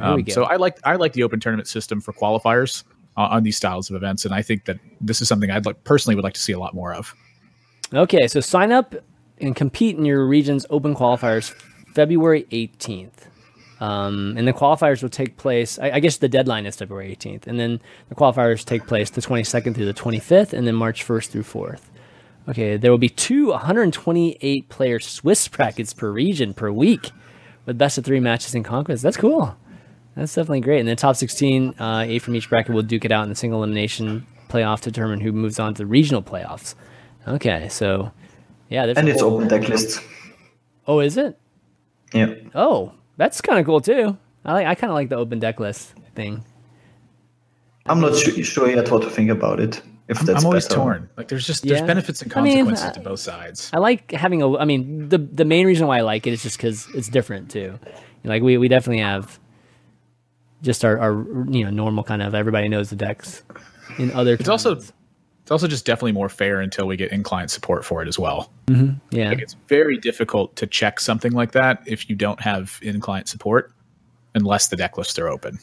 [0.00, 2.84] Um, so I like I like the open tournament system for qualifiers
[3.16, 5.82] uh, on these styles of events, and I think that this is something I'd like
[5.84, 7.14] personally would like to see a lot more of.
[7.92, 8.94] Okay, so sign up
[9.38, 11.52] and compete in your region's open qualifiers
[11.94, 13.28] February 18th.
[13.82, 17.48] Um, and the qualifiers will take place, I, I, guess the deadline is February 18th.
[17.48, 17.80] And then
[18.10, 21.80] the qualifiers take place the 22nd through the 25th, and then March 1st through 4th.
[22.48, 27.10] Okay, there will be two 128 player Swiss brackets per region per week
[27.66, 29.02] with best of three matches in conquest.
[29.02, 29.56] That's cool.
[30.14, 30.78] That's definitely great.
[30.78, 33.34] And then top 16, uh, eight from each bracket will duke it out in the
[33.34, 36.76] single elimination playoff to determine who moves on to the regional playoffs.
[37.26, 38.12] Okay, so
[38.68, 40.00] yeah, and it's open deck list.
[40.86, 41.36] Oh, is it?
[42.12, 42.34] Yeah.
[42.54, 42.92] Oh,
[43.22, 44.16] that's kind of cool too.
[44.44, 46.44] I like, I kind of like the open deck list thing.
[47.86, 49.80] I'm not su- sure yet what to think about it.
[50.08, 50.80] If I'm, that's I'm always better.
[50.80, 51.08] torn.
[51.16, 51.86] Like there's just there's Yeah.
[51.86, 53.70] benefits and I mean, consequences I- to both sides.
[53.72, 54.56] I like having a.
[54.58, 57.50] I mean, the the main reason why I like it is just because it's different
[57.50, 57.78] too.
[58.24, 59.38] Like we we definitely have
[60.62, 61.12] just our, our
[61.50, 63.42] you know normal kind of everybody knows the decks
[63.98, 64.34] in other.
[64.34, 64.92] It's also tournaments.
[65.42, 68.18] It's also just definitely more fair until we get in client support for it as
[68.18, 68.52] well.
[68.66, 68.94] Mm-hmm.
[69.10, 69.30] yeah.
[69.30, 73.28] Like it's very difficult to check something like that if you don't have in client
[73.28, 73.72] support,
[74.34, 75.58] unless the deck lists are open.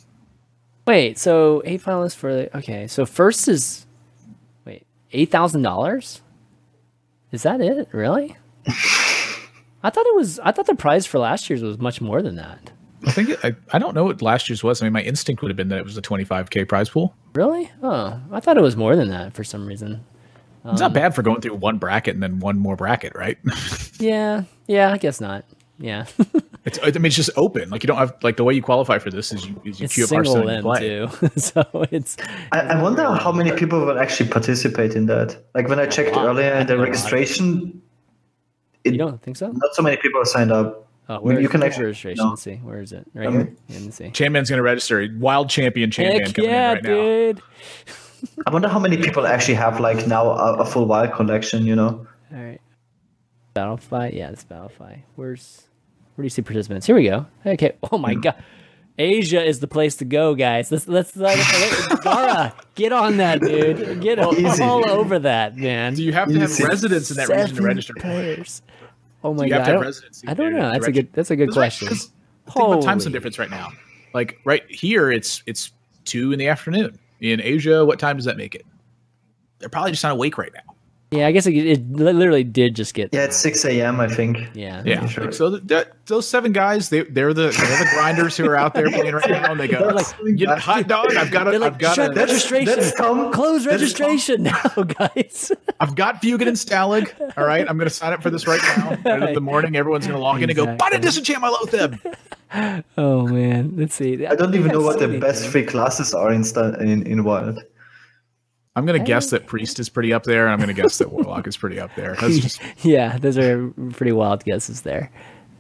[0.86, 2.88] Wait, so eight finalists for the okay.
[2.88, 3.86] So first is
[4.66, 6.22] wait eight thousand dollars.
[7.32, 7.88] Is that it?
[7.94, 8.36] Really?
[8.68, 10.40] I thought it was.
[10.40, 12.72] I thought the prize for last year's was much more than that.
[13.06, 14.82] I think it, I, I don't know what last year's was.
[14.82, 17.14] I mean, my instinct would have been that it was a 25k prize pool.
[17.34, 17.72] Really?
[17.82, 20.04] Oh, I thought it was more than that for some reason.
[20.66, 23.38] It's Um, not bad for going through one bracket and then one more bracket, right?
[24.00, 25.44] Yeah, yeah, I guess not.
[25.82, 26.06] Yeah,
[26.66, 27.70] it's, I mean, it's just open.
[27.70, 29.86] Like you don't have like the way you qualify for this is you, is you
[29.86, 31.30] it's queue up single Hearthstone and limb play.
[31.30, 31.30] too.
[31.40, 32.18] so it's
[32.52, 35.38] I, I wonder how many people will actually participate in that.
[35.56, 36.84] Like when I checked earlier in the think a lot.
[36.84, 37.82] registration,
[38.84, 39.48] you don't think so?
[39.52, 40.86] not so many people signed up.
[41.10, 42.23] Oh, mean, where you can where's actually- registration?
[42.23, 42.30] no.
[42.30, 42.56] Let's see.
[42.57, 43.06] Where is it?
[43.15, 43.53] Right Um, here.
[43.68, 44.10] Yeah, let me see.
[44.11, 45.07] Champion's going to register.
[45.18, 46.90] Wild champion champion Heck coming yeah, in right now.
[46.90, 47.41] dude!
[48.48, 51.65] I wonder how many people actually have like now a, a full wild collection.
[51.65, 52.61] You know, All right.
[53.56, 54.14] Battlefy.
[54.14, 55.02] Yeah, it's Battlefy.
[55.15, 55.68] Where's
[56.15, 56.86] where do you see participants?
[56.86, 57.26] Here we go.
[57.45, 57.73] Okay.
[57.91, 58.22] Oh my Hmm.
[58.22, 58.36] god.
[58.98, 60.69] Asia is the place to go, guys.
[60.72, 64.02] Let's let's let, Gaara, get on that, dude.
[64.02, 64.61] Get Easy.
[64.61, 65.94] all over that, man.
[65.94, 66.65] Do you have to have Easy.
[66.65, 67.94] residents in that region to Seven register?
[67.98, 68.61] players.
[69.24, 69.62] Oh my you god.
[69.62, 70.72] I don't, I don't know.
[70.72, 71.90] That's a good that's a good question.
[71.90, 73.70] right, Think about time zone difference right now.
[74.14, 75.72] Like right here, it's it's
[76.06, 76.98] two in the afternoon.
[77.20, 78.66] In Asia, what time does that make it?
[79.60, 80.69] They're probably just not awake right now.
[81.11, 83.99] Yeah, I guess it, it literally did just get yeah, it's six a.m.
[83.99, 84.38] I think.
[84.53, 84.84] yeah.
[84.86, 85.07] Yeah.
[85.07, 85.31] Sure.
[85.31, 88.90] So that, those seven guys, they they're the they're the grinders who are out there
[88.91, 91.60] playing right now, and they go, like, "You know, hot dog, I've got They're a,
[91.60, 92.65] like, I've got shut a, registration.
[92.65, 93.31] that's Tom.
[93.34, 95.52] Close That's registration now, guys.
[95.80, 97.11] I've got Feugen and Stalagg.
[97.38, 98.98] All right, I'm going to sign up for this right now.
[99.10, 101.49] And in the morning, everyone's going to log in and go, "Buy to disenchant my
[101.49, 102.15] Loatheb."
[102.98, 104.27] oh man, let's see.
[104.27, 106.44] I don't even know what the the best three classes are in
[106.80, 107.64] in, in wild.
[108.76, 111.00] I'm going to guess that Priest is pretty up there, and I'm going to guess
[111.00, 112.16] that Warlock is pretty up there.
[112.16, 115.12] That's just Yeah, those are pretty wild guesses there.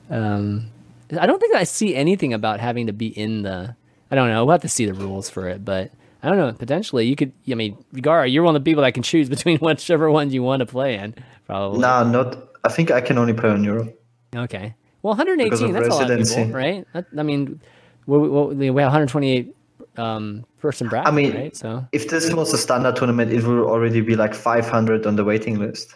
[0.09, 0.71] Um,
[1.19, 3.75] I don't think I see anything about having to be in the.
[4.11, 4.45] I don't know.
[4.45, 5.91] We'll have to see the rules for it, but
[6.23, 6.51] I don't know.
[6.53, 7.33] Potentially, you could.
[7.49, 10.43] I mean, Gaara, you're one of the people that can choose between whichever one you
[10.43, 11.15] want to play in.
[11.45, 11.79] Probably.
[11.79, 12.49] Nah, not.
[12.63, 13.91] I think I can only play on Euro.
[14.35, 14.75] Okay.
[15.01, 15.53] Well, 118.
[15.69, 16.51] of That's a lot of people, residency.
[16.51, 16.85] right?
[16.93, 17.61] That, I mean,
[18.05, 19.55] we, we, we have 128
[19.99, 21.55] um, person bracket, I mean, right?
[21.55, 25.23] So if this was a standard tournament, it would already be like 500 on the
[25.23, 25.95] waiting list.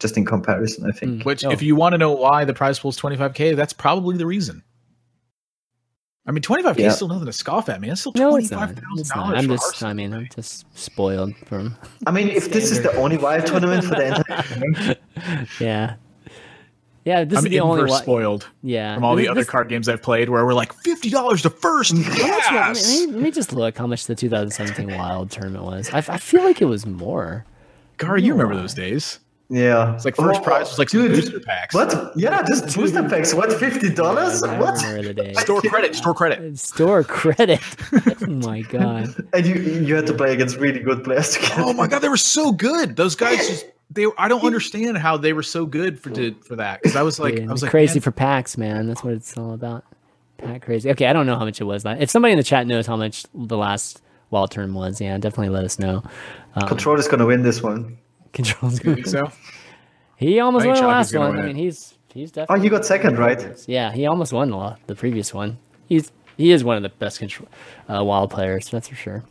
[0.00, 1.24] Just in comparison, I think.
[1.24, 1.50] which, Oh.
[1.52, 4.62] if you want to know why the prize pool is 25k, that's probably the reason.
[6.26, 6.88] I mean, 25k Yeah.
[6.88, 7.90] is still nothing to scoff at, man.
[7.90, 8.70] It's still no, it's not.
[8.96, 9.36] It's not.
[9.36, 9.82] I'm just.
[9.84, 11.76] I mean, I'm just spoiled from.
[12.06, 14.06] I mean, if this is the only wild tournament for the
[15.18, 15.94] entire Yeah.
[17.04, 18.02] Yeah, this I'm is the only inverse one.
[18.02, 18.94] spoiled Yeah.
[18.94, 21.50] from all the other this- card games I've played, where we're like fifty dollars to
[21.50, 21.92] first.
[21.92, 22.50] How much Yes,
[23.00, 25.90] let, me, let me just look how much the 2017 Wild tournament was.
[25.92, 27.44] I, I feel like it was more.
[27.98, 29.20] Gar, you remember those days?
[29.50, 31.74] yeah, It's like first Oh, prize was like some dude, booster packs.
[31.74, 32.12] What?
[32.16, 33.34] Yeah, just booster packs.
[33.34, 33.52] What?
[33.52, 34.42] Fifty dollars?
[34.42, 34.82] I What?
[34.82, 35.34] remember the day.
[35.34, 36.58] Store credit, store credit.
[36.74, 37.60] Store credit.
[38.22, 39.14] oh my god.
[39.34, 41.58] And you you had to play against really good players to get.
[41.58, 42.96] Oh my god, they were so good.
[42.96, 44.06] Those guys just they.
[44.18, 47.18] I don't understand how they were so good for to, for that because I was
[47.18, 48.86] like Dude, I was like crazy man, for packs, man.
[48.86, 49.84] That's what it's all about.
[50.38, 50.90] Pack crazy.
[50.90, 51.84] Okay, I don't know how much it was.
[51.84, 55.50] If somebody in the chat knows how much the last Wild term was, yeah, definitely
[55.50, 56.02] let us know.
[56.56, 57.98] Um, Control is gonna win this one.
[58.32, 58.82] Controls.
[58.84, 59.30] You think so.
[60.16, 61.40] He almost I won the last gonna one.
[61.40, 62.42] I mean, he's he's definitely.
[62.42, 62.64] Oh, definitely.
[62.64, 63.64] you got second, right?
[63.66, 65.58] Yeah, he almost won the, the previous one.
[65.88, 67.48] He's he is one of the best control
[67.88, 69.24] uh, wild players, that's for sure.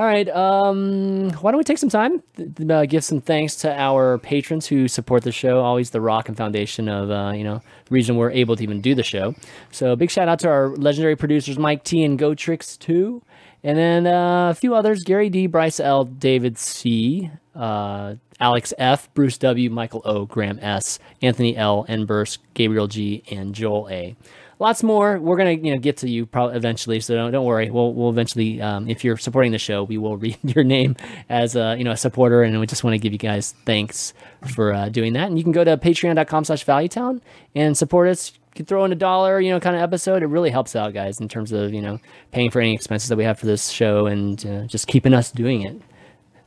[0.00, 3.70] All right, um, why don't we take some time th- uh, give some thanks to
[3.78, 7.60] our patrons who support the show, always the rock and foundation of uh, you know
[7.90, 9.34] reason we're able to even do the show.
[9.70, 13.22] So big shout out to our legendary producers Mike T and Go Tricks too,
[13.62, 19.12] and then uh, a few others: Gary D, Bryce L, David C, uh, Alex F,
[19.12, 24.16] Bruce W, Michael O, Graham S, Anthony L, Burst, Gabriel G, and Joel A.
[24.60, 25.18] Lots more.
[25.18, 27.70] We're gonna you know get to you probably eventually, so don't, don't worry.
[27.70, 30.96] We'll we'll eventually, um, if you're supporting the show, we will read your name
[31.30, 34.12] as a you know a supporter, and we just want to give you guys thanks
[34.54, 35.28] for uh, doing that.
[35.28, 37.22] And you can go to Patreon.com/slash ValueTown
[37.54, 38.32] and support us.
[38.32, 40.22] You can throw in a dollar, you know, kind of episode.
[40.22, 41.98] It really helps out, guys, in terms of you know
[42.30, 45.32] paying for any expenses that we have for this show and uh, just keeping us
[45.32, 45.80] doing it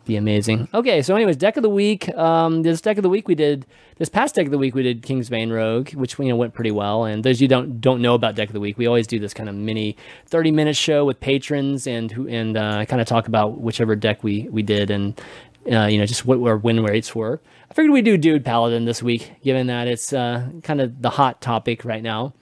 [0.06, 0.68] be amazing.
[0.74, 2.14] Okay, so anyways, deck of the week.
[2.16, 3.66] Um, this deck of the week we did
[3.98, 6.72] this past deck of the week we did Kingsbane Rogue, which you know went pretty
[6.72, 7.06] well.
[7.06, 9.34] And those you don't don't know about deck of the week, we always do this
[9.34, 13.28] kind of mini thirty minute show with patrons and who and uh, kind of talk
[13.28, 15.20] about whichever deck we we did and
[15.72, 17.42] uh, you know just what our win rates were.
[17.70, 21.10] I figured we'd do Dude Paladin this week, given that it's uh, kind of the
[21.10, 22.34] hot topic right now.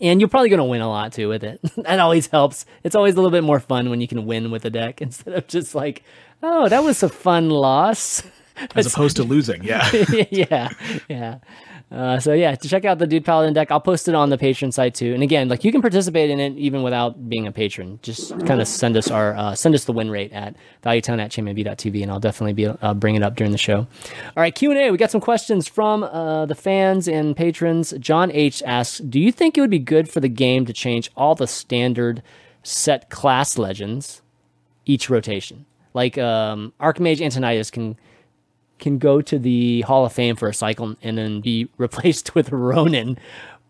[0.00, 1.60] And you're probably going to win a lot too with it.
[1.76, 2.64] that always helps.
[2.84, 5.34] It's always a little bit more fun when you can win with a deck instead
[5.34, 6.02] of just like,
[6.42, 8.22] oh, that was a fun loss.
[8.74, 9.90] As opposed to losing, yeah.
[10.30, 10.68] yeah,
[11.08, 11.38] yeah.
[11.90, 14.38] Uh, so yeah, to check out the Dude Paladin deck, I'll post it on the
[14.38, 15.12] patron site too.
[15.12, 17.98] And again, like you can participate in it even without being a patron.
[18.02, 20.54] Just kind of send us our uh, send us the win rate at
[20.84, 23.78] valuetown at chanmanv.tv, and I'll definitely be uh, bring it up during the show.
[23.78, 23.86] All
[24.36, 24.90] right, Q and A.
[24.92, 27.92] We got some questions from uh, the fans and patrons.
[27.98, 31.10] John H asks, "Do you think it would be good for the game to change
[31.16, 32.22] all the standard
[32.62, 34.22] set class legends
[34.86, 35.66] each rotation?
[35.94, 37.96] Like um, Archmage Antonidas can."
[38.78, 42.48] can go to the Hall of Fame for a cycle and then be replaced with
[42.48, 43.18] Rhonin.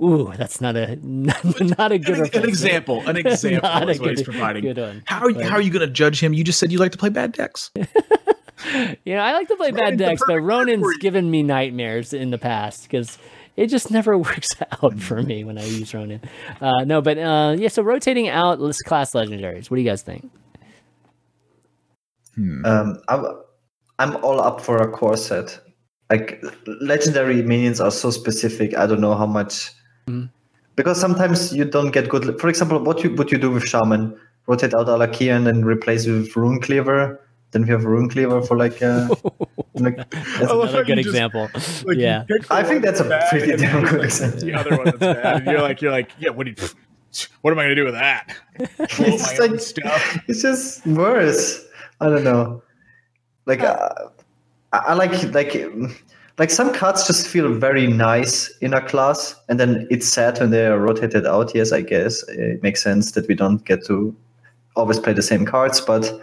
[0.02, 3.06] Ooh, that's not a not, not a good an, an example.
[3.06, 5.02] An example is what good, he's providing.
[5.04, 6.32] How are, how are you going to judge him?
[6.32, 7.70] You just said you like to play bad decks.
[7.76, 12.38] you know, I like to play bad decks, but Rhonin's given me nightmares in the
[12.38, 13.18] past because
[13.56, 14.48] it just never works
[14.82, 16.20] out for me when I use Rhonin.
[16.60, 19.70] Uh, no, but uh, yeah, so rotating out class legendaries.
[19.70, 20.30] What do you guys think?
[22.34, 22.64] Hmm.
[22.64, 23.22] Um, I,
[23.98, 25.60] I'm all up for a core set.
[26.08, 26.42] Like
[26.80, 28.76] legendary minions are so specific.
[28.76, 29.70] I don't know how much
[30.08, 30.28] mm.
[30.74, 32.40] because sometimes you don't get good.
[32.40, 34.18] For example, what you would you do with Shaman?
[34.46, 37.20] Rotate out Al'Akir and replace with Rune Cleaver.
[37.52, 38.82] Then we have Rune Cleaver for like.
[38.82, 39.08] Uh,
[39.74, 41.48] like that's another good just, example.
[41.84, 44.40] Like, yeah, I think that's a pretty damn good example.
[44.40, 45.36] The other one that's bad.
[45.36, 46.30] And you're like, you're like, yeah.
[46.30, 46.68] What do you?
[47.42, 48.36] What am I going to do with that?
[48.58, 49.50] it's, like,
[50.28, 51.66] it's just worse.
[52.00, 52.62] I don't know.
[53.46, 53.88] Like uh,
[54.72, 55.54] I like like
[56.38, 60.50] like some cards just feel very nice in a class, and then it's sad when
[60.50, 61.54] they are rotated out.
[61.54, 64.14] Yes, I guess it makes sense that we don't get to
[64.76, 66.20] always play the same cards, but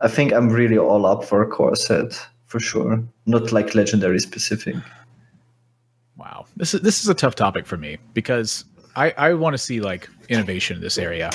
[0.00, 3.02] I think I'm really all up for a core set for sure.
[3.24, 4.76] Not like legendary specific.
[6.16, 8.64] Wow, this is this is a tough topic for me because
[8.94, 11.30] I, I want to see like innovation in this area.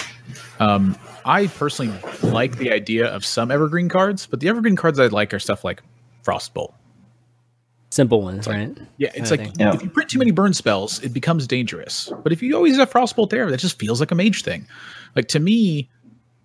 [0.60, 5.08] Um, I personally like the idea of some evergreen cards, but the evergreen cards I
[5.08, 5.82] like are stuff like
[6.24, 6.74] Frostbolt.
[7.90, 8.78] Simple ones, like, right?
[8.98, 9.74] Yeah, it's like yeah.
[9.74, 12.12] if you print too many burn spells, it becomes dangerous.
[12.24, 14.66] But if you always have Frostbolt there, that just feels like a mage thing.
[15.14, 15.90] Like to me,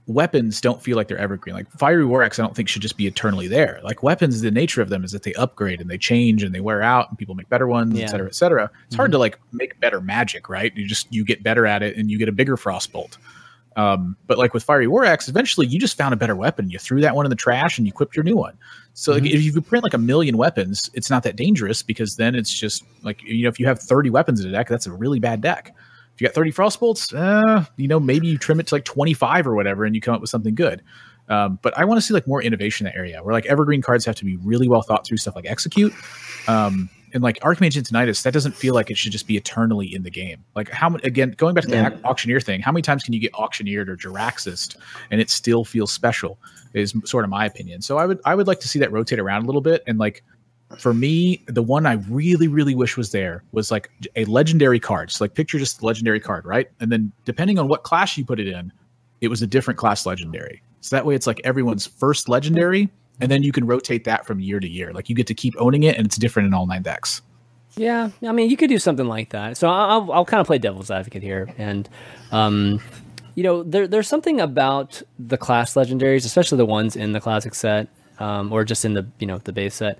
[0.07, 1.55] weapons don't feel like they're evergreen.
[1.55, 3.81] Like fiery war axe, I don't think should just be eternally there.
[3.83, 6.61] Like weapons, the nature of them is that they upgrade and they change and they
[6.61, 8.05] wear out and people make better ones, yeah.
[8.05, 8.65] et cetera, et cetera.
[8.65, 8.97] It's mm-hmm.
[8.97, 10.75] hard to like make better magic, right?
[10.77, 13.17] You just you get better at it and you get a bigger frostbolt.
[13.75, 16.71] Um, but like with fiery war axe, eventually you just found a better weapon.
[16.71, 18.57] You threw that one in the trash and you equipped your new one.
[18.95, 19.25] So mm-hmm.
[19.25, 22.53] like, if you print like a million weapons, it's not that dangerous because then it's
[22.53, 25.19] just like you know if you have 30 weapons in a deck, that's a really
[25.19, 25.75] bad deck.
[26.17, 28.87] If you got 30 frost bolts, uh, you know, maybe you trim it to like
[28.87, 30.83] 25 or whatever and you come up with something good.
[31.29, 33.83] Um, but I want to see like more innovation in that area where like evergreen
[33.83, 35.93] cards have to be really well thought through stuff like execute.
[36.49, 40.03] Um, and like Archmage Antonidas, that doesn't feel like it should just be eternally in
[40.03, 40.45] the game.
[40.55, 41.97] Like how again, going back to the yeah.
[42.05, 44.77] auctioneer thing, how many times can you get auctioneered or Jaraxxed
[45.11, 46.39] and it still feels special?
[46.75, 47.81] Is sort of my opinion.
[47.83, 49.99] So I would I would like to see that rotate around a little bit and
[49.99, 50.23] like
[50.79, 55.11] for me, the one I really, really wish was there was like a legendary card.
[55.11, 56.69] So like picture just the legendary card, right?
[56.81, 58.73] And then depending on what class you put it in,
[59.21, 60.63] it was a different class legendary.
[60.81, 62.89] So that way it's like everyone's first legendary,
[63.21, 64.93] and then you can rotate that from year to year.
[64.93, 67.23] Like you get to keep owning it, and it's different in all nine decks.
[67.77, 69.57] Yeah, I mean, you could do something like that.
[69.57, 71.89] So I'll, I'll kind of play devil's advocate here, and
[72.33, 72.81] um,
[73.35, 77.55] you know, there, there's something about the class legendaries, especially the ones in the classic
[77.55, 77.89] set,
[78.19, 79.99] um, or just in the you know the base set,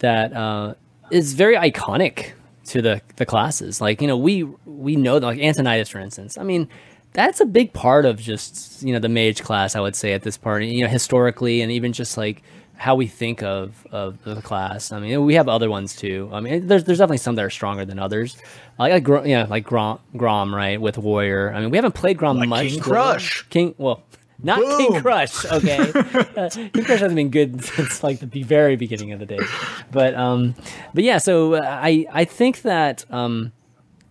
[0.00, 0.74] that uh,
[1.10, 2.32] is very iconic
[2.66, 3.80] to the the classes.
[3.80, 6.36] Like you know, we we know that, like Antonidas, for instance.
[6.36, 6.68] I mean,
[7.12, 9.76] that's a big part of just you know the mage class.
[9.76, 12.42] I would say at this part, you know, historically, and even just like
[12.76, 14.92] how we think of of the class.
[14.92, 16.30] I mean, we have other ones too.
[16.32, 18.36] I mean, there's there's definitely some that are stronger than others.
[18.78, 21.52] Like, like yeah, like Grom, Grom, right, with Warrior.
[21.52, 22.68] I mean, we haven't played Grom like much.
[22.68, 23.48] King Krush.
[23.50, 24.02] King, well,
[24.42, 24.78] not Boom.
[24.78, 25.44] King Krush.
[25.50, 25.78] Okay,
[26.40, 29.40] uh, King Krush hasn't been good since like the very beginning of the day.
[29.90, 30.54] But um,
[30.94, 31.18] but yeah.
[31.18, 33.52] So uh, I I think that um,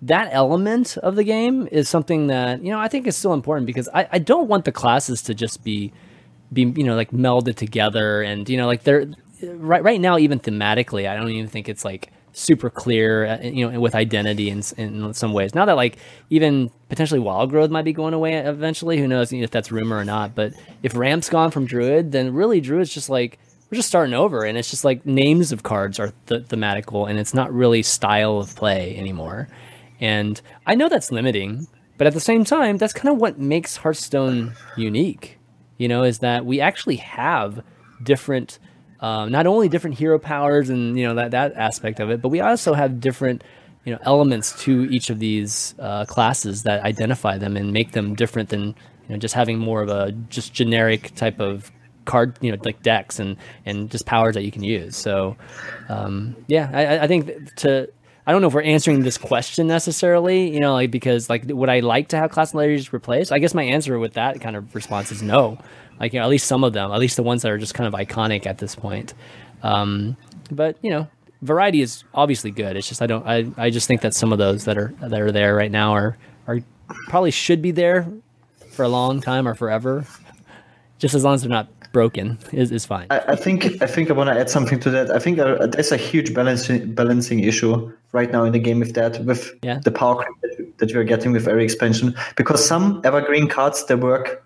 [0.01, 3.65] that element of the game is something that you know I think is still important
[3.67, 5.91] because I I don't want the classes to just be
[6.51, 9.07] be you know like melded together and you know like they're
[9.43, 13.69] right right now even thematically I don't even think it's like super clear, uh, you
[13.69, 15.53] know, with identity in, in some ways.
[15.53, 15.97] Now that like
[16.29, 20.05] even potentially wild growth might be going away eventually, who knows if that's rumor or
[20.05, 20.35] not.
[20.35, 20.53] But
[20.83, 23.39] if Ramp's gone from Druid, then really Druid's just like
[23.69, 27.19] we're just starting over, and it's just like names of cards are th- thematical, and
[27.19, 29.47] it's not really style of play anymore.
[29.99, 31.67] And I know that's limiting,
[31.97, 35.37] but at the same time, that's kind of what makes Hearthstone unique.
[35.77, 37.63] You know, is that we actually have
[38.01, 38.57] different,
[39.01, 42.29] uh, not only different hero powers and you know that that aspect of it, but
[42.29, 43.43] we also have different
[43.85, 48.15] you know elements to each of these uh, classes that identify them and make them
[48.15, 48.75] different than you
[49.09, 51.71] know just having more of a just generic type of
[52.09, 54.97] card, you know, like decks and and just powers that you can use.
[54.97, 55.37] So,
[55.87, 57.89] um, yeah, I, I think to
[58.27, 61.69] I don't know if we're answering this question necessarily, you know, like because like would
[61.69, 63.31] I like to have class letters replaced?
[63.31, 65.57] I guess my answer with that kind of response is no.
[65.99, 67.73] Like you know, at least some of them, at least the ones that are just
[67.73, 69.13] kind of iconic at this point.
[69.63, 70.15] Um,
[70.51, 71.07] but you know,
[71.41, 72.75] variety is obviously good.
[72.75, 75.19] It's just I don't I, I just think that some of those that are that
[75.19, 76.17] are there right now are
[76.47, 76.59] are
[77.07, 78.07] probably should be there
[78.71, 80.05] for a long time or forever.
[80.99, 83.07] Just as long as they're not broken is, is fine.
[83.09, 85.11] I, I think I think I want to add something to that.
[85.11, 88.93] I think uh, there's a huge balancing balancing issue right now in the game with
[88.95, 89.79] that, with yeah.
[89.83, 92.15] the power that, that you're getting with every expansion.
[92.35, 94.45] Because some evergreen cards they work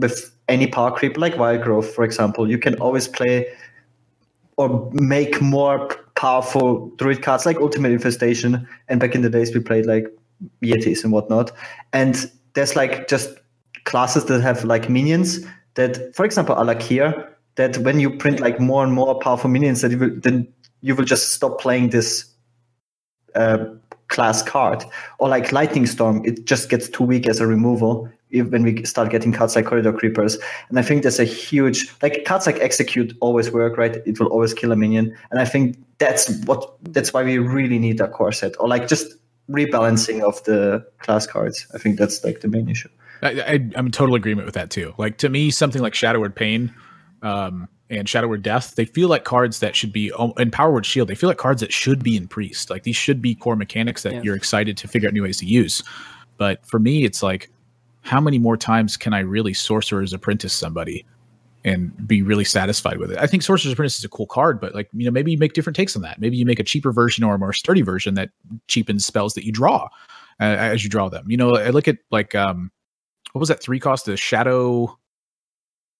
[0.00, 2.50] with any power creep, like Wild Growth, for example.
[2.50, 3.46] You can always play
[4.56, 8.66] or make more powerful druid cards like Ultimate Infestation.
[8.88, 10.06] And back in the days we played like
[10.62, 11.52] Yetis and whatnot.
[11.92, 13.30] And there's like just
[13.84, 15.40] classes that have like minions
[15.74, 19.92] that, for example, Al'Akir, that when you print like more and more powerful minions, that
[19.92, 20.46] you will, then
[20.82, 22.24] you will just stop playing this
[23.34, 23.64] uh,
[24.08, 24.84] class card.
[25.18, 29.10] Or like Lightning Storm, it just gets too weak as a removal when we start
[29.10, 30.38] getting cards like Corridor Creepers.
[30.68, 33.96] And I think there's a huge like cards like Execute always work, right?
[34.06, 35.16] It will always kill a minion.
[35.30, 38.54] And I think that's what that's why we really need a core set.
[38.60, 39.14] Or like just
[39.50, 41.66] rebalancing of the class cards.
[41.74, 42.88] I think that's like the main issue.
[43.22, 44.94] I, I, am in total agreement with that too.
[44.96, 46.72] Like to me, something like Shadow Word Pain
[47.22, 50.72] um, and Shadow Word Death, they feel like cards that should be oh, and Power
[50.72, 51.08] Word Shield.
[51.08, 52.70] They feel like cards that should be in Priest.
[52.70, 54.22] Like these should be core mechanics that yeah.
[54.22, 55.82] you're excited to figure out new ways to use.
[56.38, 57.50] But for me, it's like,
[58.10, 61.06] how many more times can I really Sorcerer's Apprentice somebody
[61.64, 63.18] and be really satisfied with it?
[63.18, 65.52] I think Sorcerer's Apprentice is a cool card, but like you know, maybe you make
[65.52, 66.20] different takes on that.
[66.20, 68.30] Maybe you make a cheaper version or a more sturdy version that
[68.66, 69.88] cheapens spells that you draw
[70.40, 71.30] uh, as you draw them.
[71.30, 72.72] You know, I look at like um,
[73.30, 74.06] what was that three cost?
[74.06, 74.98] The shadow,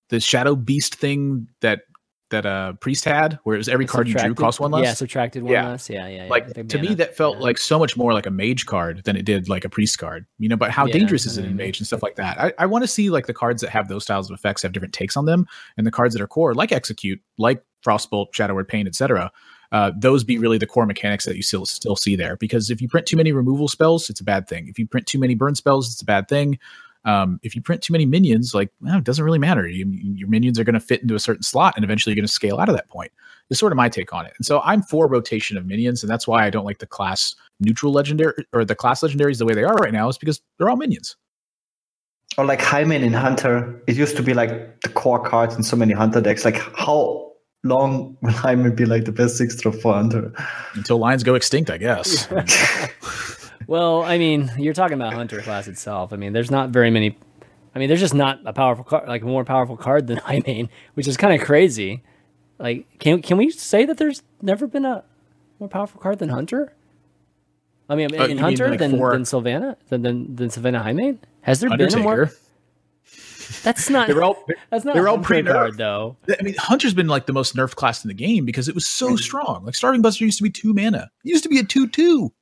[0.09, 1.83] the shadow beast thing that
[2.31, 4.85] that uh priest had, where it was every card you drew cost one less.
[4.85, 5.69] Yeah, subtracted one yeah.
[5.69, 5.91] less.
[5.91, 6.25] Yeah, yeah.
[6.25, 6.31] yeah.
[6.31, 6.89] Like to mana.
[6.89, 7.43] me, that felt yeah.
[7.43, 10.27] like so much more like a mage card than it did like a priest card.
[10.39, 12.41] You know, but how yeah, dangerous is it in mage and stuff like that?
[12.41, 14.73] I, I want to see like the cards that have those styles of effects have
[14.73, 15.47] different takes on them,
[15.77, 19.31] and the cards that are core, like execute, like frostbolt, shadow word pain, etc.
[19.73, 22.37] Uh, those be really the core mechanics that you still still see there.
[22.37, 24.69] Because if you print too many removal spells, it's a bad thing.
[24.69, 26.59] If you print too many burn spells, it's a bad thing.
[27.05, 29.67] Um, if you print too many minions, like well, it doesn't really matter.
[29.67, 32.27] You, your minions are going to fit into a certain slot, and eventually you're going
[32.27, 33.13] to scale out of that point.
[33.49, 34.33] Is sort of my take on it.
[34.37, 37.35] And so I'm for rotation of minions, and that's why I don't like the class
[37.59, 40.09] neutral legendary or the class legendaries the way they are right now.
[40.09, 41.17] Is because they're all minions.
[42.39, 45.77] Or like Highmane in Hunter, it used to be like the core cards in so
[45.77, 46.45] many Hunter decks.
[46.45, 47.33] Like how
[47.65, 50.33] long will Highmane be like the best six drop for Hunter?
[50.75, 52.29] Until lions go extinct, I guess.
[53.71, 56.13] Well, I mean, you're talking about Hunter class itself.
[56.13, 57.17] I mean, there's not very many.
[57.73, 60.69] I mean, there's just not a powerful card, like a more powerful card than Highmane,
[60.95, 62.03] which is kind of crazy.
[62.59, 65.05] Like, can can we say that there's never been a
[65.61, 66.75] more powerful card than Hunter?
[67.89, 69.13] I mean, uh, in Hunter like than, four...
[69.13, 71.19] than Sylvana than than, than Sylvana Highmane?
[71.43, 71.99] Has there Undertaker.
[71.99, 72.31] been a more?
[73.63, 74.09] That's not.
[74.09, 74.45] They're all.
[74.71, 74.95] That's not.
[74.95, 76.17] They're all pretty nerfed though.
[76.29, 78.89] I mean, Hunter's been like the most nerfed class in the game because it was
[78.89, 79.65] so strong.
[79.65, 81.09] Like Starving Buzzard used to be two mana.
[81.25, 82.33] It used to be a two-two.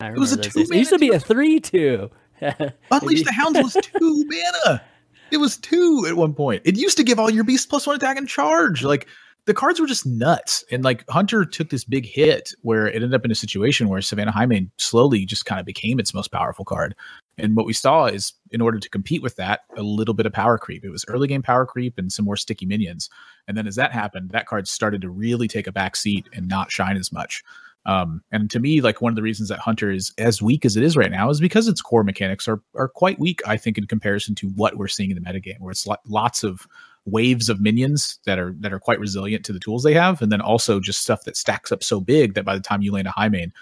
[0.00, 0.60] I it was a two.
[0.60, 2.10] It used to be a three-two.
[2.40, 4.82] Unleash the Hounds was two mana.
[5.30, 6.62] It was two at one point.
[6.64, 8.84] It used to give all your beasts plus one attack and charge.
[8.84, 9.08] Like
[9.46, 10.64] the cards were just nuts.
[10.70, 14.00] And like Hunter took this big hit where it ended up in a situation where
[14.02, 16.94] Savannah Highmane slowly just kind of became its most powerful card.
[17.38, 20.32] And what we saw is in order to compete with that, a little bit of
[20.32, 20.84] power creep.
[20.84, 23.08] It was early game power creep and some more sticky minions.
[23.46, 26.48] And then as that happened, that card started to really take a back seat and
[26.48, 27.42] not shine as much.
[27.86, 30.76] Um, and to me, like one of the reasons that Hunter is as weak as
[30.76, 33.40] it is right now is because its core mechanics are are quite weak.
[33.46, 36.66] I think in comparison to what we're seeing in the metagame, where it's lots of
[37.04, 40.32] waves of minions that are that are quite resilient to the tools they have, and
[40.32, 43.06] then also just stuff that stacks up so big that by the time you land
[43.06, 43.52] a Highmane,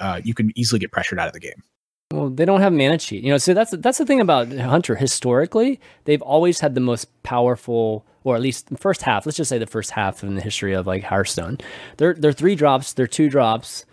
[0.00, 1.62] uh, you can easily get pressured out of the game.
[2.10, 3.22] Well, they don't have mana cheat.
[3.22, 4.96] You know, so that's that's the thing about Hunter.
[4.96, 9.26] Historically, they've always had the most powerful, or at least the first half.
[9.26, 11.58] Let's just say the first half in the history of like Hearthstone.
[11.98, 12.94] They're they're three drops.
[12.94, 13.84] They're two drops.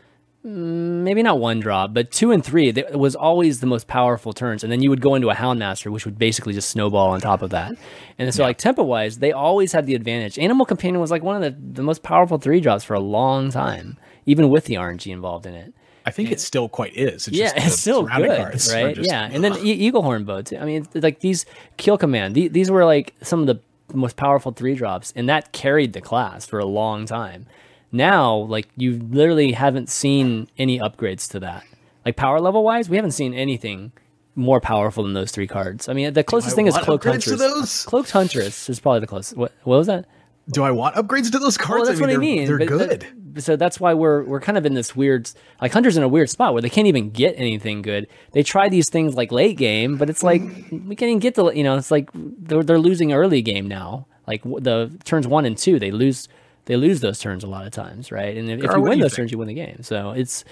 [0.46, 4.32] Mm, maybe not one drop, but two and three, it was always the most powerful
[4.32, 4.64] turns.
[4.64, 7.42] And then you would go into a Houndmaster, which would basically just snowball on top
[7.42, 7.76] of that.
[8.20, 8.48] And so, yeah.
[8.48, 10.38] like tempo wise, they always had the advantage.
[10.38, 13.50] Animal Companion was like one of the, the most powerful three drops for a long
[13.50, 13.98] time,
[14.28, 15.74] even with the RNG involved in it.
[16.06, 17.28] I think it still quite is.
[17.28, 18.54] It's yeah, it's still good, right?
[18.96, 20.58] Just, yeah, and then e- Eaglehorn bow too.
[20.58, 21.46] I mean, like these
[21.78, 23.60] Kill Command, these, these were like some of the
[23.94, 27.48] most powerful three drops, and that carried the class for a long time.
[27.92, 31.64] Now, like you literally haven't seen any upgrades to that.
[32.06, 33.92] Like power level wise, we haven't seen anything
[34.36, 35.90] more powerful than those three cards.
[35.90, 37.86] I mean, the closest thing is Cloaked Huntress.
[37.86, 39.38] Cloaked Huntress is probably the closest.
[39.38, 40.06] What, what was that?
[40.50, 41.82] Do I want upgrades to those cards?
[41.82, 42.46] Well, that's I mean, what I mean.
[42.46, 43.08] They're, good.
[43.38, 45.30] So that's why we're we're kind of in this weird
[45.62, 48.08] like Hunter's in a weird spot where they can't even get anything good.
[48.32, 50.42] They try these things like late game, but it's like
[50.72, 54.08] we can't even get the you know it's like they're they're losing early game now.
[54.28, 56.28] Like the turns one and two, they lose
[56.66, 58.36] they lose those turns a lot of times, right?
[58.36, 59.18] And if, if you win you those think?
[59.18, 59.84] turns, you win the game.
[59.84, 60.46] So it's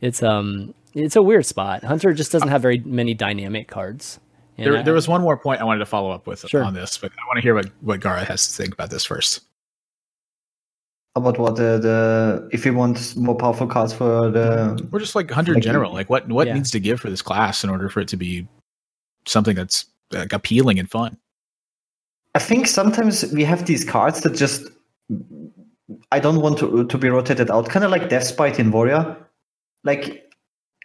[0.00, 1.84] it's um it's a weird spot.
[1.84, 4.18] Hunter just doesn't have very many dynamic cards.
[4.56, 6.62] There, there was one more point I wanted to follow up with sure.
[6.62, 9.04] on this, but I want to hear what what Gaara has to think about this
[9.04, 9.40] first.
[11.20, 15.30] About what the, the if you want more powerful cards for the or just like
[15.30, 16.54] Hunter in general, like what what yeah.
[16.54, 18.46] needs to give for this class in order for it to be
[19.26, 21.16] something that's like appealing and fun.
[22.34, 24.68] I think sometimes we have these cards that just
[26.12, 29.16] I don't want to to be rotated out, kind of like Death's Bite in Warrior.
[29.84, 30.32] Like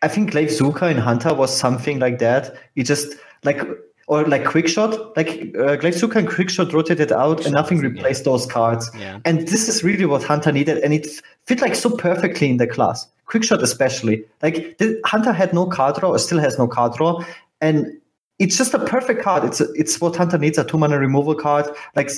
[0.01, 2.55] I think Glaivezooka in Hunter was something like that.
[2.75, 3.59] it just like
[4.07, 8.21] or like quick shot, like uh, Glaivezooka and quick shot rotated out, and nothing replaced
[8.21, 8.31] yeah.
[8.31, 8.89] those cards.
[8.97, 9.19] Yeah.
[9.25, 11.07] And this is really what Hunter needed, and it
[11.45, 13.07] fit like so perfectly in the class.
[13.25, 16.93] Quick shot especially, like the, Hunter had no card draw, or still has no card
[16.93, 17.23] draw,
[17.61, 17.99] and
[18.37, 19.43] it's just a perfect card.
[19.43, 21.65] It's a, it's what Hunter needs a two mana removal card,
[21.95, 22.11] like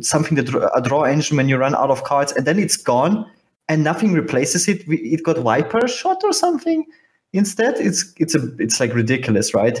[0.00, 3.30] something that a draw engine when you run out of cards, and then it's gone,
[3.68, 4.82] and nothing replaces it.
[4.88, 6.86] It got Viper shot or something
[7.34, 7.74] instead.
[7.76, 9.78] It's it's a it's like ridiculous, right?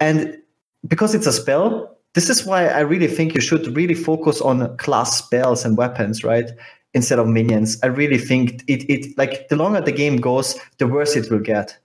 [0.00, 0.38] And
[0.86, 4.76] because it's a spell, this is why I really think you should really focus on
[4.78, 6.50] class spells and weapons, right?
[6.94, 7.78] Instead of minions.
[7.82, 11.40] I really think it it like the longer the game goes, the worse it will
[11.40, 11.76] get.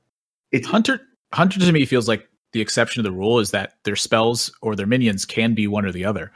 [0.51, 1.01] It Hunter
[1.33, 4.75] Hunter to me feels like the exception to the rule is that their spells or
[4.75, 6.31] their minions can be one or the other.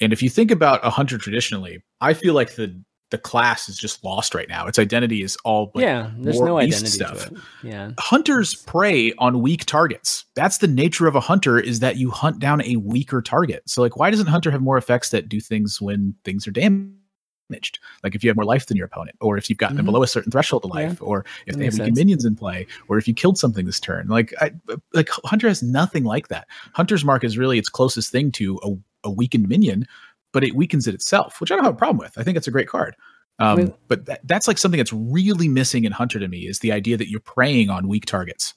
[0.00, 2.80] And if you think about a hunter traditionally, I feel like the
[3.10, 4.66] the class is just lost right now.
[4.66, 6.10] Its identity is all like yeah.
[6.18, 7.30] There's no identity stuff.
[7.62, 10.24] Yeah, hunters prey on weak targets.
[10.34, 13.62] That's the nature of a hunter is that you hunt down a weaker target.
[13.66, 17.78] So like, why doesn't hunter have more effects that do things when things are damaged?
[18.04, 19.86] Like if you have more life than your opponent, or if you've gotten mm-hmm.
[19.86, 21.06] below a certain threshold of life, yeah.
[21.06, 24.08] or if that they have minions in play, or if you killed something this turn.
[24.08, 24.50] Like I,
[24.92, 26.46] like Hunter has nothing like that.
[26.74, 29.86] Hunter's mark is really its closest thing to a, a weakened minion,
[30.32, 32.18] but it weakens it itself, which I don't have a problem with.
[32.18, 32.94] I think it's a great card.
[33.40, 36.72] Um, but that, that's like something that's really missing in Hunter to me is the
[36.72, 38.54] idea that you're preying on weak targets.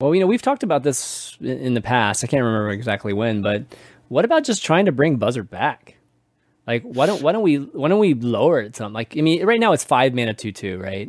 [0.00, 2.24] Well, you know, we've talked about this in the past.
[2.24, 3.64] I can't remember exactly when, but
[4.08, 5.96] what about just trying to bring Buzzard back?
[6.66, 8.92] Like, why don't why don't we why don't we lower it some?
[8.92, 11.08] Like, I mean, right now it's five mana two two, right?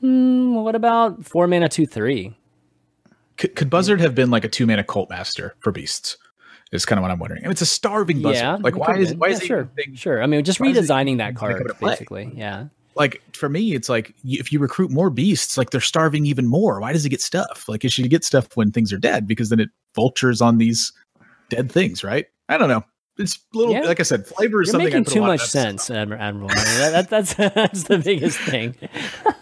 [0.00, 2.36] Hmm, what about four mana two three?
[3.36, 6.16] Could, could Buzzard have been like a two mana cult master for beasts?
[6.72, 7.42] Is kind of what I'm wondering.
[7.42, 8.42] And it's a starving Buzzard.
[8.42, 10.22] Yeah, like why is why yeah, is sure thing, sure?
[10.22, 12.30] I mean, just redesigning that card basically.
[12.34, 12.66] Yeah.
[12.94, 16.80] Like for me, it's like if you recruit more beasts, like they're starving even more.
[16.80, 17.68] Why does he get stuff?
[17.68, 20.92] Like it should get stuff when things are dead because then it vultures on these
[21.48, 22.26] dead things, right?
[22.48, 22.84] I don't know
[23.20, 23.82] it's a little yeah.
[23.82, 26.22] like I said, flavor is You're something making too much sense, Admirable.
[26.22, 26.54] Admirable.
[26.54, 28.74] that, that's that's the biggest thing.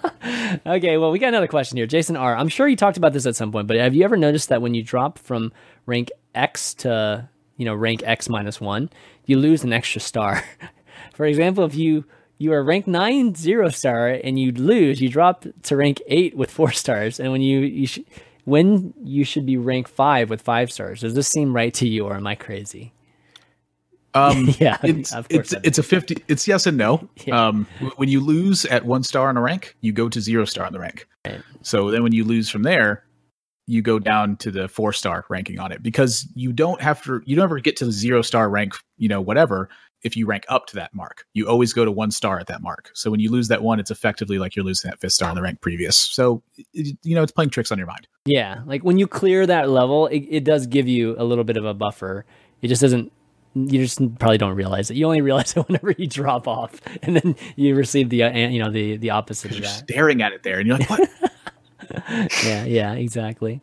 [0.67, 2.37] okay, well, we got another question here, Jason R.
[2.37, 4.61] I'm sure you talked about this at some point, but have you ever noticed that
[4.61, 5.53] when you drop from
[5.89, 8.91] rank X to you know rank X minus one,
[9.25, 10.45] you lose an extra star?
[11.15, 12.05] For example, if you
[12.37, 16.51] you are rank nine zero star and you lose, you drop to rank eight with
[16.51, 18.01] four stars, and when you you sh-
[18.45, 21.01] when you should be rank five with five stars.
[21.01, 22.93] Does this seem right to you, or am I crazy?
[24.15, 26.23] Um, yeah, it's it's, it's a fifty.
[26.29, 27.09] It's yes and no.
[27.25, 27.49] Yeah.
[27.49, 27.67] Um,
[27.97, 30.73] when you lose at one star on a rank, you go to zero star on
[30.73, 31.07] the rank.
[31.27, 31.43] Right.
[31.63, 33.05] So then when you lose from there,
[33.69, 37.21] you go down to the four star ranking on it because you don't have to.
[37.27, 38.75] You don't ever get to the zero star rank.
[38.97, 39.69] You know, whatever.
[40.03, 42.63] If you rank up to that mark, you always go to one star at that
[42.63, 42.89] mark.
[42.95, 45.35] So when you lose that one, it's effectively like you're losing that fifth star on
[45.35, 45.97] the rank previous.
[45.97, 46.43] So
[46.73, 48.07] you know, it's playing tricks on your mind.
[48.25, 51.57] Yeah, like when you clear that level, it, it does give you a little bit
[51.57, 52.25] of a buffer.
[52.63, 53.13] It just doesn't
[53.55, 54.97] you just probably don't realize it.
[54.97, 58.63] You only realize it whenever you drop off, and then you receive the uh, you
[58.63, 59.67] know the the opposite of that.
[59.67, 61.11] Staring at it there, and you're like, what?
[62.45, 63.61] yeah, yeah, exactly.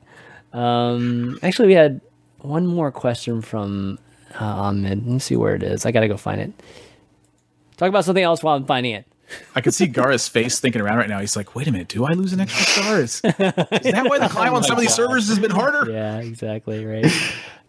[0.54, 2.02] Um, actually, we had
[2.40, 4.00] one more question from
[4.40, 5.00] uh, Ahmed.
[5.00, 5.86] Let me see where it is.
[5.86, 6.54] I gotta go find it.
[7.78, 9.06] Talk about something else while I'm finding it.
[9.56, 11.20] I can see Gaara's face thinking around right now.
[11.20, 13.00] He's like, "Wait a minute, do I lose an extra star?
[13.02, 16.20] Is, is that why the climb on some of these servers has been harder?" Yeah,
[16.20, 17.12] exactly right.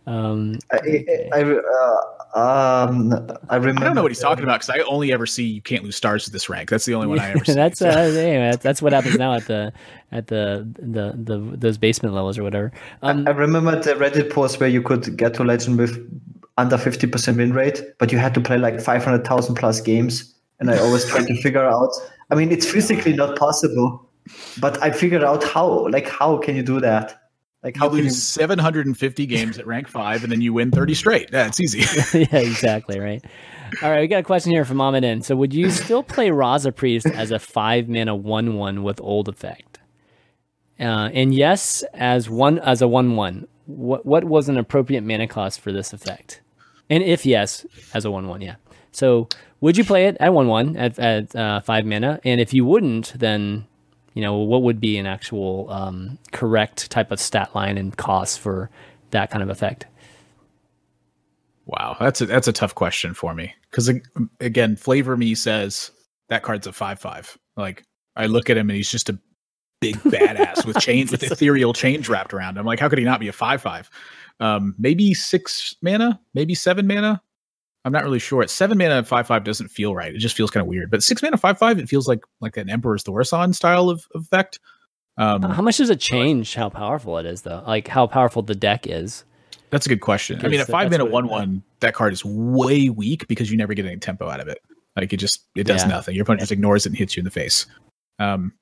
[0.06, 3.12] Um, I, I, uh, um,
[3.48, 3.80] I remember.
[3.80, 5.96] I don't know what he's talking about because I only ever see you can't lose
[5.96, 6.70] stars at this rank.
[6.70, 7.54] That's the only one I ever see.
[7.54, 9.72] that's uh, anyway, that's, that's what happens now at the
[10.12, 12.72] at the the, the those basement levels or whatever.
[13.02, 15.98] Um, I, I remember the Reddit post where you could get to legend with
[16.56, 19.80] under fifty percent win rate, but you had to play like five hundred thousand plus
[19.80, 20.34] games.
[20.60, 21.90] And I always try to figure out.
[22.30, 24.08] I mean, it's physically not possible,
[24.60, 25.88] but I figured out how.
[25.88, 27.25] Like, how can you do that?
[27.66, 28.10] Like how you lose you...
[28.44, 31.32] 750 games at rank five and then you win 30 straight.
[31.32, 31.80] That's easy.
[32.20, 33.00] yeah, exactly.
[33.00, 33.24] Right.
[33.82, 34.02] All right.
[34.02, 37.32] We got a question here from Ahmed So would you still play Raza Priest as
[37.32, 39.80] a five mana one one with old effect?
[40.78, 43.48] Uh, and yes, as one as a one one.
[43.64, 46.42] What what was an appropriate mana cost for this effect?
[46.88, 48.54] And if yes, as a one one, yeah.
[48.92, 49.28] So
[49.60, 52.20] would you play it at one one at at uh, five mana?
[52.22, 53.66] And if you wouldn't, then
[54.16, 58.40] you know, what would be an actual um, correct type of stat line and cost
[58.40, 58.70] for
[59.10, 59.84] that kind of effect?
[61.66, 63.90] Wow, that's a that's a tough question for me because
[64.40, 65.90] again, flavor me says
[66.30, 67.36] that card's a five five.
[67.58, 67.84] Like
[68.16, 69.18] I look at him and he's just a
[69.82, 72.64] big badass with chains with ethereal chains wrapped around him.
[72.64, 73.90] Like how could he not be a five five?
[74.40, 77.20] Um, maybe six mana, maybe seven mana.
[77.86, 78.42] I'm not really sure.
[78.42, 80.12] At seven mana five five doesn't feel right.
[80.12, 80.90] It just feels kind of weird.
[80.90, 84.22] But six mana five five, it feels like like an Emperor's Thaurissan style of, of
[84.22, 84.58] effect.
[85.16, 87.62] Um, how much does it change how powerful it is though?
[87.64, 89.24] Like how powerful the deck is?
[89.70, 90.44] That's a good question.
[90.44, 93.72] I mean, at five mana one one, that card is way weak because you never
[93.72, 94.58] get any tempo out of it.
[94.96, 95.88] Like it just it does yeah.
[95.88, 96.16] nothing.
[96.16, 97.66] Your opponent just ignores it and hits you in the face.
[98.18, 98.52] Um,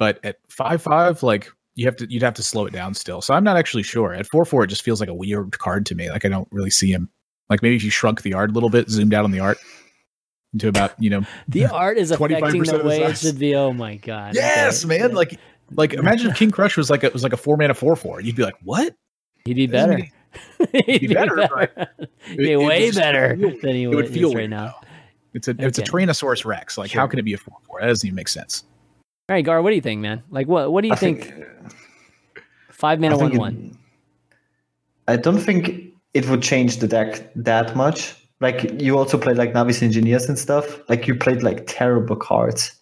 [0.00, 3.22] but at five five, like you have to you'd have to slow it down still.
[3.22, 4.12] So I'm not actually sure.
[4.12, 6.10] At four four, it just feels like a weird card to me.
[6.10, 7.08] Like I don't really see him
[7.48, 9.58] like maybe if you shrunk the art a little bit, zoomed out on the art
[10.52, 13.54] into about you know the art is affecting the way it should be.
[13.54, 14.34] Oh my god!
[14.34, 14.98] Yes, okay.
[14.98, 15.14] man.
[15.14, 15.38] Like
[15.72, 18.20] like imagine if King Krush was like a, was like a four mana four four.
[18.20, 18.94] You'd be like, what?
[19.44, 19.98] He'd be better.
[20.86, 21.36] He'd be better.
[21.36, 21.88] better.
[22.26, 24.80] He'd be way better than he would feel right now.
[25.34, 25.66] It's a okay.
[25.66, 26.78] it's a Tyrannosaurus Rex.
[26.78, 27.00] Like sure.
[27.00, 27.80] how can it be a four four?
[27.80, 28.64] That doesn't even make sense.
[29.28, 30.22] All right, Gar, what do you think, man?
[30.30, 31.24] Like what what do you think?
[31.24, 32.40] think uh,
[32.70, 33.78] five mana one one.
[35.08, 38.14] I don't think it would change the deck that much.
[38.40, 40.80] Like you also played like Novice Engineers and stuff.
[40.88, 42.74] Like you played like terrible cards.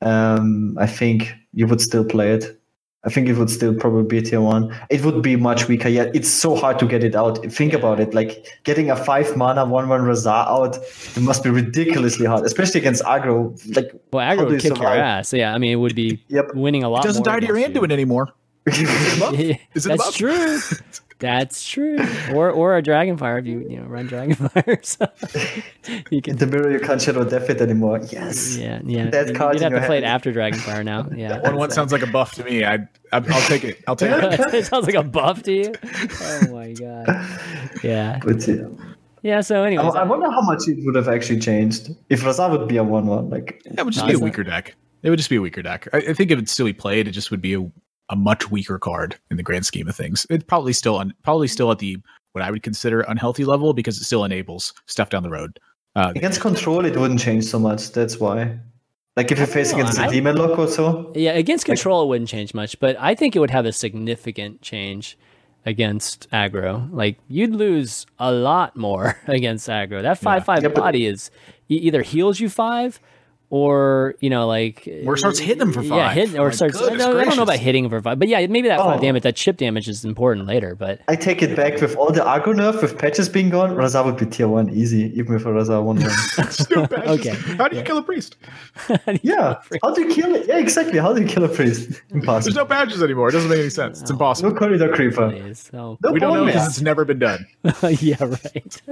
[0.00, 2.56] Um, I think you would still play it.
[3.04, 4.74] I think it would still probably be tier one.
[4.90, 5.88] It would be much weaker.
[5.88, 7.44] Yet it's so hard to get it out.
[7.52, 8.14] Think about it.
[8.14, 10.76] Like getting a five mana one one Raza out,
[11.16, 13.36] it must be ridiculously hard, especially against aggro.
[13.76, 14.96] Like well, aggro would kick survive?
[14.96, 15.32] your ass.
[15.32, 16.54] Yeah, I mean it would be yep.
[16.54, 17.04] winning a lot.
[17.04, 18.28] It doesn't die to your hand doing anymore.
[18.66, 20.58] Is it That's true.
[21.20, 21.98] That's true.
[22.32, 24.84] Or or a Dragonfire if you you know run Dragonfire.
[24.84, 25.06] So
[26.10, 28.00] you can the mirror you can't shadow death it anymore.
[28.10, 28.56] Yes.
[28.56, 29.10] Yeah, yeah.
[29.10, 31.08] That card you'd have to play it after Dragonfire now.
[31.20, 31.40] Yeah.
[31.40, 32.64] one one sounds like a buff to me.
[32.64, 32.78] I,
[33.12, 33.82] I will take it.
[33.86, 34.40] I'll take it.
[34.54, 35.74] it sounds like a buff to you.
[36.22, 37.06] Oh my god.
[37.82, 38.20] Yeah.
[38.24, 38.68] But, yeah.
[39.22, 42.50] Yeah, so anyway, I, I, wonder how much it would have actually changed if Raza
[42.50, 43.28] would be a one-one.
[43.28, 44.74] Like that would just be a weaker deck.
[45.02, 45.88] It would just be a weaker deck.
[45.92, 47.70] I, I think if it's still be played, it just would be a
[48.10, 50.26] a much weaker card in the grand scheme of things.
[50.28, 51.96] It's probably still un, probably still at the
[52.32, 55.58] what I would consider unhealthy level because it still enables stuff down the road.
[55.96, 57.92] Uh, against control, it wouldn't change so much.
[57.92, 58.58] That's why.
[59.16, 61.12] Like if you face against a demon lock or so.
[61.14, 63.72] Yeah, against control, like, it wouldn't change much, but I think it would have a
[63.72, 65.18] significant change
[65.66, 66.88] against aggro.
[66.92, 70.02] Like you'd lose a lot more against aggro.
[70.02, 70.44] That five yeah.
[70.44, 71.30] five yeah, body is
[71.68, 73.00] either heals you five
[73.50, 76.16] or you know like or starts hitting them for five.
[76.16, 76.80] Yeah, hit, or starts.
[76.80, 78.84] I don't, I don't, know about hitting for five, but yeah, maybe that oh.
[78.84, 80.76] five damage, that chip damage is important later.
[80.76, 84.04] But I take it back with all the aggro nerf, with patches being gone, Raza
[84.04, 87.08] would be tier one easy, even with a Raza one one.
[87.08, 87.86] okay, how do you yeah.
[87.86, 88.36] kill a priest?
[89.22, 89.80] yeah, priest?
[89.82, 90.46] how do you kill it?
[90.46, 90.98] Yeah, exactly.
[91.00, 92.00] How do you kill a priest?
[92.10, 92.54] Impossible.
[92.54, 93.30] There's no patches anymore.
[93.30, 94.00] It doesn't make any sense.
[94.00, 94.50] It's impossible.
[94.50, 95.54] No corridor creeper.
[95.54, 95.98] So.
[96.02, 97.46] No we don't know because it's never been done.
[98.00, 98.82] yeah, right.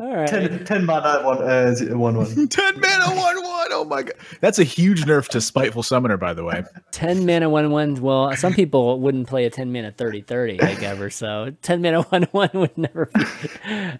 [0.00, 0.28] All right.
[0.28, 2.48] 10, 10 mana one uh, one one.
[2.48, 3.68] 10 mana one one.
[3.72, 4.14] Oh my god.
[4.40, 6.62] That's a huge nerf to spiteful summoner, by the way.
[6.92, 8.00] 10 mana one one.
[8.00, 11.10] Well, some people wouldn't play a 10 mana 30 30 like ever.
[11.10, 13.24] So 10 mana one one would never be.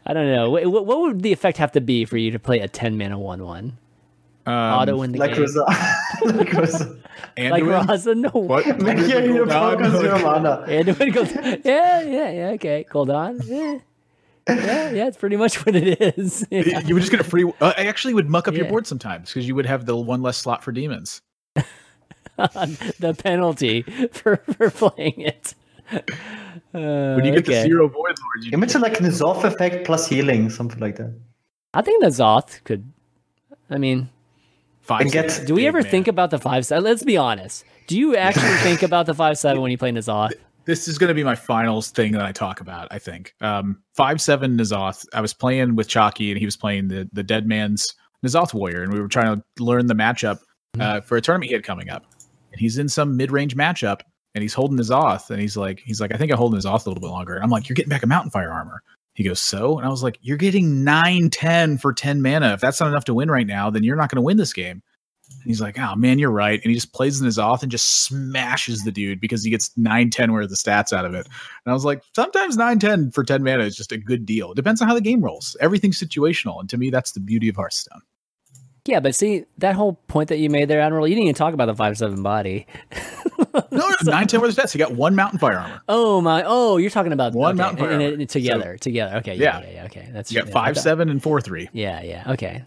[0.07, 0.51] I don't know.
[0.51, 3.19] What, what would the effect have to be for you to play a 10 mana
[3.19, 3.79] one one?
[4.47, 5.41] Um, Auto in the like game.
[5.41, 5.65] Rosa,
[6.25, 6.97] like Rosa.
[7.37, 8.31] like Raza, no.
[8.31, 8.67] What?
[8.67, 10.65] yeah, you focus your mana.
[10.67, 11.35] Anduin goes,
[11.67, 12.87] yeah, yeah, yeah, okay.
[12.91, 13.41] Hold on.
[13.45, 13.81] Yeah
[14.49, 16.47] yeah, yeah, it's pretty much what it is.
[16.51, 16.81] Yeah.
[16.87, 17.45] You would just get a free.
[17.61, 18.61] Uh, I actually would muck up yeah.
[18.61, 21.21] your board sometimes because you would have the one less slot for demons.
[22.37, 25.55] the penalty for for playing it.
[25.91, 27.63] Uh, when you get okay.
[27.63, 31.15] the zero void lords, you mentioned like an Zoth effect plus healing, something like that.
[31.75, 32.91] I think the Zoth could.
[33.71, 34.09] I mean,
[34.89, 35.03] Five.
[35.03, 35.91] And get- do we ever man.
[35.91, 36.83] think about the five seven?
[36.83, 37.63] Let's be honest.
[37.89, 40.33] Do you actually think about the five seven when you play N'Zoth?
[40.69, 42.89] This is going to be my finals thing that I talk about.
[42.91, 45.07] I think um, five seven N'Zoth.
[45.15, 48.83] I was playing with Chalky, and he was playing the the Dead Man's N'Zoth Warrior,
[48.83, 50.41] and we were trying to learn the matchup
[50.79, 52.05] uh, for a tournament he had coming up.
[52.53, 54.03] And he's in some mid range matchup,
[54.35, 56.91] and he's holding N'Zoth, and he's like, he's like, I think I'm holding N'Zoth a
[56.91, 57.35] little bit longer.
[57.35, 58.83] And I'm like, you're getting back a Mountain Fire armor.
[59.15, 62.53] He goes, so, and I was like, you're getting nine ten for ten mana.
[62.53, 64.53] If that's not enough to win right now, then you're not going to win this
[64.53, 64.83] game.
[65.31, 66.61] And he's like, oh man, you're right.
[66.63, 69.71] And he just plays in his off and just smashes the dude because he gets
[69.77, 71.27] 9 10 worth of stats out of it.
[71.27, 74.53] And I was like, sometimes 9 10 for 10 mana is just a good deal.
[74.53, 75.57] It depends on how the game rolls.
[75.61, 76.61] Everything's situational.
[76.61, 78.01] And to me, that's the beauty of Hearthstone.
[78.85, 81.07] Yeah, but see that whole point that you made there, Admiral.
[81.07, 82.67] You didn't even talk about the five seven body.
[83.71, 84.73] No, no 9 10 worth of stats.
[84.73, 85.81] He got one mountain fire armor.
[85.89, 86.43] Oh my!
[86.45, 89.17] Oh, you're talking about One okay, Mountain Fire and, and it- together, together.
[89.19, 89.67] Okay, yeah, Yeah.
[89.67, 90.09] yeah, yeah, okay.
[90.13, 91.69] That's You got yeah, 5 thought, 7 and 4 3.
[91.73, 92.25] Yeah, yeah.
[92.33, 92.65] Okay,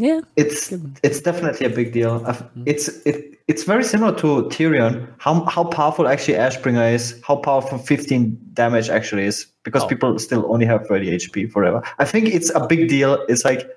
[0.00, 0.20] yeah.
[0.36, 0.72] It's
[1.02, 2.20] it's definitely a big deal.
[2.20, 2.62] Mm-hmm.
[2.66, 5.06] It's it it's very similar to Tirion.
[5.18, 9.88] How how powerful actually Ashbringer is, how powerful 15 damage actually is, because Oh.
[9.88, 11.82] people still only have 30 HP forever.
[11.98, 13.18] I think it's a big deal.
[13.28, 13.68] It's like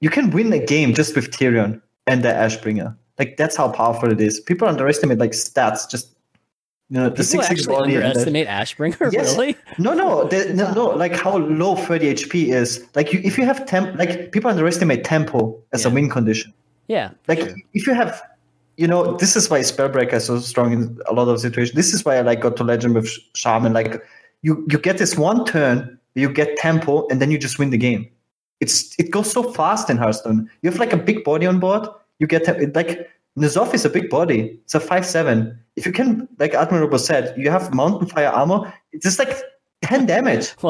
[0.00, 2.94] you can win a game just with Tirion and the Ashbringer.
[3.18, 4.40] Like that's how powerful it is.
[4.40, 5.90] People underestimate like stats.
[5.90, 6.14] Just
[7.00, 7.94] the People six six actually body.
[7.94, 9.12] and the- underestimate Ashbringer.
[9.12, 9.32] Yes.
[9.32, 9.56] Really?
[9.78, 10.86] No, no, the, no, no.
[10.88, 12.86] Like how low 30 HP is.
[12.94, 16.52] Like you, if you have temp, like people underestimate tempo as a win condition.
[16.88, 17.10] Yeah.
[17.28, 18.20] Like if you have,
[18.76, 21.74] you know, this is why Spellbreaker is so strong in a lot of situations.
[21.76, 23.72] This is why I like got to Legend with Shaman.
[23.72, 24.02] Like
[24.42, 27.78] you, you get this one turn, you get tempo, and then you just win the
[27.78, 28.08] game.
[28.60, 30.48] It's it goes so fast in Hearthstone.
[30.62, 31.88] You have like a big body on board.
[32.18, 32.46] You get
[32.76, 33.08] like
[33.38, 34.58] N'Zoth is a big body.
[34.64, 35.58] It's a five seven.
[35.76, 38.72] If you can, like Admirable said, you have Mountain Fire armor.
[38.92, 39.36] It's just like
[39.82, 40.54] ten damage.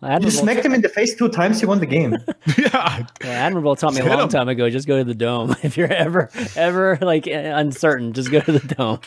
[0.00, 2.16] Well, You smack them in the face two times, you won the game.
[2.56, 3.04] yeah.
[3.22, 4.70] well, Admirable taught me a long time ago.
[4.70, 8.14] Just go to the dome if you're ever, ever like uncertain.
[8.14, 9.00] Just go to the dome.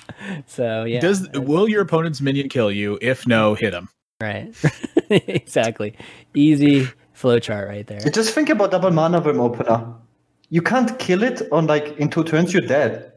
[0.46, 3.00] So yeah, Does Will your opponent's minion kill you?
[3.02, 3.90] If no, hit him.
[4.22, 4.54] right?
[5.10, 5.96] exactly.
[6.36, 8.00] Easy flowchart right there.
[8.02, 9.92] Just think about double Mana Wyrm opener.
[10.50, 13.14] You can't kill it on like in two turns, you're dead.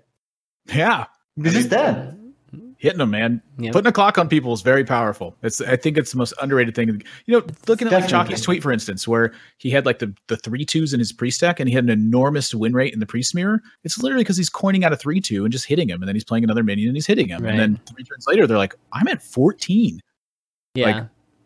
[0.67, 1.07] Yeah.
[1.37, 2.19] You're just dead.
[2.77, 3.41] Hitting them, man.
[3.59, 3.73] Yep.
[3.73, 5.37] Putting a clock on people is very powerful.
[5.43, 6.89] It's I think it's the most underrated thing.
[7.27, 10.37] You know, looking at like Chalky's tweet, for instance, where he had like the, the
[10.37, 13.07] three twos in his pre stack and he had an enormous win rate in the
[13.07, 13.63] priest mirror.
[13.85, 16.17] It's literally because he's coining out a three two and just hitting him, and then
[16.17, 17.45] he's playing another minion and he's hitting him.
[17.45, 17.51] Right.
[17.51, 20.01] And then three turns later, they're like, I'm at 14.
[20.75, 20.87] Yeah.
[20.87, 21.05] like,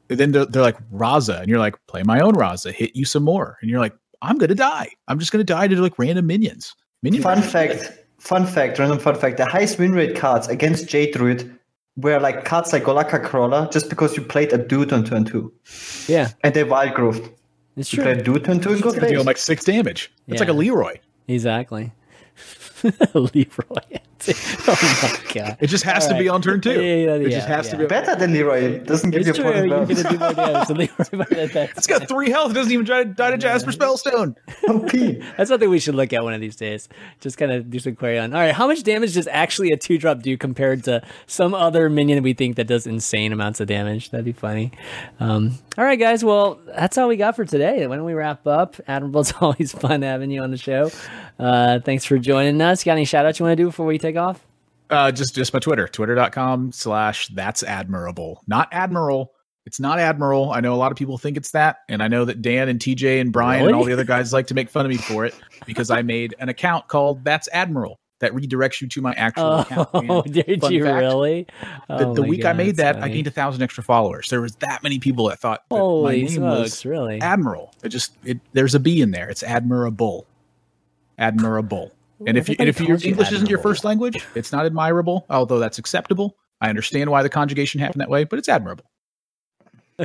[0.08, 3.24] then they're, they're like, Raza, and you're like, play my own Raza, hit you some
[3.24, 3.58] more.
[3.60, 4.88] And you're like, I'm gonna die.
[5.09, 6.74] I'm just gonna die to like random minions.
[7.02, 7.51] Minion Fun rush.
[7.51, 9.36] fact, fun fact, random fun fact.
[9.36, 11.51] The highest win rate cards against Jade Druid
[11.97, 15.52] were like cards like Golaka Crawler just because you played a dude on turn two.
[16.09, 16.30] yeah.
[16.43, 17.30] And they wild growth.
[17.76, 18.34] It's You play a true.
[18.34, 19.26] dude turn two and go It's deal face.
[19.26, 20.12] like six damage.
[20.28, 20.98] It's like a Leeroy.
[21.28, 21.93] Exactly.
[23.14, 23.98] Leeroy.
[24.69, 25.57] oh my god.
[25.61, 26.73] It just has All to be on turn two.
[26.73, 27.86] Yeah, yeah, it yeah, just has to be.
[27.86, 28.62] Better than Leeroy.
[28.62, 29.51] It doesn't give It's you true.
[29.51, 30.69] opponent You're gonna do more damage.
[30.69, 32.51] So Leeroy, It's got three health.
[32.51, 34.36] It doesn't even try to die to Jasper Spellstone.
[34.69, 35.27] OP.
[35.36, 36.89] that's something we should look at one of these days.
[37.20, 38.35] Just kind of do some query on.
[38.35, 41.89] All right, how much damage does actually a two drop do compared to some other
[41.89, 44.11] minion we think that does insane amounts of damage?
[44.11, 44.73] That'd be funny.
[45.20, 46.24] Um, all right, guys.
[46.24, 47.86] Well, that's all we got for today.
[47.86, 48.77] Why don't we wrap up?
[48.89, 50.90] Admirable, it's always fun having you on the show.
[51.39, 52.82] Uh, thanks for joining us.
[52.82, 54.47] Got any shout outs you want to do before we take off?
[54.88, 58.43] Uh, just just my Twitter, twitter.com slash that's admirable.
[58.47, 59.32] Not admiral.
[59.64, 60.52] It's not admiral.
[60.52, 61.78] I know a lot of people think it's that.
[61.88, 64.47] And I know that Dan and TJ and Brian and all the other guys like
[64.47, 65.34] to make fun of me for it
[65.66, 69.88] because I made an account called That's Admiral that redirects you to my actual account.
[69.93, 71.47] Oh, did fun you fact, really?
[71.88, 74.30] The, Oh the my week I made that, I gained a thousand extra followers.
[74.30, 76.60] There was that many people that thought that my name smokes!
[76.60, 77.20] was Really?
[77.20, 77.74] Admiral.
[77.82, 79.28] It just it there's a B in there.
[79.28, 80.26] It's admirable.
[81.18, 81.93] Admirable.
[82.26, 85.59] And if you and if your English isn't your first language, it's not admirable, although
[85.59, 86.36] that's acceptable.
[86.60, 88.90] I understand why the conjugation happened that way, but it's admirable.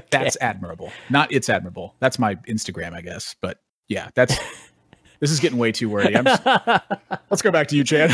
[0.09, 0.91] That's admirable.
[1.09, 1.95] Not it's admirable.
[1.99, 3.35] That's my Instagram, I guess.
[3.41, 4.37] But yeah, that's
[5.19, 6.17] this is getting way too wordy.
[6.17, 6.45] I'm just,
[7.29, 8.09] let's go back to you, Chad.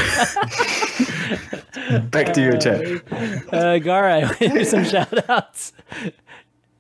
[2.12, 2.82] Back to you, Chad.
[2.84, 5.72] uh, Gaara, here's some shout outs.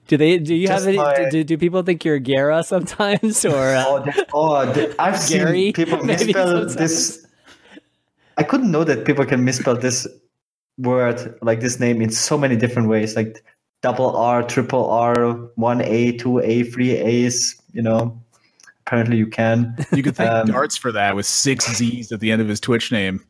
[0.08, 0.38] Do they?
[0.40, 0.98] Do you Just have any?
[0.98, 5.74] my- do, do people think you're Gaara sometimes, or uh, Oh, oh I've Gary, seen
[5.74, 6.76] people misspell sometimes.
[6.76, 7.26] this.
[8.38, 10.08] I couldn't know that people can misspell this
[10.78, 13.44] word, like this name, in so many different ways, like
[13.82, 17.60] double R, triple R, one A, two A, three A's.
[17.74, 18.20] You know,
[18.86, 19.76] apparently you can.
[19.94, 22.60] You could thank Um, Darts for that with six Z's at the end of his
[22.60, 23.24] Twitch name.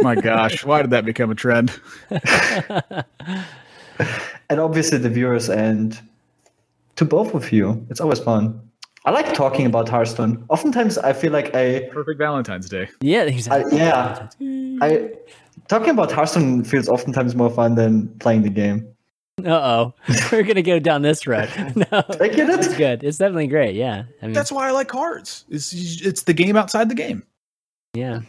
[0.00, 1.78] My gosh, why did that become a trend?
[4.50, 5.98] and obviously the viewers and
[6.96, 8.60] to both of you, it's always fun.
[9.04, 10.44] I like talking about Hearthstone.
[10.48, 12.88] Oftentimes, I feel like I perfect Valentine's Day.
[13.00, 13.80] Yeah, exactly.
[13.80, 14.28] I, yeah,
[14.82, 15.12] I
[15.68, 18.88] talking about Hearthstone feels oftentimes more fun than playing the game.
[19.44, 19.94] Uh oh,
[20.32, 21.48] we're gonna go down this road.
[21.76, 22.38] No, I it.
[22.38, 23.04] It's good.
[23.04, 23.76] It's definitely great.
[23.76, 25.44] Yeah, I mean, that's why I like cards.
[25.50, 27.22] It's it's the game outside the game.
[27.94, 28.22] Yeah,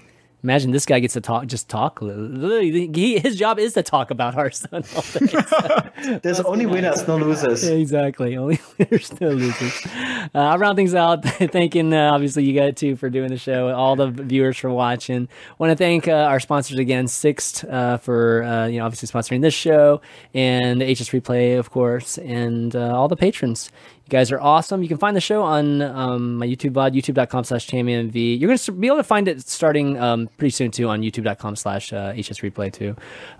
[0.47, 1.99] Imagine this guy gets to talk, just talk.
[1.99, 5.27] He, his job is to talk about Hearthstone all day.
[5.27, 6.73] So There's only nice.
[6.73, 7.67] winners, no losers.
[7.67, 9.85] exactly, only winners, no losers.
[9.85, 11.25] Uh, I'll round things out.
[11.25, 15.27] Thanking uh, obviously you guys too for doing the show, all the viewers for watching.
[15.59, 19.41] Want to thank uh, our sponsors again, Sixt uh, for uh, you know obviously sponsoring
[19.41, 19.99] this show,
[20.33, 23.69] and HS Replay of course, and uh, all the patrons.
[24.07, 24.81] You guys are awesome.
[24.81, 28.39] You can find the show on um, my YouTube VOD, youtube.com slash ChanmanV.
[28.39, 31.57] You're going to be able to find it starting um, pretty soon, too, on youtube.com
[31.57, 32.95] slash HS uh, Replay, too.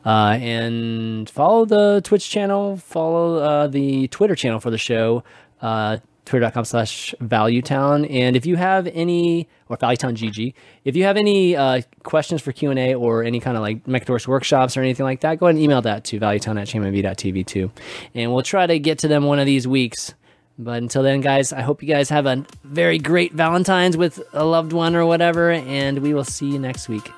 [0.05, 5.23] Uh, and follow the Twitch channel, follow uh, the Twitter channel for the show,
[5.61, 8.05] uh, twitter.com slash valuetown.
[8.11, 10.53] And if you have any, or valuetown GG,
[10.83, 14.75] if you have any uh, questions for Q&A or any kind of like MechDorus workshops
[14.75, 17.71] or anything like that, go ahead and email that to valuetown at too.
[18.13, 20.13] And we'll try to get to them one of these weeks.
[20.59, 24.43] But until then, guys, I hope you guys have a very great Valentine's with a
[24.43, 27.11] loved one or whatever, and we will see you next week.